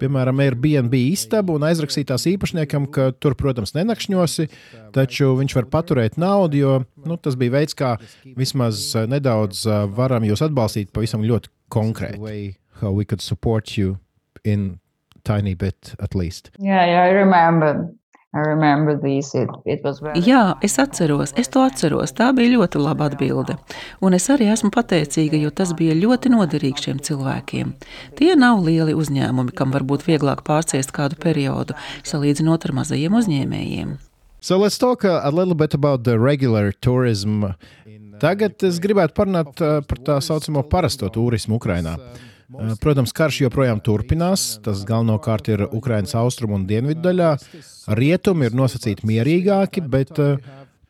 piemēram, 0.00 0.40
Airbnb 0.42 0.96
istabu 0.98 1.54
un 1.54 1.66
aizrakstīt 1.68 2.08
tās 2.10 2.26
īpašniekam, 2.26 2.88
ka 2.90 3.12
tur, 3.22 3.36
protams, 3.38 3.74
nenakšņosi, 3.76 4.48
taču 4.96 5.36
viņš 5.38 5.54
var 5.60 5.70
paturēt 5.70 6.18
naudu, 6.18 6.58
jo 6.58 6.74
nu, 7.06 7.18
tas 7.22 7.38
bija 7.38 7.54
veids, 7.54 7.78
kā 7.78 7.94
vismaz 8.38 8.88
uh, 8.96 9.06
nedaudz 9.10 9.62
uh, 9.68 9.84
varam 9.94 10.26
jūs 10.26 10.42
atbalstīt 10.42 10.90
pavisam 10.90 11.22
ļoti 11.22 11.52
konkrēti. 11.70 12.56
How 12.82 12.90
we 12.90 13.04
could 13.04 13.22
support 13.22 13.76
you 13.78 14.00
in 14.42 14.80
tiny 15.22 15.54
bit 15.54 15.94
at 16.00 16.16
least. 16.16 16.50
Yeah, 16.58 16.84
yeah, 16.84 17.04
I 17.04 17.10
remember. 17.10 17.94
Jā, 20.24 20.42
es 20.64 20.78
atceros, 20.80 21.34
es 21.36 21.50
to 21.52 21.60
atceros. 21.60 22.14
Tā 22.16 22.30
bija 22.32 22.54
ļoti 22.54 22.80
laba 22.80 23.10
atbilde. 23.10 23.58
Un 24.00 24.16
es 24.16 24.30
arī 24.32 24.48
esmu 24.48 24.70
pateicīga, 24.72 25.36
jo 25.36 25.50
tas 25.52 25.74
bija 25.76 25.92
ļoti 25.98 26.32
noderīgi 26.32 26.86
šiem 26.86 27.02
cilvēkiem. 27.04 27.74
Tie 28.16 28.30
nav 28.40 28.64
lieli 28.64 28.96
uzņēmumi, 28.96 29.52
kam 29.58 29.76
var 29.76 29.84
būt 29.84 30.06
vieglāk 30.08 30.40
pārciest 30.48 30.94
kādu 30.96 31.20
periodu, 31.20 31.76
salīdzinot 32.08 32.64
ar 32.64 32.76
mazajiem 32.80 33.20
uzņēmējiem. 33.20 33.94
So 34.40 34.56
let's 34.58 34.78
talk 34.80 35.04
a, 35.04 35.20
a 35.22 35.30
little 35.30 35.54
bit 35.54 35.74
about 35.74 36.04
the 36.04 36.18
regular 36.18 36.72
tourism. 36.72 37.52
Tagad 38.22 38.64
es 38.64 38.80
gribētu 38.80 39.12
parunāt 39.18 39.60
uh, 39.60 39.82
par 39.84 40.00
tā 40.08 40.20
saucamo 40.24 40.64
parasto 40.72 41.12
turismu 41.12 41.60
Ukrajinā. 41.60 41.98
Protams, 42.82 43.12
karš 43.16 43.42
joprojām 43.46 43.80
turpinās. 43.84 44.58
Tas 44.64 44.82
galvenokārt 44.88 45.48
ir 45.52 45.64
Ukraiņas 45.68 46.16
austrumu 46.20 46.58
un 46.58 46.66
dienvidu 46.68 47.04
daļā. 47.06 47.30
Rietumi 47.98 48.48
ir 48.48 48.56
nosacīti 48.58 49.06
mierīgāki, 49.08 49.84
bet 49.92 50.12
uh, 50.22 50.36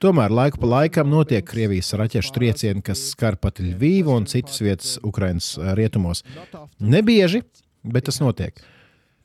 tomēr 0.03 0.35
laiku 0.35 0.63
pa 0.63 0.71
laikam 0.77 1.11
notiek 1.13 1.47
Krievijas 1.47 1.93
raķešu 1.99 2.35
triecieni, 2.37 2.85
kas 2.85 3.11
skar 3.13 3.39
pat 3.41 3.63
Ļuvīvu 3.63 4.17
un 4.17 4.29
citas 4.31 4.61
vietas 4.65 4.97
Ukraiņas 5.07 5.55
rietumos. 5.79 6.25
Nebieži, 6.83 7.45
bet 7.85 8.09
tas 8.11 8.21
notiek. 8.23 8.59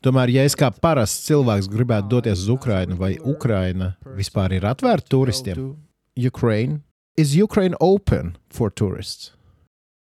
Tomēr, 0.04 0.30
ja 0.30 0.44
es 0.46 0.54
kā 0.54 0.68
parasts 0.70 1.26
cilvēks 1.26 1.66
gribētu 1.72 2.12
doties 2.12 2.44
uz 2.44 2.52
Ukrajinu, 2.54 2.94
vai 3.00 3.16
Ukraina 3.18 3.96
vispār 4.14 4.54
ir 4.60 4.68
atvērta 4.70 5.10
turistiem? 5.10 5.72
Ukraine? 6.14 6.84
Is 7.18 7.34
Ukraine 7.34 7.74
open 7.80 8.36
for 8.48 8.70
tourists? 8.70 9.32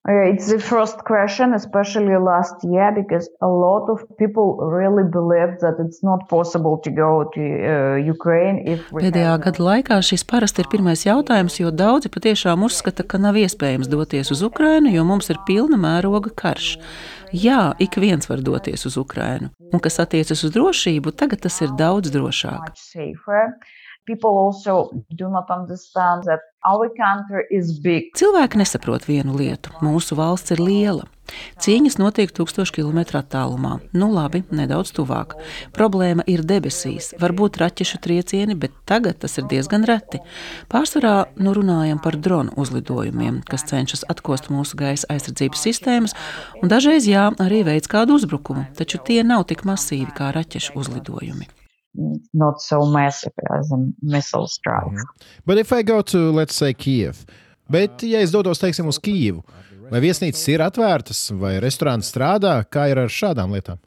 It's 0.09 0.47
the 0.47 0.59
first 0.59 1.03
question, 1.03 1.53
especially 1.53 2.15
last 2.15 2.63
year, 2.63 2.93
because 2.95 3.27
a 3.41 3.47
lot 3.47 3.89
of 3.89 3.99
people 4.17 4.55
really 4.55 5.03
believe 5.03 5.59
that 5.59 5.75
it's 5.83 6.01
not 6.01 6.29
possible 6.29 6.79
to 6.85 6.89
go 6.89 7.29
to 7.35 7.41
uh, 7.41 7.95
Ukraine 8.15 8.63
if 8.65 8.87
Pēdējā 8.87 9.33
have... 9.33 9.43
gada 9.43 9.65
laikā 9.67 9.97
šis 9.99 10.23
parasti 10.23 10.63
ir 10.63 10.69
pirmais 10.71 11.03
jautājums, 11.03 11.59
jo 11.59 11.73
daudzi 11.75 12.07
patiešām 12.13 12.63
uzskata, 12.63 13.03
ka 13.03 13.19
nav 13.19 13.35
iespējams 13.35 13.91
doties 13.91 14.31
uz 14.31 14.45
Ukrainu, 14.47 14.93
jo 14.95 15.03
mums 15.03 15.27
ir 15.27 15.41
pilna 15.43 15.75
mēroga 15.75 16.31
karš. 16.31 16.77
Jā, 17.35 17.73
ik 17.83 17.99
viens 17.99 18.31
var 18.31 18.39
doties 18.39 18.87
uz 18.87 18.95
Ukrainu, 18.95 19.51
un 19.73 19.83
kas 19.83 19.99
attiecas 19.99 20.45
uz 20.47 20.55
drošību, 20.55 21.11
tagad 21.19 21.43
tas 21.43 21.59
ir 21.67 21.75
daudz 21.75 22.15
drošāk. 22.15 22.71
Cilvēki 28.17 28.59
nesaprot 28.59 29.05
vienu 29.07 29.35
lietu. 29.37 29.71
Mūsu 29.83 30.17
valsts 30.19 30.55
ir 30.55 30.63
liela. 30.63 31.05
Cīņas 31.59 31.97
notiek 31.99 32.31
tūkstošu 32.31 32.77
kilometru 32.77 33.19
attālumā. 33.19 33.73
Nu 33.91 34.07
labi, 34.13 34.45
nedaudz 34.55 34.93
tuvāk. 34.95 35.35
Problēma 35.75 36.23
ir 36.29 36.45
debesīs, 36.47 37.11
varbūt 37.19 37.59
raķešu 37.59 37.99
triecieni, 38.03 38.55
bet 38.55 38.75
tagad 38.87 39.19
tas 39.23 39.35
ir 39.39 39.47
diezgan 39.51 39.83
reti. 39.89 40.21
Pārsvarā 40.71 41.27
nu 41.43 41.51
runājam 41.57 41.99
par 42.03 42.15
dronu 42.15 42.55
uzlidojumiem, 42.55 43.41
kas 43.47 43.67
cenšas 43.67 44.07
atkost 44.11 44.47
mūsu 44.53 44.79
gaisa 44.79 45.11
aizsardzības 45.11 45.67
sistēmas, 45.67 46.15
un 46.61 46.71
dažreiz 46.71 47.11
jā, 47.11 47.27
arī 47.43 47.65
veids 47.67 47.91
kādu 47.91 48.15
uzbrukumu, 48.21 48.69
taču 48.79 49.03
tie 49.03 49.19
nav 49.27 49.49
tik 49.51 49.67
masīvi 49.67 50.15
kā 50.15 50.31
raķešu 50.35 50.79
uzlidojumi 50.79 51.56
not 52.33 52.61
so 52.61 52.85
massive 52.85 53.33
as 53.59 53.71
a 53.71 53.77
missile 54.01 54.47
strike. 54.47 54.91
Mm 54.91 54.95
-hmm. 54.95 55.43
But 55.45 55.57
if 55.57 55.71
I 55.71 55.83
go 55.83 56.01
to, 56.01 56.31
let's 56.31 56.55
say, 56.55 56.73
Kiev, 56.73 57.15
bet 57.69 58.03
ja 58.03 58.19
es 58.19 58.31
dodos, 58.31 58.59
teiksim, 58.59 58.87
uz 58.87 58.99
Kijevu, 58.99 59.43
vai 59.91 59.99
viesnīcas 59.99 60.47
ir 60.51 60.61
atvērtas, 60.61 61.31
vai 61.39 61.59
restorāns 61.59 62.11
strādā, 62.11 62.63
kā 62.69 62.89
ir 62.91 62.99
ar 62.99 63.09
šādām 63.09 63.51
lietām? 63.51 63.77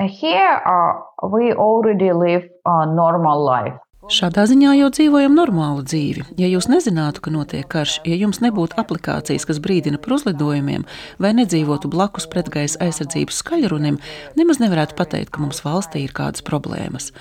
Here 0.00 0.58
uh, 0.66 1.30
we 1.30 1.52
already 1.52 2.12
live 2.12 2.48
a 2.64 2.86
normal 2.86 3.44
life. 3.46 3.78
Šādā 4.10 4.42
ziņā 4.50 4.72
jau 4.80 4.88
dzīvojam 4.90 5.36
normālu 5.38 5.84
dzīvi. 5.86 6.24
Ja 6.40 6.48
jūs 6.50 6.66
nezinātu, 6.66 7.20
ka 7.22 7.30
notiek 7.30 7.68
karš, 7.70 8.00
ja 8.08 8.16
jums 8.18 8.40
nebūtu 8.42 8.74
aplikācijas, 8.80 9.44
kas 9.46 9.60
brīdina 9.62 10.00
par 10.02 10.16
uzlidojumiem, 10.16 10.82
vai 11.22 11.30
nedzīvotu 11.38 11.86
blakus 11.92 12.26
pretgaisa 12.32 12.80
aizsardzības 12.82 13.38
skaļrunim, 13.44 14.00
nemaz 14.34 14.58
nevarētu 14.58 14.96
pateikt, 14.98 15.30
ka 15.30 15.44
mums 15.44 15.62
valstī 15.62 16.02
ir 16.02 16.14
kādas 16.16 16.42
problēmas. 16.42 17.12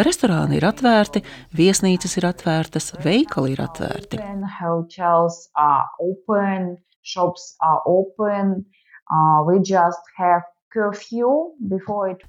Restorāni 0.00 0.56
ir 0.56 0.64
atvērti, 0.70 1.20
viesnīcas 1.60 2.16
ir 2.16 2.30
atvērtas, 2.30 2.94
veikali 3.04 3.52
ir 3.52 3.60
atvērti. 3.66 4.16
Shops 7.02 7.56
are 7.62 7.80
open. 7.86 8.66
Uh, 9.10 9.42
we 9.42 9.58
just 9.58 10.04
have 10.16 10.44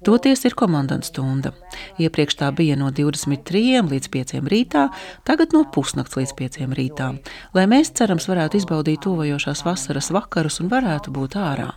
Toties 0.06 0.44
ir 0.48 0.56
komandants 0.58 1.12
stunda. 1.12 1.52
Iepriekš 2.02 2.38
tā 2.40 2.48
bija 2.56 2.76
no 2.78 2.90
23 2.94 3.82
līdz 3.90 4.08
5 4.16 4.34
rītā, 4.50 4.88
tagad 5.28 5.54
no 5.56 5.62
pusnakts 5.74 6.18
līdz 6.18 6.34
5 6.40 6.74
rītā, 6.78 7.12
lai 7.54 7.66
mēs 7.70 7.92
cerams 7.98 8.26
varētu 8.30 8.58
izbaudīt 8.58 9.04
tuvojošās 9.06 9.62
vasaras 9.66 10.10
vakarus 10.14 10.58
un 10.64 10.72
varētu 10.72 11.14
būt 11.14 11.38
ārā. 11.38 11.70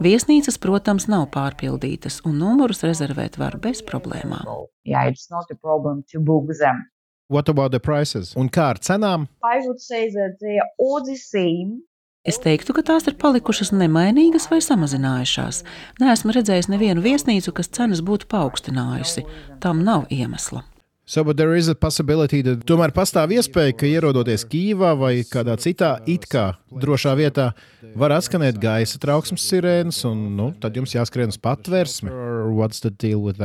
Viesnīcas, 0.00 0.56
protams, 0.62 1.08
nav 1.10 1.26
pārpildītas, 1.34 2.22
un 2.24 2.38
numurus 2.40 2.84
rezervēt 2.86 3.36
var 3.40 3.58
bez 3.60 3.82
problēmām. 3.84 4.46
Yeah, 4.84 5.04
What 7.30 7.48
about 7.48 7.70
the 7.70 7.78
prices? 7.78 8.32
Un 8.34 8.48
kā 8.50 8.72
ar 8.72 8.80
cenām? 8.82 9.28
Es 12.20 12.36
teiktu, 12.36 12.74
ka 12.76 12.82
tās 12.84 13.06
ir 13.08 13.14
palikušas 13.16 13.70
nemainīgas 13.72 14.50
vai 14.50 14.58
samazinājušās. 14.60 15.62
Neesmu 16.02 16.34
redzējis 16.36 16.66
nevienu 16.68 17.00
viesnīcu, 17.00 17.54
kas 17.56 17.70
cenas 17.72 18.02
būtu 18.04 18.28
paaugstinājusi. 18.28 19.24
Tam 19.64 19.80
nav 19.86 20.04
iemesla. 20.12 20.60
So, 21.08 21.24
but 21.24 21.38
there 21.38 21.56
is 21.56 21.70
a 21.72 21.74
possibility 21.74 22.42
that 22.44 22.66
tomēr 22.68 22.92
pastāv 22.92 23.32
iespēja, 23.32 23.72
ka 23.72 23.88
ierodoties 23.88 24.44
Kīvā 24.52 24.92
vai 25.00 25.24
kādā 25.24 25.56
citā 25.58 25.94
it 26.06 26.28
kā 26.28 26.60
drošā 26.70 27.16
vietā, 27.16 27.48
var 27.96 28.12
atskanēt 28.14 28.60
gaisa 28.60 29.00
trauksmes 29.00 29.48
sirēnas, 29.48 30.04
un 30.06 30.36
nu, 30.36 30.52
tad 30.60 30.76
jums 30.76 30.92
jāskrien 30.94 31.32
uz 31.32 31.40
patvērsmi. 31.40 32.12
What's 32.52 32.84
the 32.84 32.92
deal 32.92 33.24
with 33.24 33.40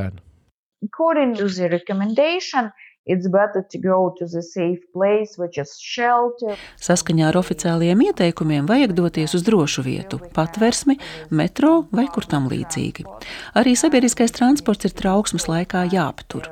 Saskaņā 6.82 7.30
ar 7.30 7.38
oficiālajiem 7.38 8.02
ieteikumiem 8.08 8.66
vajag 8.70 8.96
doties 8.98 9.38
uz 9.38 9.46
drošu 9.46 9.86
vietu, 9.86 10.20
patversmi, 10.34 10.98
metro 11.30 11.86
vai 11.94 12.08
kur 12.10 12.26
tam 12.26 12.50
līdzīgi. 12.50 13.06
Arī 13.62 13.78
sabiedriskais 13.78 14.34
transports 14.34 14.90
ir 14.90 14.98
trauksmes 14.98 15.46
laikā 15.52 15.86
jāaptur. 15.94 16.50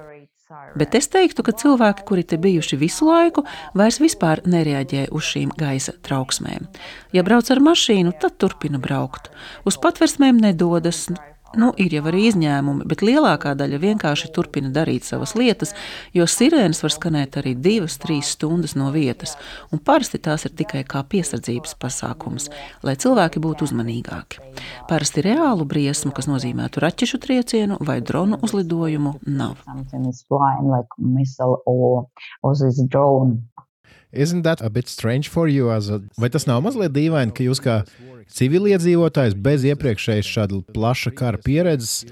Bet 0.78 0.93
es 0.97 1.08
teiktu, 1.10 1.41
ka 1.45 1.54
cilvēki, 1.58 2.06
kuri 2.06 2.24
te 2.30 2.38
bijuši 2.41 2.78
visu 2.78 3.08
laiku, 3.10 3.43
vairs 3.78 3.99
vispār 4.01 4.43
nereaģē 4.45 5.08
uz 5.14 5.26
šīm 5.32 5.54
gaisa 5.58 5.95
trauksmēm. 6.06 6.68
Ja 7.14 7.26
brauc 7.26 7.49
ar 7.54 7.62
mašīnu, 7.64 8.14
tad 8.22 8.38
turpina 8.41 8.82
braukt. 8.82 9.32
Uz 9.70 9.80
patversmēm 9.82 10.41
nedodas, 10.41 11.08
Nu, 11.54 11.70
ir 11.78 11.93
jau 11.93 12.01
arī 12.10 12.24
izņēmumi, 12.32 12.88
bet 12.89 13.04
lielākā 13.06 13.51
daļa 13.58 13.78
vienkārši 13.84 14.32
turpina 14.34 14.72
darīt 14.74 15.06
savas 15.06 15.36
lietas, 15.38 15.76
jo 16.16 16.26
sirēnas 16.26 16.82
var 16.82 16.93
skanēt 16.95 17.38
arī 17.41 17.54
divas, 17.54 17.99
trīs 18.01 18.32
stundas 18.34 18.74
no 18.80 18.89
vietas, 18.95 19.36
un 19.70 19.82
parasti 19.86 20.18
tās 20.24 20.47
ir 20.47 20.56
tikai 20.58 20.82
kā 20.89 21.04
piesardzības 21.06 21.76
pasākums, 21.78 22.49
lai 22.82 22.95
cilvēki 22.97 23.43
būtu 23.43 23.68
uzmanīgāki. 23.70 24.41
Parasti 24.89 25.22
reālu 25.26 25.68
briesmu, 25.70 26.10
kas 26.18 26.30
nozīmētu 26.32 26.82
raķešu 26.82 27.22
triecienu 27.22 27.78
vai 27.86 27.99
dronu 28.01 28.41
uzlidojumu, 28.41 29.20
nav. 29.30 29.62
Isn't 34.13 34.43
that 34.43 34.61
a 34.61 34.69
bit 34.69 34.88
strange 34.88 35.29
for 35.29 35.47
you? 35.49 35.71
A, 35.73 35.79
vai 36.17 36.29
tas 36.29 36.45
nav 36.45 36.61
mazliet 36.65 36.93
dīvaini, 36.93 37.34
ka 37.34 37.45
jūs 37.47 37.61
kā 37.63 37.81
civiliedzīvotājs 38.34 39.36
bez 39.36 39.65
iepriekšējas 39.73 40.29
šāda 40.38 40.61
plaša 40.73 41.13
kara 41.17 41.41
pieredzes, 41.41 42.03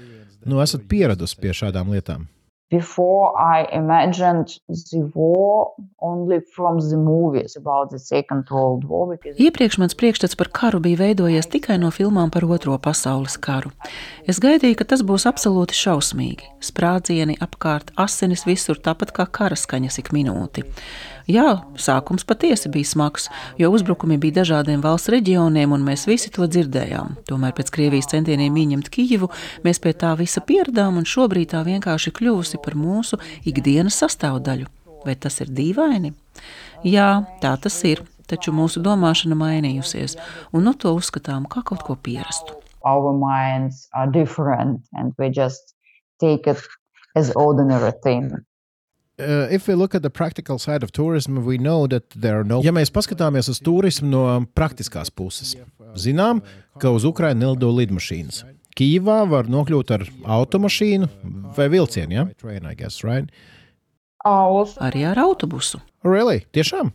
nu, 0.44 0.58
esat 0.64 0.88
pieradusi 0.90 1.38
pie 1.40 1.54
šādām 1.56 1.94
lietām? 1.94 2.26
before 2.72 3.26
I 3.38 3.66
imagined 3.82 4.48
the 4.68 5.02
war 5.14 5.72
only 6.00 6.40
from 6.54 6.80
the 6.90 6.96
movies 6.96 7.56
about 7.56 7.90
the 7.90 7.98
Second 7.98 8.44
World 8.50 8.84
War. 8.88 9.04
Because... 9.12 9.36
Iepriekš 9.36 9.76
mans 9.78 9.94
priekšstats 9.94 10.38
par 10.40 10.48
karu 10.48 10.80
bija 10.80 11.02
veidojies 11.02 11.50
tikai 11.52 11.76
no 11.82 11.92
filmām 11.92 12.32
par 12.32 12.48
Otro 12.48 12.78
pasaules 12.80 13.36
karu. 13.36 13.74
Es 14.24 14.40
gaidīju, 14.40 14.78
ka 14.80 14.88
tas 14.94 15.04
būs 15.04 15.28
absolūti 15.28 15.76
šausmīgi. 15.76 16.48
Sprādzieni 16.64 17.36
apkārt, 17.44 17.92
asinis 18.00 18.46
visur, 18.48 18.80
tāpat 18.80 19.12
kā 19.18 19.28
karaskaņas 19.28 20.00
ik 20.00 20.14
minūti. 20.16 20.64
Jā, 21.30 21.62
sākums 21.78 22.24
patiesi 22.26 22.70
bija 22.72 22.88
smags, 22.88 23.28
jo 23.60 23.70
uzbrukumi 23.70 24.18
bija 24.18 24.40
dažādiem 24.40 24.80
valsts 24.82 25.10
reģioniem, 25.12 25.70
un 25.74 25.84
mēs 25.86 26.08
visi 26.10 26.32
to 26.34 26.48
dzirdējām. 26.50 27.16
Tomēr 27.28 27.54
pēc 27.54 27.70
Krievijas 27.74 28.10
centieniem 28.10 28.56
ieņemt 28.58 28.90
Kijivu, 28.90 29.30
mēs 29.62 29.78
pie 29.82 29.94
tā 29.94 30.16
visa 30.18 30.42
pieradām, 30.42 30.98
un 30.98 31.06
šobrīd 31.06 31.52
tā 31.54 31.62
vienkārši 31.68 32.14
kļūsi 32.18 32.62
par 32.64 32.74
mūsu 32.78 33.20
ikdienas 33.46 34.00
sastāvdaļu. 34.02 34.66
Vai 35.06 35.14
tas 35.14 35.38
ir 35.42 35.50
dīvaini? 35.54 36.12
Jā, 36.86 37.22
tā 37.42 37.54
tas 37.62 37.78
ir, 37.86 38.02
taču 38.26 38.54
mūsu 38.54 38.82
domāšana 38.82 39.38
mainījusies, 39.38 40.18
un 40.50 40.66
no 40.66 40.74
to 40.74 40.94
uzskatām 40.98 41.46
kā 41.50 41.62
kaut 41.66 41.86
ko 41.86 41.94
pierastu. 41.94 42.58
Our 42.82 43.12
minds 43.14 43.86
are 43.94 44.10
different, 44.10 44.82
and 44.92 45.14
we 45.18 45.30
just 45.30 45.76
take 46.18 46.50
it 46.50 46.58
as 47.14 47.30
ordinary 47.36 47.92
thing. 48.02 48.32
Uh, 49.22 49.54
if 49.54 49.68
we 49.68 49.74
look 49.74 49.94
at 49.94 50.02
the 50.02 50.10
practical 50.10 50.58
side 50.58 50.82
of 50.82 50.90
tourism, 50.92 51.44
we 51.46 51.58
know 51.58 51.86
that 51.86 52.08
there 52.10 52.40
are 52.40 52.44
no. 52.44 52.60
Ja 52.64 52.72
mēs 52.74 52.90
paskatāmies 52.90 53.48
uz 53.52 53.60
turismu 53.62 54.10
no 54.10 54.24
praktiskās 54.56 55.12
puses, 55.14 55.54
zinām, 55.94 56.42
ka 56.82 56.90
uz 56.90 57.06
Ukrajinu 57.06 57.46
nelido 57.46 57.70
lidmašīnas. 57.70 58.42
Kīvā 58.78 59.18
var 59.28 59.50
nokļūt 59.52 59.92
ar 59.94 60.06
automašīnu 60.38 61.08
vai 61.56 61.68
vilcienu, 61.72 62.16
ja? 62.16 62.26
Train, 62.40 62.66
I 62.66 62.74
guess, 62.74 63.04
right? 63.04 63.28
Arī 64.24 65.04
ar 65.10 65.18
autobusu. 65.20 65.82
Really? 66.06 66.46
Tiešām? 66.56 66.92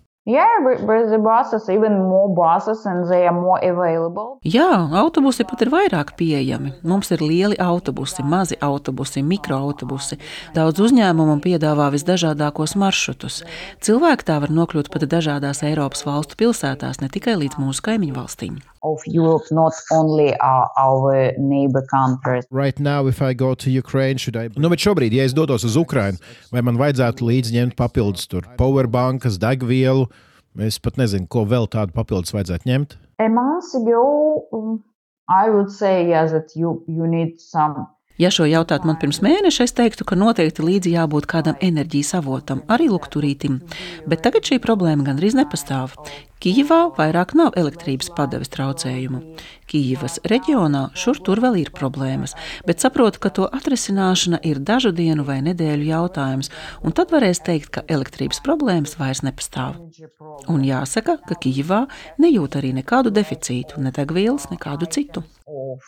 Jā, 4.44 4.68
autobusi 5.00 5.46
pat 5.48 5.64
ir 5.64 5.72
vairāk 5.72 6.18
pieejami. 6.20 6.74
Mums 6.84 7.14
ir 7.16 7.24
lieli 7.24 7.56
autobusi, 7.64 8.26
mazi 8.28 8.60
autobusi, 8.60 9.24
mikroautobusi. 9.24 10.20
Daudz 10.58 10.84
uzņēmumu 10.84 11.40
piedāvā 11.46 11.88
visdažādākos 11.96 12.76
maršrutus. 12.76 13.46
Cilvēki 13.80 14.28
tā 14.28 14.42
var 14.44 14.52
nokļūt 14.52 14.92
pat 14.92 15.08
dažādās 15.08 15.64
Eiropas 15.64 16.04
valstu 16.04 16.36
pilsētās, 16.44 17.00
ne 17.00 17.08
tikai 17.08 17.40
līdz 17.40 17.62
mūsu 17.64 17.88
kaimiņu 17.88 18.20
valstīm. 18.20 18.60
Of 18.84 19.02
Europe, 19.08 19.46
not 19.52 19.74
only 19.92 20.34
uh, 20.34 20.68
our 20.78 21.34
neighbor 21.38 21.84
countries. 21.90 22.46
Right 22.52 22.80
now, 22.80 23.08
if 23.08 23.22
I 23.22 23.34
go 23.34 23.56
to 23.56 23.70
Ukraine, 23.70 24.18
should 24.18 24.38
I... 24.38 24.50
Nu, 24.56 24.70
bet 24.70 24.84
šobrīd, 24.84 25.16
ja 25.18 25.26
es 25.26 25.34
dodos 25.34 25.66
uz 25.66 25.76
Ukrajinu, 25.80 26.22
vai 26.54 26.62
man 26.62 26.78
vajadzētu 26.78 27.26
līdzi 27.26 27.58
ņemt 27.58 27.78
papildus 27.80 28.30
tur 28.30 28.46
powerbankas, 28.60 29.40
degvielu? 29.42 30.08
Es 30.62 30.80
pat 30.82 30.98
nezinu, 30.98 31.28
ko 31.30 31.46
vēl 31.46 31.68
tādu 31.74 31.94
papildus 31.94 32.34
vajadzētu 32.34 32.70
ņemt. 32.70 32.98
A 33.20 33.28
month 33.30 33.74
ago, 33.78 34.80
I 35.30 35.50
would 35.50 35.72
say 35.72 36.08
yes, 36.08 36.32
that 36.32 36.56
you 36.56 36.84
you 36.88 37.08
need 37.08 37.42
some 37.42 37.88
Ja 38.18 38.32
šo 38.34 38.48
jautātu 38.50 38.90
man 38.90 38.98
pirms 38.98 39.20
mēneša, 39.22 39.68
es 39.68 39.76
teiktu, 39.78 40.06
ka 40.08 40.16
noteikti 40.18 40.64
līdzi 40.66 40.96
jābūt 40.96 41.28
kādam 41.30 41.58
enerģijas 41.62 42.16
avotam, 42.18 42.64
arī 42.66 42.88
lukturītim. 42.90 43.60
Bet 44.10 44.24
tagad 44.26 44.48
šī 44.50 44.58
problēma 44.64 45.06
gandrīz 45.06 45.38
nepastāv. 45.38 45.94
Kijivā 46.42 46.92
vairāk 46.98 47.32
nav 47.38 47.56
elektrības 47.58 48.12
padeves 48.18 48.50
traucējumu. 48.54 49.20
Kijivas 49.70 50.20
reģionā 50.30 50.84
šur 50.98 51.18
tur 51.26 51.42
vēl 51.42 51.58
ir 51.64 51.72
problēmas, 51.74 52.36
bet 52.66 52.82
saprotu, 52.82 53.22
ka 53.22 53.32
to 53.34 53.48
atrisināšana 53.58 54.40
ir 54.46 54.62
dažu 54.62 54.92
dienu 54.94 55.26
vai 55.26 55.40
nedēļu 55.46 55.90
jautājums, 55.90 56.52
un 56.86 56.94
tad 56.98 57.14
varēs 57.14 57.42
teikt, 57.46 57.72
ka 57.74 57.86
elektrības 57.90 58.42
problēmas 58.46 58.98
vairs 59.02 59.24
nepastāv. 59.26 59.78
Un 60.50 60.66
jāsaka, 60.66 61.18
ka 61.26 61.38
Kijivā 61.42 61.84
nejūt 62.22 62.58
arī 62.62 62.74
nekādu 62.78 63.14
deficītu, 63.14 63.82
ne 63.82 63.94
degvielas, 63.94 64.50
nekādu 64.54 64.90
citu. 64.90 65.26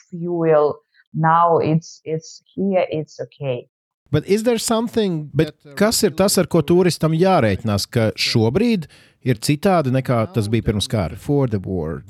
fuel. 0.10 0.74
Now 1.14 1.58
it's 1.58 2.02
it's 2.04 2.42
here. 2.56 2.86
It's 2.90 3.20
okay. 3.20 3.68
Bet 4.12 4.26
is 4.26 4.44
there 4.44 4.58
something, 4.58 5.30
bet 5.34 5.54
kas 5.78 6.04
ir 6.04 6.16
tas, 6.18 6.38
ar 6.42 6.48
ko 6.50 6.64
turistam 6.66 7.14
jārēķinās, 7.14 7.86
ka 7.94 8.10
šobrīd 8.18 8.88
ir 9.22 9.38
citādi 9.38 9.94
nekā 9.94 10.24
tas 10.34 10.50
bija 10.50 10.66
pirms 10.66 10.90
kara? 10.90 11.16
For 11.16 11.48
the 11.48 11.60
war. 11.60 12.04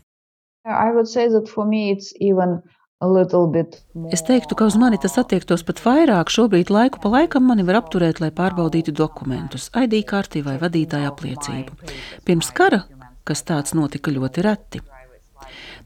I 0.66 0.92
would 0.92 1.08
say 1.08 1.28
that 1.28 1.50
for 1.50 1.66
me 1.66 1.90
it's 1.92 2.14
even 2.20 2.62
a 3.02 3.08
little 3.08 3.48
bit. 3.48 3.82
More. 3.94 4.12
Es 4.14 4.24
teiktu, 4.24 4.56
ka 4.56 4.68
uz 4.70 4.78
mani 4.80 5.00
tas 5.02 5.18
attiektos 5.20 5.64
pat 5.68 5.82
vairāk. 5.84 6.32
Šobrīd 6.32 6.72
laiku 6.72 7.02
pa 7.04 7.12
laikam 7.12 7.48
mani 7.48 7.66
var 7.68 7.82
apturēt, 7.82 8.20
lai 8.24 8.32
pārbaudītu 8.36 8.96
dokumentus, 8.96 9.70
ID 9.76 10.02
karti 10.08 10.44
vai 10.46 10.56
vadītāja 10.62 11.12
apliecību. 11.12 11.92
Pirms 12.28 12.52
kara, 12.56 12.84
kas 13.28 13.44
tāds 13.48 13.76
notika 13.76 14.12
ļoti 14.12 14.46
reti. 14.46 14.84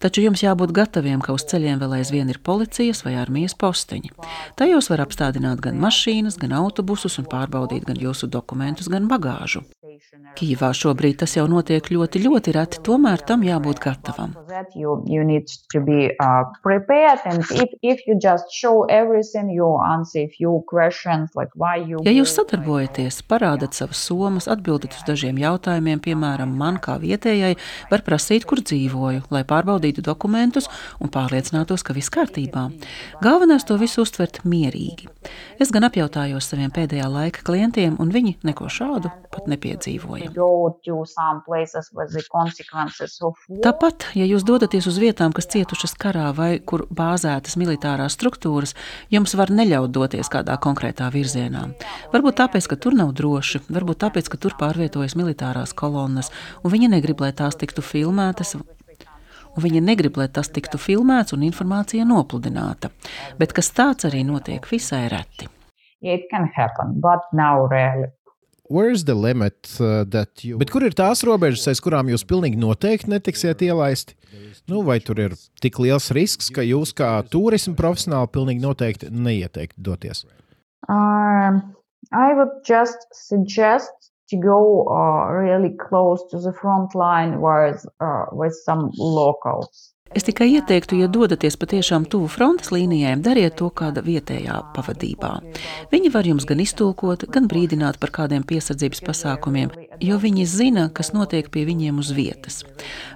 Taču 0.01 0.23
jums 0.25 0.43
jābūt 0.43 0.73
gataviem, 0.75 1.21
ka 1.21 1.35
uz 1.35 1.45
ceļiem 1.49 1.81
vēl 1.83 1.99
aizvien 1.99 2.31
ir 2.31 2.41
policijas 2.43 3.03
vai 3.05 3.15
armijas 3.19 3.57
posteņi. 3.59 4.13
Tajos 4.59 4.89
var 4.93 5.05
apstādināt 5.05 5.61
gan 5.63 5.79
mašīnas, 5.83 6.39
gan 6.41 6.55
autobusus 6.57 7.19
un 7.21 7.29
pārbaudīt 7.29 7.85
gan 7.89 7.99
jūsu 7.99 8.31
dokumentus, 8.31 8.89
gan 8.89 9.09
bagāžu. 9.11 9.65
Kīvā 10.37 10.67
šobrīd 10.77 11.15
tas 11.23 11.31
jau 11.33 11.43
notiek 11.49 11.87
ļoti, 11.89 12.19
ļoti 12.21 12.51
reti, 12.53 12.79
tomēr 12.85 13.21
tam 13.25 13.41
jābūt 13.45 13.79
gatavam. 13.81 14.33
Uh. 14.33 14.51
Ja 22.05 22.13
jūs 22.13 22.33
sadarbojaties, 22.37 23.21
parādat 23.29 23.77
savas 23.77 24.03
somas, 24.05 24.49
atbildat 24.51 24.93
uz 24.97 25.05
dažiem 25.07 25.41
jautājumiem, 25.41 26.01
piemēram, 26.05 26.53
man 26.61 26.77
kā 26.83 26.99
vietējai, 27.01 27.55
var 27.89 28.05
prasīt, 28.05 28.45
kur 28.49 28.61
dzīvoju, 28.61 29.25
lai 29.33 29.43
pārbaudītu 29.49 30.05
dokumentus 30.05 30.69
un 31.01 31.09
pārliecinātos, 31.13 31.81
ka 31.85 31.97
viss 31.97 32.13
kārtībā. 32.13 32.67
Galvenais 33.25 33.65
to 33.65 33.79
visu 33.81 34.05
uztvert 34.05 34.43
mierīgi. 34.45 35.09
Es 35.61 35.73
gan 35.73 35.89
apjautājos 35.89 36.53
saviem 36.53 36.69
pēdējā 36.73 37.09
laika 37.09 37.45
klientiem, 37.45 37.97
un 38.01 38.13
viņi 38.13 38.37
neko 38.45 38.69
šādu 38.69 39.09
pat 39.33 39.49
nepiedzīvoja. 39.49 39.92
War. 40.01 40.21
Tāpat, 43.63 44.07
ja 44.17 44.27
jūs 44.27 44.45
dodaties 44.47 44.87
uz 44.89 44.99
vietām, 45.01 45.33
kas 45.35 45.49
cietušas 45.53 45.95
karā 45.99 46.27
vai 46.35 46.51
kur 46.59 46.85
bāzētas 46.89 47.57
militārās 47.61 48.17
struktūras, 48.17 48.75
jums 49.13 49.35
var 49.39 49.53
neļaut 49.53 49.93
doties 49.93 50.31
kādā 50.33 50.57
konkrētā 50.61 51.09
virzienā. 51.13 51.65
Varbūt 52.13 52.39
tāpēc, 52.41 52.69
ka 52.71 52.79
tur 52.79 52.97
nav 52.97 53.13
droši, 53.17 53.63
varbūt 53.69 54.03
tāpēc, 54.05 54.31
ka 54.31 54.39
tur 54.41 54.57
pārvietojas 54.59 55.17
militārās 55.19 55.75
kolonnas, 55.77 56.31
un 56.63 56.73
viņi 56.73 56.93
negrib, 56.95 57.21
lai 57.23 57.33
tās 57.37 57.59
tiktu 57.59 57.85
filmētas. 57.85 58.55
Un 59.53 59.61
viņi 59.61 59.83
negrib, 59.85 60.17
lai 60.17 60.25
tas 60.33 60.49
tiktu 60.49 60.79
filmēts 60.81 61.35
un 61.35 61.43
informācija 61.45 62.07
nopludināta. 62.09 62.89
Bet 63.37 63.53
kas 63.53 63.69
tāds 63.77 64.09
arī 64.09 64.23
notiek 64.25 64.65
visai 64.65 65.05
reti. 65.13 65.49
It 66.01 66.25
can 66.31 66.49
happen, 66.55 66.99
but 66.99 67.29
now 67.31 67.67
rarely. 67.69 68.09
Where 68.69 68.89
is 68.89 69.03
the 69.03 69.15
limit 69.15 69.67
uh, 69.79 70.05
that 70.07 70.43
you... 70.43 70.57
Bet 70.57 70.71
kur 70.71 70.85
ir 70.87 70.95
tās 70.95 71.23
robežas, 71.27 71.65
aiz 71.67 71.81
kurām 71.83 72.07
jūs 72.07 72.23
pilnīgi 72.27 72.59
noteikti 72.61 73.11
netiksiet 73.11 73.61
ielaisti? 73.65 74.15
Nu, 74.71 74.81
vai 74.87 75.01
tur 75.03 75.19
ir 75.19 75.35
tik 75.61 75.81
liels 75.83 76.07
risks, 76.15 76.47
ka 76.53 76.63
jūs 76.63 76.93
kā 76.95 77.09
turisma 77.27 77.75
profesionāli 77.75 78.31
pilnīgi 78.31 78.63
noteikti 78.63 79.11
neieteiktu 79.11 79.83
doties? 79.83 80.23
Um, 80.87 81.75
I 82.11 82.33
would 82.33 82.63
just 82.63 83.03
suggest 83.11 83.91
to 84.29 84.37
go 84.37 84.87
uh, 84.87 85.31
really 85.31 85.75
close 85.75 86.23
to 86.31 86.39
the 86.39 86.53
front 86.53 86.95
line 86.95 87.41
with 87.41 87.85
uh, 87.99 88.25
with 88.31 88.53
some 88.65 88.91
locals. 88.97 89.92
Es 90.13 90.23
tikai 90.27 90.51
ieteiktu, 90.53 90.99
ja 91.01 91.07
dodaties 91.09 91.55
patiešām 91.57 92.03
tuvu 92.05 92.27
frontes 92.29 92.69
līnijai, 92.69 93.15
dariet 93.25 93.55
to 93.57 93.71
kāda 93.73 94.03
vietējā 94.05 94.59
pavadībā. 94.75 95.31
Viņi 95.89 96.11
var 96.13 96.27
jums 96.29 96.45
gan 96.45 96.61
iztulkot, 96.61 97.25
gan 97.33 97.47
brīdināt 97.49 97.97
par 98.01 98.13
kādiem 98.13 98.45
piesardzības 98.45 99.01
pasākumiem, 99.07 99.71
jo 100.03 100.17
viņi 100.21 100.45
zina, 100.45 100.83
kas 100.93 101.09
notiek 101.15 101.49
pie 101.49 101.63
viņiem 101.65 101.97
uz 102.03 102.11
vietas. 102.13 102.61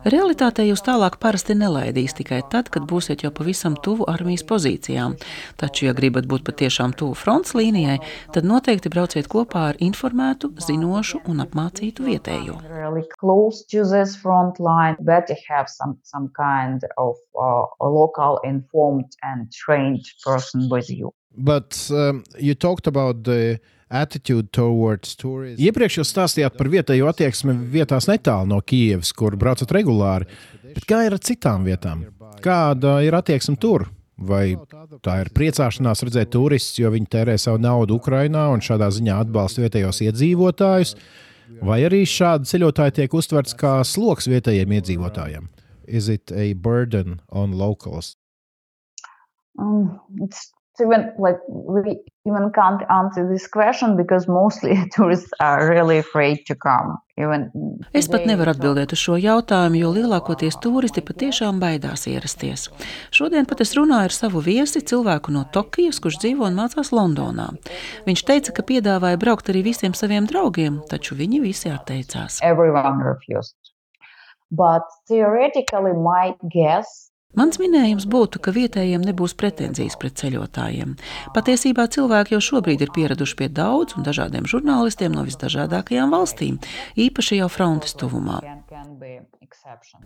Realitātē 0.10 0.66
jūs 0.66 0.82
tālāk 0.88 1.20
parasti 1.22 1.54
nelaidīs 1.60 2.18
tikai 2.18 2.42
tad, 2.50 2.72
kad 2.74 2.90
būsiet 2.90 3.22
jau 3.26 3.32
pavisam 3.36 3.78
tuvu 3.78 4.08
armijas 4.10 4.46
pozīcijām. 4.50 5.20
Taču, 5.62 5.86
ja 5.90 5.94
gribat 5.98 6.26
būt 6.26 6.48
patiešām 6.50 6.98
tuvu 6.98 7.14
frontes 7.14 7.54
līnijai, 7.58 8.00
tad 8.34 8.50
noteikti 8.50 8.90
brauciet 8.90 9.30
kopā 9.30 9.68
ar 9.74 9.82
informētu, 9.84 10.56
zinošu 10.66 11.22
un 11.30 11.46
apmācītu 11.46 12.10
vietējo. 12.10 12.58
Really 12.74 13.06
close 13.20 13.62
to 13.70 13.86
this 13.86 14.18
front 14.18 14.58
line, 14.58 14.98
better 15.06 15.38
have 15.46 15.70
some 15.70 16.00
some 16.04 16.30
kind 16.34 16.87
of 16.98 17.16
uh, 17.36 17.66
a 17.82 17.88
local 17.88 18.40
informed 18.44 19.12
and 19.24 19.52
trained 19.52 20.06
person 20.24 20.70
with 20.70 20.90
you. 20.90 21.14
But 21.36 21.90
um, 21.92 22.24
you 22.40 22.56
talked 22.56 22.88
about 22.88 23.24
the 23.24 23.60
attitude 23.90 24.52
towards 24.52 25.16
tourism. 25.16 25.62
Iepriekš 25.64 26.02
jūs 26.02 26.12
stāstījāt 26.12 26.58
par 26.58 26.70
vietējo 26.72 27.08
attieksmi 27.12 27.56
vietās 27.72 28.10
netālu 28.10 28.50
no 28.52 28.62
Kievas, 28.62 29.14
kur 29.16 29.38
braucat 29.40 29.72
regulāri. 29.76 30.28
Bet 30.74 30.88
kā 30.90 31.06
ir 31.08 31.16
ar 31.16 31.24
citām 31.24 31.68
vietām? 31.68 32.04
Kāda 32.44 33.00
ir 33.06 33.16
attieksme 33.18 33.58
tur? 33.62 33.88
Vai 34.18 34.58
tā 35.06 35.20
ir 35.22 35.30
priecāšanās 35.30 36.02
redzēt 36.08 36.32
turistus, 36.34 36.80
jo 36.82 36.90
viņi 36.90 37.10
tērē 37.14 37.36
savu 37.38 37.62
naudu 37.62 38.00
Ukrajinā 38.00 38.48
un 38.50 38.64
šādā 38.66 38.90
ziņā 38.96 39.20
atbalsta 39.28 39.62
vietējos 39.62 40.02
iedzīvotājus? 40.08 40.96
Vai 41.64 41.84
arī 41.86 42.02
šādi 42.10 42.50
ceļotāji 42.50 42.96
tiek 42.98 43.14
uztverts 43.14 43.56
kā 43.58 43.78
sloks 43.88 44.28
vietējiem 44.30 44.74
iedzīvotājiem? 44.80 45.46
Is 45.88 46.10
it 46.10 46.32
a 46.32 46.54
burden 46.54 47.22
on 47.30 47.58
locals? 47.58 48.16
Um, 49.60 50.00
it's 50.22 50.52
even 50.82 51.12
like 51.18 51.38
we 51.48 51.98
even 52.26 52.52
can't 52.54 52.82
answer 52.90 53.28
this 53.28 53.48
question 53.48 53.98
because 53.98 54.28
mostly 54.28 54.78
tourists 54.96 55.32
are 55.40 55.70
really 55.70 55.98
afraid 55.98 56.46
to 56.46 56.56
come. 56.56 56.98
Even 57.18 57.50
Es 57.98 58.06
pat 58.12 58.28
nevaru 58.30 58.52
atbildēt 58.54 58.94
uz 58.94 59.02
šo 59.02 59.16
jautājumu, 59.18 59.80
jo 59.82 59.90
lielākoties 59.96 60.60
turisti 60.62 61.02
patiešām 61.02 61.58
baidās 61.62 62.06
ierasties. 62.12 62.68
Šodien 63.16 63.48
pat 63.50 63.64
es 63.66 63.74
runāju 63.78 64.12
ar 64.12 64.14
savu 64.14 64.44
viesi, 64.46 64.84
cilvēku 64.86 65.34
no 65.34 65.48
Tokijas, 65.54 66.02
kurš 66.04 66.20
dzīvo 66.22 66.46
un 66.46 66.60
mācās 66.60 66.94
Londonā. 66.94 67.50
Viņš 68.06 68.26
teica, 68.28 68.54
ka 68.54 68.68
piedāvāja 68.68 69.18
braukt 69.18 69.50
arī 69.50 69.66
visiem 69.72 69.98
saviem 69.98 70.30
draugiem, 70.30 70.84
taču 70.92 71.18
viņi 71.18 71.42
visi 71.48 71.74
atteicās. 71.74 72.38
Mans 77.38 77.60
minējums 77.62 78.08
būtu, 78.10 78.40
ka 78.42 78.54
vietējiem 78.56 79.04
nebūs 79.06 79.36
pretenzijas 79.38 79.98
pret 80.00 80.16
ceļotājiem. 80.18 80.96
Patiesībā 81.36 81.86
cilvēki 81.94 82.34
jau 82.34 82.40
šobrīd 82.42 82.82
ir 82.82 82.94
pieraduši 82.96 83.38
pie 83.38 83.50
daudz 83.54 83.98
un 83.98 84.08
dažādiem 84.08 84.48
žurnālistiem 84.50 85.14
no 85.14 85.26
visdažādākajām 85.28 86.16
valstīm, 86.16 86.58
īpaši 86.98 87.42
jau 87.44 87.50
frontes 87.52 87.94
tuvumā. 88.00 88.40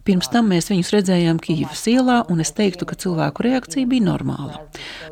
Pirms 0.08 0.30
tam 0.34 0.48
mēs 0.52 0.70
viņus 0.72 0.92
redzējām 0.96 1.40
Kīivas 1.42 1.84
ielā, 1.92 2.18
un 2.32 2.42
es 2.44 2.52
teiktu, 2.58 2.88
ka 2.90 2.98
cilvēku 3.00 3.46
reakcija 3.46 3.90
bija 3.90 4.06
normāla. 4.08 4.62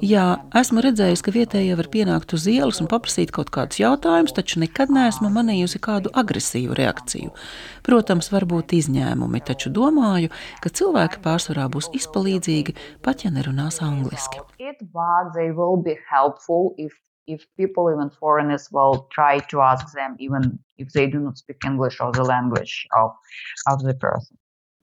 Jā, 0.05 0.25
esmu 0.57 0.83
redzējis, 0.85 1.23
ka 1.25 1.33
vietējie 1.35 1.75
var 1.79 1.89
pienākt 1.93 2.33
uz 2.37 2.47
ielas 2.49 2.81
un 2.83 2.89
paprasīt 2.91 3.33
kaut 3.35 3.51
kādus 3.53 3.81
jautājumus, 3.81 4.35
taču 4.37 4.61
nekad 4.63 4.93
neesmu 4.93 5.31
manījusi 5.33 5.81
kādu 5.83 6.13
agresīvu 6.21 6.77
reakciju. 6.79 7.33
Protams, 7.85 8.31
var 8.33 8.47
būt 8.49 8.73
izņēmumi, 8.79 9.43
taču 9.45 9.73
domāju, 9.73 10.31
ka 10.63 10.73
cilvēki 10.73 11.21
pārsvarā 11.25 11.69
būs 11.73 11.91
izpalīdzīgi, 11.99 12.77
pat 13.05 13.25
ja 13.25 13.33
nerunās 13.33 13.81
angliski. 13.85 14.41
If 17.29 17.45
people, 17.61 17.83
even 17.93 18.09
foreigners, 18.09 18.69
will 18.71 19.07
try 19.17 19.39
to 19.51 19.61
ask 19.61 19.93
them, 19.93 20.15
even 20.19 20.57
if 20.81 20.87
they 20.95 21.05
do 21.05 21.19
not 21.19 21.37
speak 21.37 21.59
English 21.71 21.99
or 22.01 22.11
the 22.11 22.23
language 22.23 22.87
of, 23.01 23.11
of 23.71 23.83
the 23.83 23.93
person. 23.93 24.35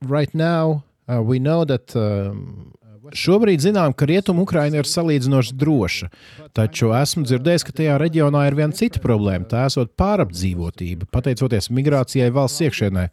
Right 0.05 0.33
now, 0.33 0.85
uh, 1.09 1.23
we 1.23 1.41
know 1.41 1.65
that 1.65 1.97
um, 1.97 2.73
Šobrīd 3.15 3.63
zinām, 3.63 3.93
ka 3.95 4.07
rietumu 4.09 4.43
Ukraina 4.47 4.81
ir 4.81 4.89
salīdzinoši 4.89 5.55
droša, 5.59 6.09
taču 6.57 6.91
esmu 6.97 7.27
dzirdējis, 7.27 7.65
ka 7.67 7.75
tajā 7.79 7.99
reģionā 8.03 8.47
ir 8.49 8.57
viena 8.59 8.75
cita 8.75 9.03
problēma. 9.03 9.47
Tā 9.51 9.67
esot 9.69 9.93
pārapdzīvotība, 10.01 11.07
pateicoties 11.15 11.71
migrācijai 11.71 12.33
valsts 12.35 12.65
iekšienē. 12.67 13.07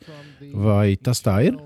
Vai 0.66 0.96
tas 0.98 1.22
tā 1.26 1.40
ir? 1.50 1.60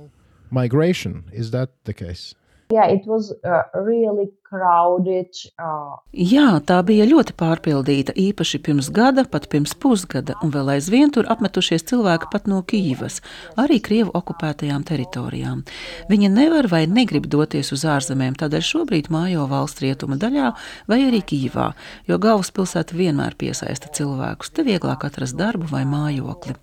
Migration, 0.51 1.24
is 1.32 1.51
that 1.51 1.72
the 1.86 1.93
case? 1.93 2.36
Yeah, 2.70 2.91
was 3.07 3.32
uh, 3.45 3.63
really 3.74 4.28
crowded. 4.43 5.32
Uh... 5.55 5.95
Jā, 6.11 6.57
tā 6.68 6.82
bija 6.84 7.05
ļoti 7.07 7.32
pārpildīta, 7.39 8.11
īpaši 8.11 8.59
pirms 8.59 8.89
gada, 8.91 9.24
pat 9.24 9.47
pirms 9.51 9.72
pusgada, 9.80 10.36
un 10.43 10.51
vēl 10.51 10.74
aizvien 10.76 11.13
tur 11.15 11.30
apmetušies 11.32 11.88
cilvēki 11.88 12.28
pat 12.34 12.51
no 12.51 12.59
Kīivas, 12.68 13.22
arī 13.55 13.80
Krievu 13.84 14.11
okupētajām 14.20 14.84
teritorijām. 14.88 15.63
Viņi 16.11 16.34
nevar 16.36 16.68
vai 16.68 16.84
negrib 16.91 17.32
doties 17.32 17.72
uz 17.72 17.88
ārzemēm, 17.88 18.36
tādēļ 18.36 18.68
šobrīd 18.74 19.11
mājo 19.15 19.47
valsts 19.47 19.86
rietuma 19.88 20.20
daļā 20.20 20.51
vai 20.91 21.01
arī 21.07 21.24
Kīivā, 21.24 21.72
jo 22.11 22.20
galvaspilsēta 22.20 22.99
vienmēr 22.99 23.39
piesaista 23.39 23.95
cilvēkus, 23.95 24.51
te 24.51 24.68
vieglāk 24.68 25.07
atrast 25.07 25.39
darbu 25.39 25.72
vai 25.72 25.86
mājokli. 25.88 26.59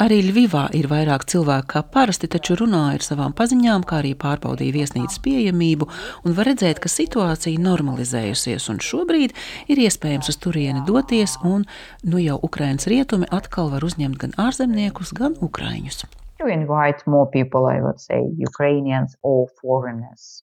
Arī 0.00 0.22
Ļuvivā 0.24 0.70
ir 0.72 0.86
vairāk 0.88 1.26
cilvēku 1.28 1.68
kā 1.74 1.82
parasti, 1.84 2.28
taču 2.32 2.54
runāja 2.56 2.96
ar 2.96 3.02
savām 3.04 3.34
paziņām, 3.36 3.82
kā 3.84 3.98
arī 4.00 4.14
pārbaudīja 4.16 4.72
viesnīcas 4.78 5.20
pieejamību, 5.20 5.88
un 6.24 6.36
var 6.38 6.48
redzēt, 6.48 6.80
ka 6.80 6.88
situācija 6.88 7.60
normalizējusies, 7.60 8.70
un 8.72 8.80
šobrīd 8.80 9.36
ir 9.68 9.82
iespējams 9.84 10.32
uz 10.32 10.40
turieni 10.40 10.80
doties, 10.88 11.36
un 11.44 11.66
nu 12.08 12.22
jau 12.24 12.38
Ukrainas 12.40 12.88
rietumi 12.88 13.28
atkal 13.28 13.68
var 13.74 13.84
uzņemt 13.84 14.16
gan 14.16 14.32
ārzemniekus, 14.40 15.12
gan 15.12 15.36
ukraiņus. 15.44 16.06
People, 16.40 17.68
say, 17.96 18.32
Ukrainians 18.40 19.14
or 19.22 19.46
foreigners. 19.60 20.42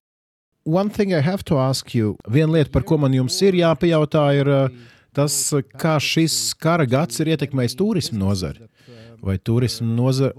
One 0.64 0.90
thing 0.90 1.12
I 1.12 1.22
have 1.26 1.44
to 1.46 1.58
ask 1.58 1.96
you, 1.96 2.16
viena 2.30 2.54
lieta, 2.54 2.70
par 2.72 2.86
ko 2.86 3.02
man 3.02 3.18
jums 3.18 3.42
ir 3.42 3.58
jāpajautā, 3.58 4.30
ir 4.38 4.54
tas, 5.18 5.42
kā 5.74 5.98
šis 5.98 6.54
kara 6.54 6.86
gads 6.86 7.18
ir 7.20 7.34
ietekmējis 7.34 7.76
turismu 7.80 8.22
nozari 8.22 8.69
vai 9.26 9.38
turismu 9.38 9.94
nozara, 9.96 10.34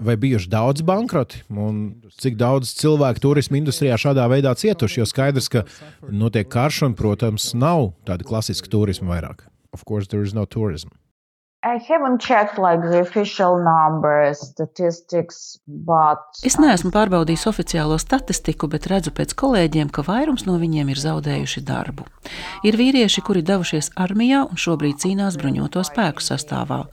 vai 0.00 0.16
bijuši 0.16 0.48
daudz 0.48 0.82
bankroti, 0.86 1.42
un 1.52 1.82
cik 2.20 2.38
daudz 2.40 2.72
cilvēku 2.78 3.20
turismu 3.20 3.58
industrijā 3.60 3.98
šādā 4.00 4.24
veidā 4.32 4.54
cietuši. 4.56 5.02
Jo 5.02 5.06
skaidrs, 5.08 5.50
ka 5.52 5.64
notiek 6.08 6.48
karš, 6.50 6.86
un, 6.88 6.96
protams, 6.96 7.52
nav 7.54 7.92
tāda 8.08 8.26
klasiska 8.26 8.70
turisma 8.72 9.12
vairāk. 9.14 9.44
Of 9.76 9.84
course, 9.84 10.08
there 10.08 10.24
is 10.24 10.34
no 10.34 10.46
tourism. 10.46 10.88
Es 16.48 16.54
neesmu 16.56 16.88
pārbaudījis 16.94 17.42
oficiālo 17.50 17.98
statistiku, 18.00 18.64
bet 18.72 18.86
redzu 18.88 19.12
pēc 19.12 19.34
kolēģiem, 19.36 19.90
ka 19.92 20.00
vairums 20.06 20.46
no 20.48 20.54
viņiem 20.60 20.88
ir 20.88 21.02
zaudējuši 21.02 21.60
darbu. 21.68 22.06
Ir 22.64 22.78
vīrieši, 22.80 23.20
kuri 23.26 23.42
devušies 23.44 23.90
armijā 24.00 24.46
un 24.46 24.56
šobrīd 24.56 25.02
cīnās 25.04 25.36
bruņoto 25.40 25.84
spēku 25.84 26.24
sastāvā. 26.24 26.86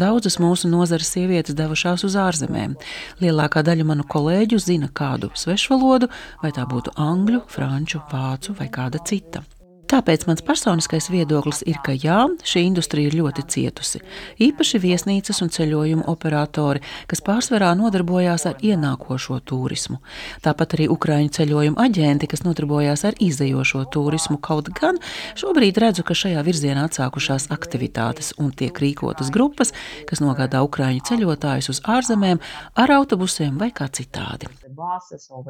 Daudzas 0.00 0.38
mūsu 0.40 0.70
nozares 0.72 1.12
sievietes 1.12 1.58
devušās 1.58 2.06
uz 2.08 2.16
ārzemēm. 2.16 2.78
Lielākā 3.20 3.60
daļa 3.68 3.84
manu 3.90 4.08
kolēģu 4.08 4.62
zina 4.64 4.88
kādu 4.88 5.28
svešvalodu, 5.36 6.08
vai 6.40 6.54
tā 6.56 6.64
būtu 6.64 6.96
angļu, 6.96 7.42
franču, 7.52 8.00
vācu 8.08 8.56
vai 8.56 8.70
kāda 8.72 9.04
cita. 9.04 9.44
Tāpēc 9.86 10.24
mans 10.26 10.42
personiskais 10.42 11.06
viedoklis 11.12 11.60
ir, 11.68 11.76
ka 11.86 11.94
jā, 11.94 12.24
šī 12.42 12.64
industrija 12.66 13.06
ir 13.06 13.14
ļoti 13.20 13.44
cietusi. 13.52 14.00
Īpaši 14.42 14.80
viesnīcas 14.82 15.38
un 15.44 15.52
ceļojumu 15.54 16.06
operatori, 16.10 16.82
kas 17.06 17.22
pārsvarā 17.22 17.70
nodarbojās 17.78 18.48
ar 18.50 18.58
ienākošo 18.66 19.38
turismu. 19.46 20.00
Tāpat 20.42 20.74
arī 20.74 20.88
Ukrāņu 20.90 21.30
ceļojumu 21.38 21.78
aģenti, 21.86 22.30
kas 22.32 22.42
nodarbojās 22.42 23.06
ar 23.06 23.18
izējošo 23.22 23.84
turismu. 23.94 24.40
Kaut 24.42 24.72
gan 24.74 24.98
šobrīd 25.38 25.78
redzu, 25.78 26.02
ka 26.06 26.18
šajā 26.18 26.42
virzienā 26.46 26.88
atsākušās 26.90 27.52
aktivitātes 27.54 28.34
un 28.42 28.50
tiek 28.50 28.74
rīkotas 28.82 29.30
grupas, 29.30 29.70
kas 30.10 30.24
nogādā 30.24 30.66
Ukrāņu 30.66 31.06
ceļotājus 31.06 31.70
uz 31.76 31.84
ārzemēm 31.86 32.42
ar 32.74 32.98
autobusiem 32.98 33.54
vai 33.62 33.70
kā 33.70 33.86
citādi. 33.86 34.50
Buses 34.76 35.26
or 35.30 35.44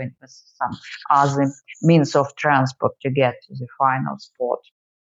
some 0.61 0.75
other 1.11 1.51
means 1.83 2.15
of 2.17 2.27
transport 2.37 2.95
to 3.03 3.11
get 3.11 3.35
to 3.47 3.55
the 3.61 3.69
final 3.79 4.17
spot. 4.19 4.61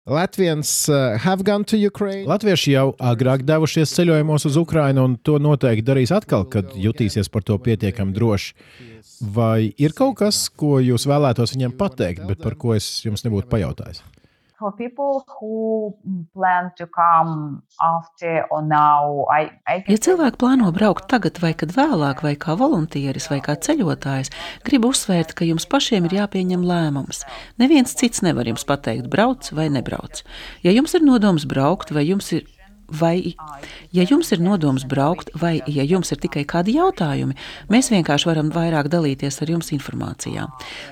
Latvians 0.07 0.89
uh, 0.93 1.17
have 1.17 1.45
gone 1.45 1.65
to 1.65 1.79
Ukraine. 1.79 2.27
Latvieši 2.29 2.75
jau 2.75 2.91
agrāk 3.01 3.41
devušies 3.49 3.95
ceļojumos 3.97 4.45
uz 4.51 4.59
Ukrajinu, 4.61 5.07
un 5.09 5.15
to 5.17 5.39
noteikti 5.41 5.87
darīs 5.87 6.13
atkal, 6.13 6.45
kad 6.45 6.75
jutīsies 6.77 7.33
par 7.33 7.47
to 7.49 7.57
pietiekami 7.57 8.13
droši. 8.13 8.53
Vai 9.33 9.73
ir 9.81 9.97
kaut 9.97 10.19
kas, 10.21 10.51
ko 10.53 10.77
jūs 10.85 11.09
vēlētos 11.09 11.57
viņiem 11.57 11.73
pateikt, 11.81 12.27
bet 12.29 12.45
par 12.45 12.59
ko 12.61 12.77
es 12.77 12.99
jums 13.07 13.25
nebūtu 13.25 13.49
pajautājis? 13.49 14.03
For 14.65 14.73
people 14.73 15.25
who 15.37 15.93
plan 16.33 16.73
to 16.79 16.87
come 16.87 17.63
after 17.83 18.47
or 18.51 18.63
now, 18.63 19.27
I, 19.29 19.53
I 19.69 19.83
ja 19.85 19.99
cilvēki 20.01 20.41
plāno 20.41 20.71
braukt 20.73 21.05
tagad 21.13 21.37
vai 21.43 21.53
kad 21.53 21.75
vēlāk, 21.77 22.23
vai 22.25 22.33
kā 22.41 22.57
volunteeris 22.57 23.29
vai 23.29 23.43
kā 23.45 23.59
ceļotājs, 23.61 24.33
gribu 24.65 24.95
uzsvērt, 24.95 25.37
ka 25.37 25.45
jums 25.45 25.69
pašiem 25.69 26.09
ir 26.09 26.17
jāpieņem 26.23 26.65
lēmums. 26.65 27.27
Neviens 27.61 27.93
cits 28.01 28.25
nevar 28.25 28.49
jums 28.49 28.65
pateikt, 28.65 29.11
brauc 29.13 29.53
vai 29.53 29.69
nebrauc. 29.75 30.25
Ja 30.65 30.73
jums 30.73 30.97
ir 30.97 31.05
nodoms 31.05 31.45
braukt, 31.51 31.93
vai 31.93 32.09
jums 32.09 32.33
ir 32.33 32.49
Vai, 32.85 33.33
ja 33.97 34.05
jums 34.05 34.29
ir 34.35 34.43
nodoms 34.45 34.83
braukt, 34.85 35.31
vai 35.41 35.55
ja 35.73 35.87
jums 35.89 36.13
ir 36.13 36.19
tikai 36.21 36.43
kādi 36.45 36.75
jautājumi, 36.77 37.33
mēs 37.73 37.89
vienkārši 37.89 38.29
varam 38.29 38.51
vairāk 38.53 38.91
dalīties 38.93 39.41
ar 39.41 39.53
jums 39.55 39.73
informācijā. 39.73 40.45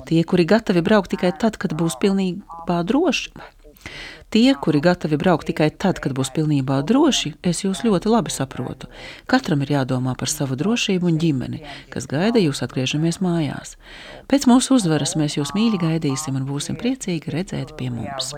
Tie, 0.08 0.22
kuri 0.24 0.48
gatavi 0.48 0.80
braukt 0.82 1.12
tikai 1.12 1.34
tad, 1.36 1.60
kad 1.60 1.76
būs 1.76 1.98
pilnībā 2.00 2.80
droši, 2.88 3.34
Tie, 4.32 4.54
kuri 4.56 4.80
gatavi 4.80 5.18
braukt 5.20 5.44
tikai 5.50 5.66
tad, 5.76 5.98
kad 6.00 6.14
būs 6.16 6.30
pilnībā 6.32 6.78
droši, 6.88 7.34
es 7.44 7.58
jūs 7.66 7.82
ļoti 7.84 8.08
labi 8.08 8.32
saprotu. 8.32 8.88
Katram 9.28 9.60
ir 9.66 9.74
jādomā 9.74 10.14
par 10.16 10.32
savu 10.32 10.56
drošību 10.56 11.10
un 11.10 11.18
ģimeni, 11.20 11.60
kas 11.92 12.08
gaida 12.08 12.40
jūs 12.40 12.64
atgriežamies 12.64 13.20
mājās. 13.20 13.76
Pēc 14.32 14.48
mūsu 14.48 14.78
uzvaras 14.78 15.12
mēs 15.20 15.36
jūs 15.36 15.52
mīļi 15.52 15.82
gaidīsim 15.84 16.40
un 16.40 16.48
būsim 16.48 16.80
priecīgi 16.80 17.36
redzēt 17.36 17.76
pie 17.76 17.92
mums. 17.92 18.32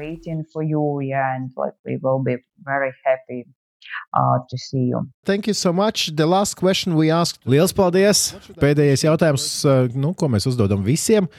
Uh. 4.18 5.06
Thank 5.24 5.46
you 5.46 5.54
so 5.54 5.72
much. 5.72 6.10
The 6.16 6.26
last 6.26 6.56
question 6.58 6.96
we 6.98 7.10
asked. 7.14 7.38
Lielas 7.46 7.70
paldies! 7.70 8.32
Pēdējais 8.58 9.06
jautājums, 9.06 9.50
uh, 9.62 9.86
nu, 9.94 10.10
ko 10.18 10.26
mēs 10.32 10.50
uzdodam 10.50 10.82
visiem. 10.82 11.30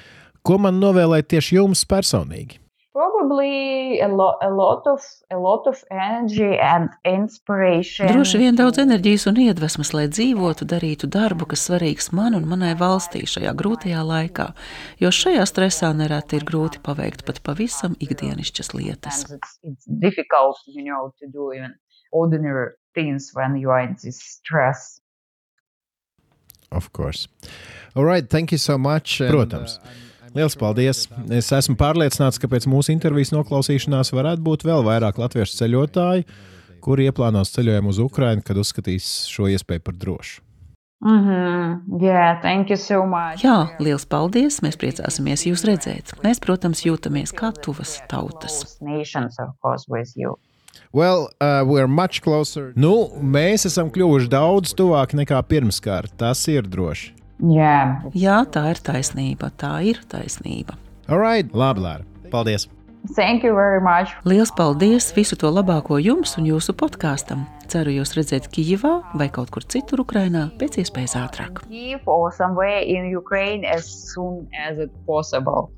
Ko 0.45 0.61
man 0.61 0.79
novēlēt 0.79 1.27
tieši 1.33 1.59
jums 1.59 1.83
personīgi? 1.89 2.61
Probably 2.95 3.99
a, 3.99 4.07
lo, 4.07 4.37
a 4.41 4.49
lot 4.49 4.87
of 4.87 5.01
a 5.29 5.35
lot 5.35 5.67
of 5.67 5.83
energy 5.91 6.57
and 6.61 6.89
inspiration. 7.03 8.07
Droši 8.07 8.39
vien 8.39 8.55
daudz 8.55 8.79
enerģijas 8.79 9.27
un 9.27 9.41
iedvesmas, 9.43 9.91
lai 9.97 10.05
dzīvotu, 10.07 10.63
darītu 10.71 11.09
darbu, 11.11 11.49
kas 11.51 11.65
svarīgs 11.67 12.13
man 12.15 12.37
un 12.39 12.47
manai 12.47 12.71
valstī 12.79 13.25
šajā 13.27 13.51
grūtajā 13.59 14.05
laikā, 14.11 14.47
jo 15.03 15.11
šajā 15.11 15.43
stresā 15.51 15.91
nereti 15.91 16.39
ir 16.39 16.47
grūti 16.47 16.79
paveikt 16.87 17.25
pat 17.27 17.43
pavisam 17.43 17.99
ikdienišķas 17.99 18.71
lietas. 18.77 19.25
It's, 19.27 19.59
it's 19.67 19.91
difficult, 20.07 20.63
you 20.71 20.87
know, 20.87 21.11
to 21.19 21.27
do 21.27 21.51
even 21.51 21.75
ordinary 22.15 22.71
things 22.95 23.31
when 23.35 23.59
you 23.59 23.75
are 23.75 23.83
in 23.83 23.97
this 23.99 24.23
stress. 24.23 25.01
Of 26.71 26.93
course. 26.93 27.27
All 27.95 28.05
right, 28.05 28.27
thank 28.29 28.51
you 28.51 28.57
so 28.57 28.77
much. 28.77 29.19
Protams. 29.19 29.79
And, 29.83 29.85
uh, 29.85 30.05
Lielas 30.35 30.57
paldies! 30.59 31.05
Es 31.31 31.47
esmu 31.55 31.77
pārliecināts, 31.79 32.35
ka 32.43 32.49
pēc 32.51 32.65
mūsu 32.67 32.91
intervijas 32.91 33.31
noklausīšanās 33.31 34.11
varētu 34.11 34.43
būt 34.43 34.65
vēl 34.67 34.83
vairāk 34.83 35.21
latviešu 35.21 35.61
ceļotāju, 35.61 36.25
kuri 36.83 37.07
ieplānos 37.07 37.53
ceļojumu 37.55 37.93
uz 37.93 38.01
Ukrajinu, 38.03 38.43
kad 38.43 38.59
uzskatīs 38.59 39.07
šo 39.31 39.47
iespēju 39.53 39.85
par 39.85 39.95
drošu. 40.01 40.41
Mm 41.05 41.23
-hmm. 41.23 42.03
yeah, 42.03 42.41
thank 42.41 42.69
you 42.69 42.77
so 42.77 43.05
much. 43.05 43.43
Jā, 43.45 43.67
liels 43.79 44.05
paldies! 44.05 44.59
Mēs 44.61 44.75
priecāsimies 44.75 45.47
jūs 45.47 45.63
redzēt. 45.63 46.11
Mēs, 46.23 46.39
protams, 46.43 46.83
jūtamies 46.83 47.31
kā 47.31 47.53
tuvas 47.55 48.01
tautas. 48.09 48.77
Nations, 48.81 49.39
of 49.39 49.55
course, 49.61 49.85
with 49.87 50.11
you. 50.15 50.35
Well, 50.93 51.29
uh, 51.39 51.63
we're 51.63 51.87
much 51.87 52.21
closer. 52.21 52.73
Nu, 52.75 53.09
mēs 53.21 53.65
esam 53.65 53.89
kļuvuši 53.89 54.27
daudz 54.27 54.73
tuvāk 54.73 55.13
nekā 55.13 55.43
pirmskārt. 55.47 56.11
Tas 56.17 56.47
ir 56.47 56.67
droši. 56.67 57.24
Yeah. 57.43 58.05
Jā, 58.15 58.43
tā 58.47 58.69
ir 58.71 58.79
taisnība. 58.83 59.51
Tā 59.59 59.77
ir 59.83 59.99
taisnība. 60.11 60.77
All 61.09 61.19
right, 61.19 61.51
labi, 61.53 61.83
Lāra. 61.83 62.05
Paldies! 62.31 62.69
Thank 63.13 63.43
you 63.43 63.53
very 63.53 63.81
much. 63.81 64.15
Liels 64.25 64.49
paldies! 64.55 65.11
Visu 65.13 65.37
to 65.37 65.51
labāko 65.53 65.99
jums 66.01 66.37
un 66.39 66.47
jūsu 66.49 66.73
podkāstam! 66.73 67.43
Ceru 67.69 67.93
jūs 67.93 68.15
redzēt 68.17 68.47
Kijivā 68.53 68.95
vai 69.19 69.27
kaut 69.33 69.51
kur 69.53 69.65
citur 69.65 70.01
Ukrainā 70.01 70.47
pēc 70.57 70.79
iespējas 70.81 71.15
ātrāk. 71.19 71.61
Kyiv 71.69 72.07
or 72.09 72.31
somewhere 72.33 72.81
in 72.81 73.11
Ukraine 73.13 73.65
as 73.65 73.85
soon 73.85 74.47
as 74.57 74.79
it 74.79 74.93
possible. 75.05 75.69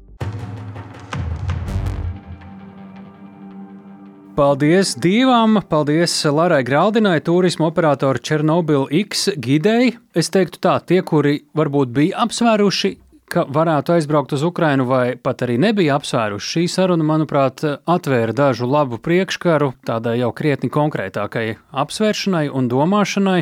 Paldies 4.37 4.91
divām! 5.01 5.57
Paldies 5.65 6.13
Larai 6.29 6.59
Graldinai, 6.61 7.15
turismu 7.25 7.65
operatoru 7.71 8.21
Černobilu 8.21 8.83
X 8.93 9.31
gidei. 9.41 9.95
Es 10.13 10.29
teiktu 10.29 10.61
tā, 10.61 10.75
tie, 10.85 10.99
kuri 11.01 11.39
varbūt 11.57 11.89
bija 11.95 12.19
apsvēruši, 12.27 12.91
ka 13.33 13.47
varētu 13.49 13.95
aizbraukt 13.95 14.37
uz 14.37 14.45
Ukrajinu, 14.45 14.85
vai 14.85 15.15
pat 15.17 15.41
arī 15.41 15.57
nebija 15.65 15.97
apsvēruši. 15.97 16.51
Šī 16.53 16.65
saruna, 16.69 17.07
manuprāt, 17.09 17.65
atvēra 17.89 18.37
dažu 18.37 18.69
labu 18.69 19.01
priekškaru 19.01 19.71
tādai 19.89 20.19
jau 20.21 20.29
krietni 20.37 20.69
konkrētākai 20.69 21.47
apsvēršanai 21.73 22.45
un 22.53 22.69
domāšanai. 22.69 23.39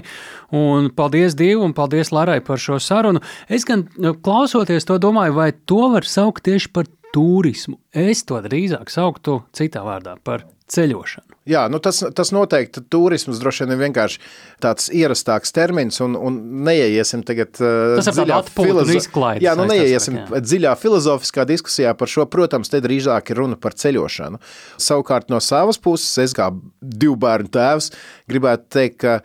Un 0.56 0.94
paldies 0.96 1.36
Dievam, 1.36 1.74
un 1.74 1.76
paldies 1.76 2.16
Larai 2.16 2.40
par 2.40 2.62
šo 2.62 2.80
sarunu. 2.80 3.20
Es 3.52 3.68
gan 3.68 3.90
nu, 4.00 4.16
klausoties 4.16 4.88
to 4.88 4.96
domāju, 4.96 5.42
vai 5.44 5.52
to 5.52 5.90
var 5.92 6.08
saukt 6.08 6.48
tieši 6.48 6.72
par 6.72 6.88
turismu. 7.16 7.80
Es 7.96 8.26
to 8.28 8.42
drīzāk 8.44 8.92
sauktu 8.92 9.40
citā 9.56 9.86
vārdā 9.86 10.18
par 10.24 10.44
ceļošanu. 10.72 11.36
Jā, 11.46 11.68
nu 11.70 11.78
tas, 11.84 12.00
tas 12.18 12.32
noteikti 12.34 12.82
turisms 12.90 13.38
droši 13.38 13.64
vien 13.64 13.76
ir 13.76 13.82
vienkārši 13.84 14.22
tāds 14.64 14.88
ierastāks 14.90 15.54
termins, 15.54 16.00
un, 16.02 16.16
un 16.18 16.40
neieiesim 16.66 17.22
tagad 17.28 17.60
uh, 17.62 18.00
dziļā 18.02 18.40
filozofijā. 18.50 19.36
Jā, 19.46 19.54
nu 19.58 19.68
neieiesim 19.70 20.18
jā. 20.18 20.42
dziļā 20.42 20.74
filozofiskā 20.82 21.46
diskusijā 21.52 21.94
par 21.98 22.10
šo. 22.10 22.26
Protams, 22.34 22.74
te 22.74 22.82
drīzāk 22.82 23.30
ir 23.30 23.44
runa 23.44 23.60
par 23.62 23.78
ceļošanu. 23.78 24.42
Savukārt 24.82 25.30
no 25.30 25.38
savas 25.44 25.78
puses, 25.82 26.10
es 26.26 26.34
kā 26.36 26.50
divu 26.82 27.20
bērnu 27.22 27.54
tēvs 27.54 27.92
gribētu 28.32 28.68
teikt, 28.80 28.98
ka, 29.06 29.20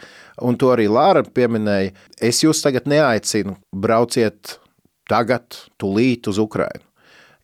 un 0.45 0.61
to 0.61 0.75
arī 0.75 0.91
Lāra 0.93 1.25
pieminēja, 1.25 1.97
es 2.21 2.45
jūs 2.45 2.61
tagad 2.67 2.91
neaicinu 2.91 3.57
brauciet 3.73 4.59
tagad, 5.09 5.57
tūlīt 5.81 6.29
uz 6.31 6.39
Ukrajinu. 6.43 6.85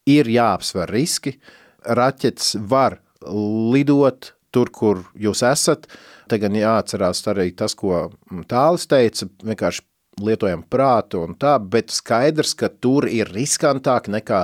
Ir 0.07 0.29
jāapsver 0.31 0.91
riski, 0.93 1.35
raķetes 1.83 2.55
var 2.71 3.01
lidot 3.27 4.33
tur, 4.55 4.71
kur 4.71 5.03
jūs 5.19 5.43
esat. 5.47 5.89
Te 6.31 6.39
gan 6.43 6.55
jāatcerās 6.59 7.23
arī 7.31 7.51
tas, 7.59 7.75
ko 7.75 8.09
Tālis 8.51 8.87
teica, 8.91 9.29
vienkārši 9.43 9.85
lietojam 10.23 10.63
prātu 10.71 11.21
un 11.27 11.37
tā, 11.39 11.57
bet 11.61 11.93
skaidrs, 11.93 12.55
ka 12.57 12.71
tur 12.71 13.07
ir 13.11 13.29
riskantāk 13.35 14.09
nekā 14.09 14.43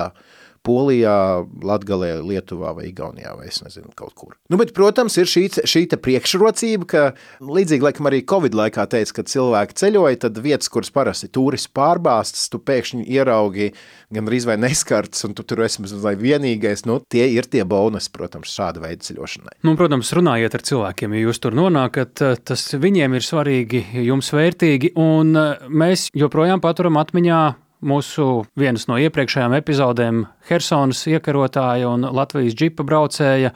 Polijā, 0.63 1.43
Latgalē, 1.63 2.15
Lietuvā 2.23 2.71
vai 2.77 2.87
Igaunijā 2.89 3.33
vai 3.37 3.49
es 3.49 3.59
nezinu, 3.63 3.91
kaut 3.99 4.13
kur. 4.15 4.35
Nu, 4.51 4.59
bet, 4.61 4.71
protams, 4.75 5.17
ir 5.19 5.29
šī, 5.29 5.45
šī 5.67 5.85
priekšrocība, 5.93 6.87
ka 6.89 7.03
līdzīgi, 7.43 7.83
laikam 7.83 8.07
arī 8.09 8.21
Covid 8.27 8.55
laikā 8.57 8.85
teica, 8.91 9.19
kad 9.19 9.31
cilvēki 9.31 9.77
ceļoja, 9.81 10.21
tad 10.25 10.39
vietas, 10.43 10.71
kuras 10.71 10.93
parasti 10.93 11.29
turisti 11.33 11.71
pārbāstas, 11.75 12.47
tu 12.51 12.61
pēkšņi 12.63 13.03
ieraugi 13.11 13.73
gan 14.13 14.29
arī 14.29 14.39
vai 14.47 14.57
neskarts, 14.61 15.25
un 15.27 15.33
tu 15.37 15.45
tur 15.47 15.63
esi 15.65 15.83
vai 16.03 16.13
vienīgais, 16.19 16.85
nu, 16.89 16.99
tie 17.11 17.25
ir 17.33 17.47
tie 17.49 17.63
bonus, 17.67 18.09
protams, 18.13 18.53
šāda 18.53 18.83
veida 18.83 19.03
ceļošanai. 19.03 19.57
Nu, 19.65 19.75
protams, 19.79 20.13
runājiet 20.15 20.55
ar 20.55 20.65
cilvēkiem, 20.69 21.17
ja 21.17 21.25
jūs 21.27 21.41
tur 21.43 21.57
nonākat, 21.57 22.23
tas 22.45 22.65
viņiem 22.77 23.17
ir 23.17 23.25
svarīgi, 23.25 23.83
jums 24.05 24.31
vērtīgi, 24.35 24.93
un 24.99 25.35
mēs 25.69 26.09
joprojām 26.17 26.63
paturam 26.63 27.01
atmiņā 27.01 27.41
mūsu 27.83 28.43
vienas 28.59 28.87
no 28.89 28.97
iepriekšējām 29.01 29.55
epizodēm 29.59 30.23
Helsonas 30.49 31.03
iekarotāja 31.11 31.89
un 31.91 32.07
Latvijas 32.15 32.55
džipa 32.57 32.85
braucēja 32.87 33.53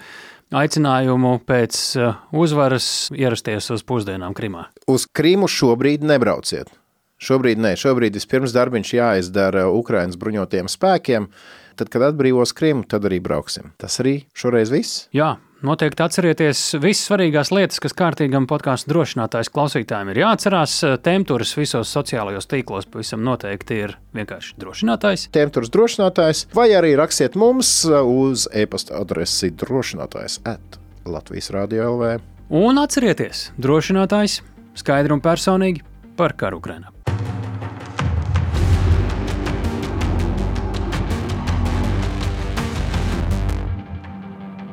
aicinājumu 0.55 1.37
pēc 1.47 1.79
uh, 1.99 2.19
uzvaras 2.31 3.09
ierasties 3.15 3.71
uz 3.75 3.83
pusdienām 3.87 4.35
Krimā. 4.37 4.67
Uz 4.87 5.07
Krimu 5.11 5.49
šobrīd 5.51 6.05
nebrauciet. 6.07 6.71
Šobrīd 7.17 7.57
nē, 7.57 7.73
šobrīd 7.81 8.13
vispirms 8.19 8.53
darbiņš 8.53 8.93
jāizdara 8.93 9.65
Ukraiņas 9.73 10.19
bruņotajiem 10.21 10.69
spēkiem. 10.69 11.31
Tad, 11.77 11.89
kad 11.93 12.07
atbrīvos 12.11 12.53
Krimu, 12.57 12.85
tad 12.89 13.05
arī 13.09 13.19
brauksim. 13.21 13.71
Tas 13.81 13.97
arī 14.01 14.19
šoreiz 14.37 14.69
viss. 14.73 15.07
Jā, 15.17 15.35
Noteikti 15.65 16.03
atcerieties 16.05 16.59
visas 16.77 17.07
svarīgās 17.07 17.49
lietas, 17.49 17.79
kas 17.81 17.95
kārtīgam 17.97 18.45
podkāstu 18.45 18.91
drošinātājs 18.91 19.49
klausītājiem 19.49 20.11
ir 20.13 20.19
jāatcerās. 20.21 20.75
Tēmturis 21.01 21.55
visos 21.57 21.89
sociālajos 21.95 22.45
tīklos 22.51 22.85
pavisam 22.93 23.23
noteikti 23.25 23.79
ir 23.87 23.95
vienkārši 24.13 24.53
drošinātājs. 24.61 25.23
Tēmturis 25.33 25.73
drošinātājs, 25.73 26.43
vai 26.53 26.67
arī 26.77 26.93
rakstiet 26.99 27.33
mums 27.41 27.71
uz 27.89 28.45
e-pasta 28.53 28.99
adresi 29.01 29.49
drošinātājs 29.57 30.43
at 30.45 30.77
Latvijas 31.09 31.49
Rādio 31.55 31.89
LV. 31.95 32.11
Un 32.53 32.77
atcerieties, 32.83 33.47
drošinātājs 33.57 34.43
skaidri 34.77 35.17
un 35.17 35.25
personīgi 35.25 35.81
par 36.21 36.37
karu 36.37 36.61
Ukrainā. 36.61 36.93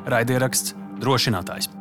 Raidieraksts 0.05 0.75
drošinātājs. 1.01 1.71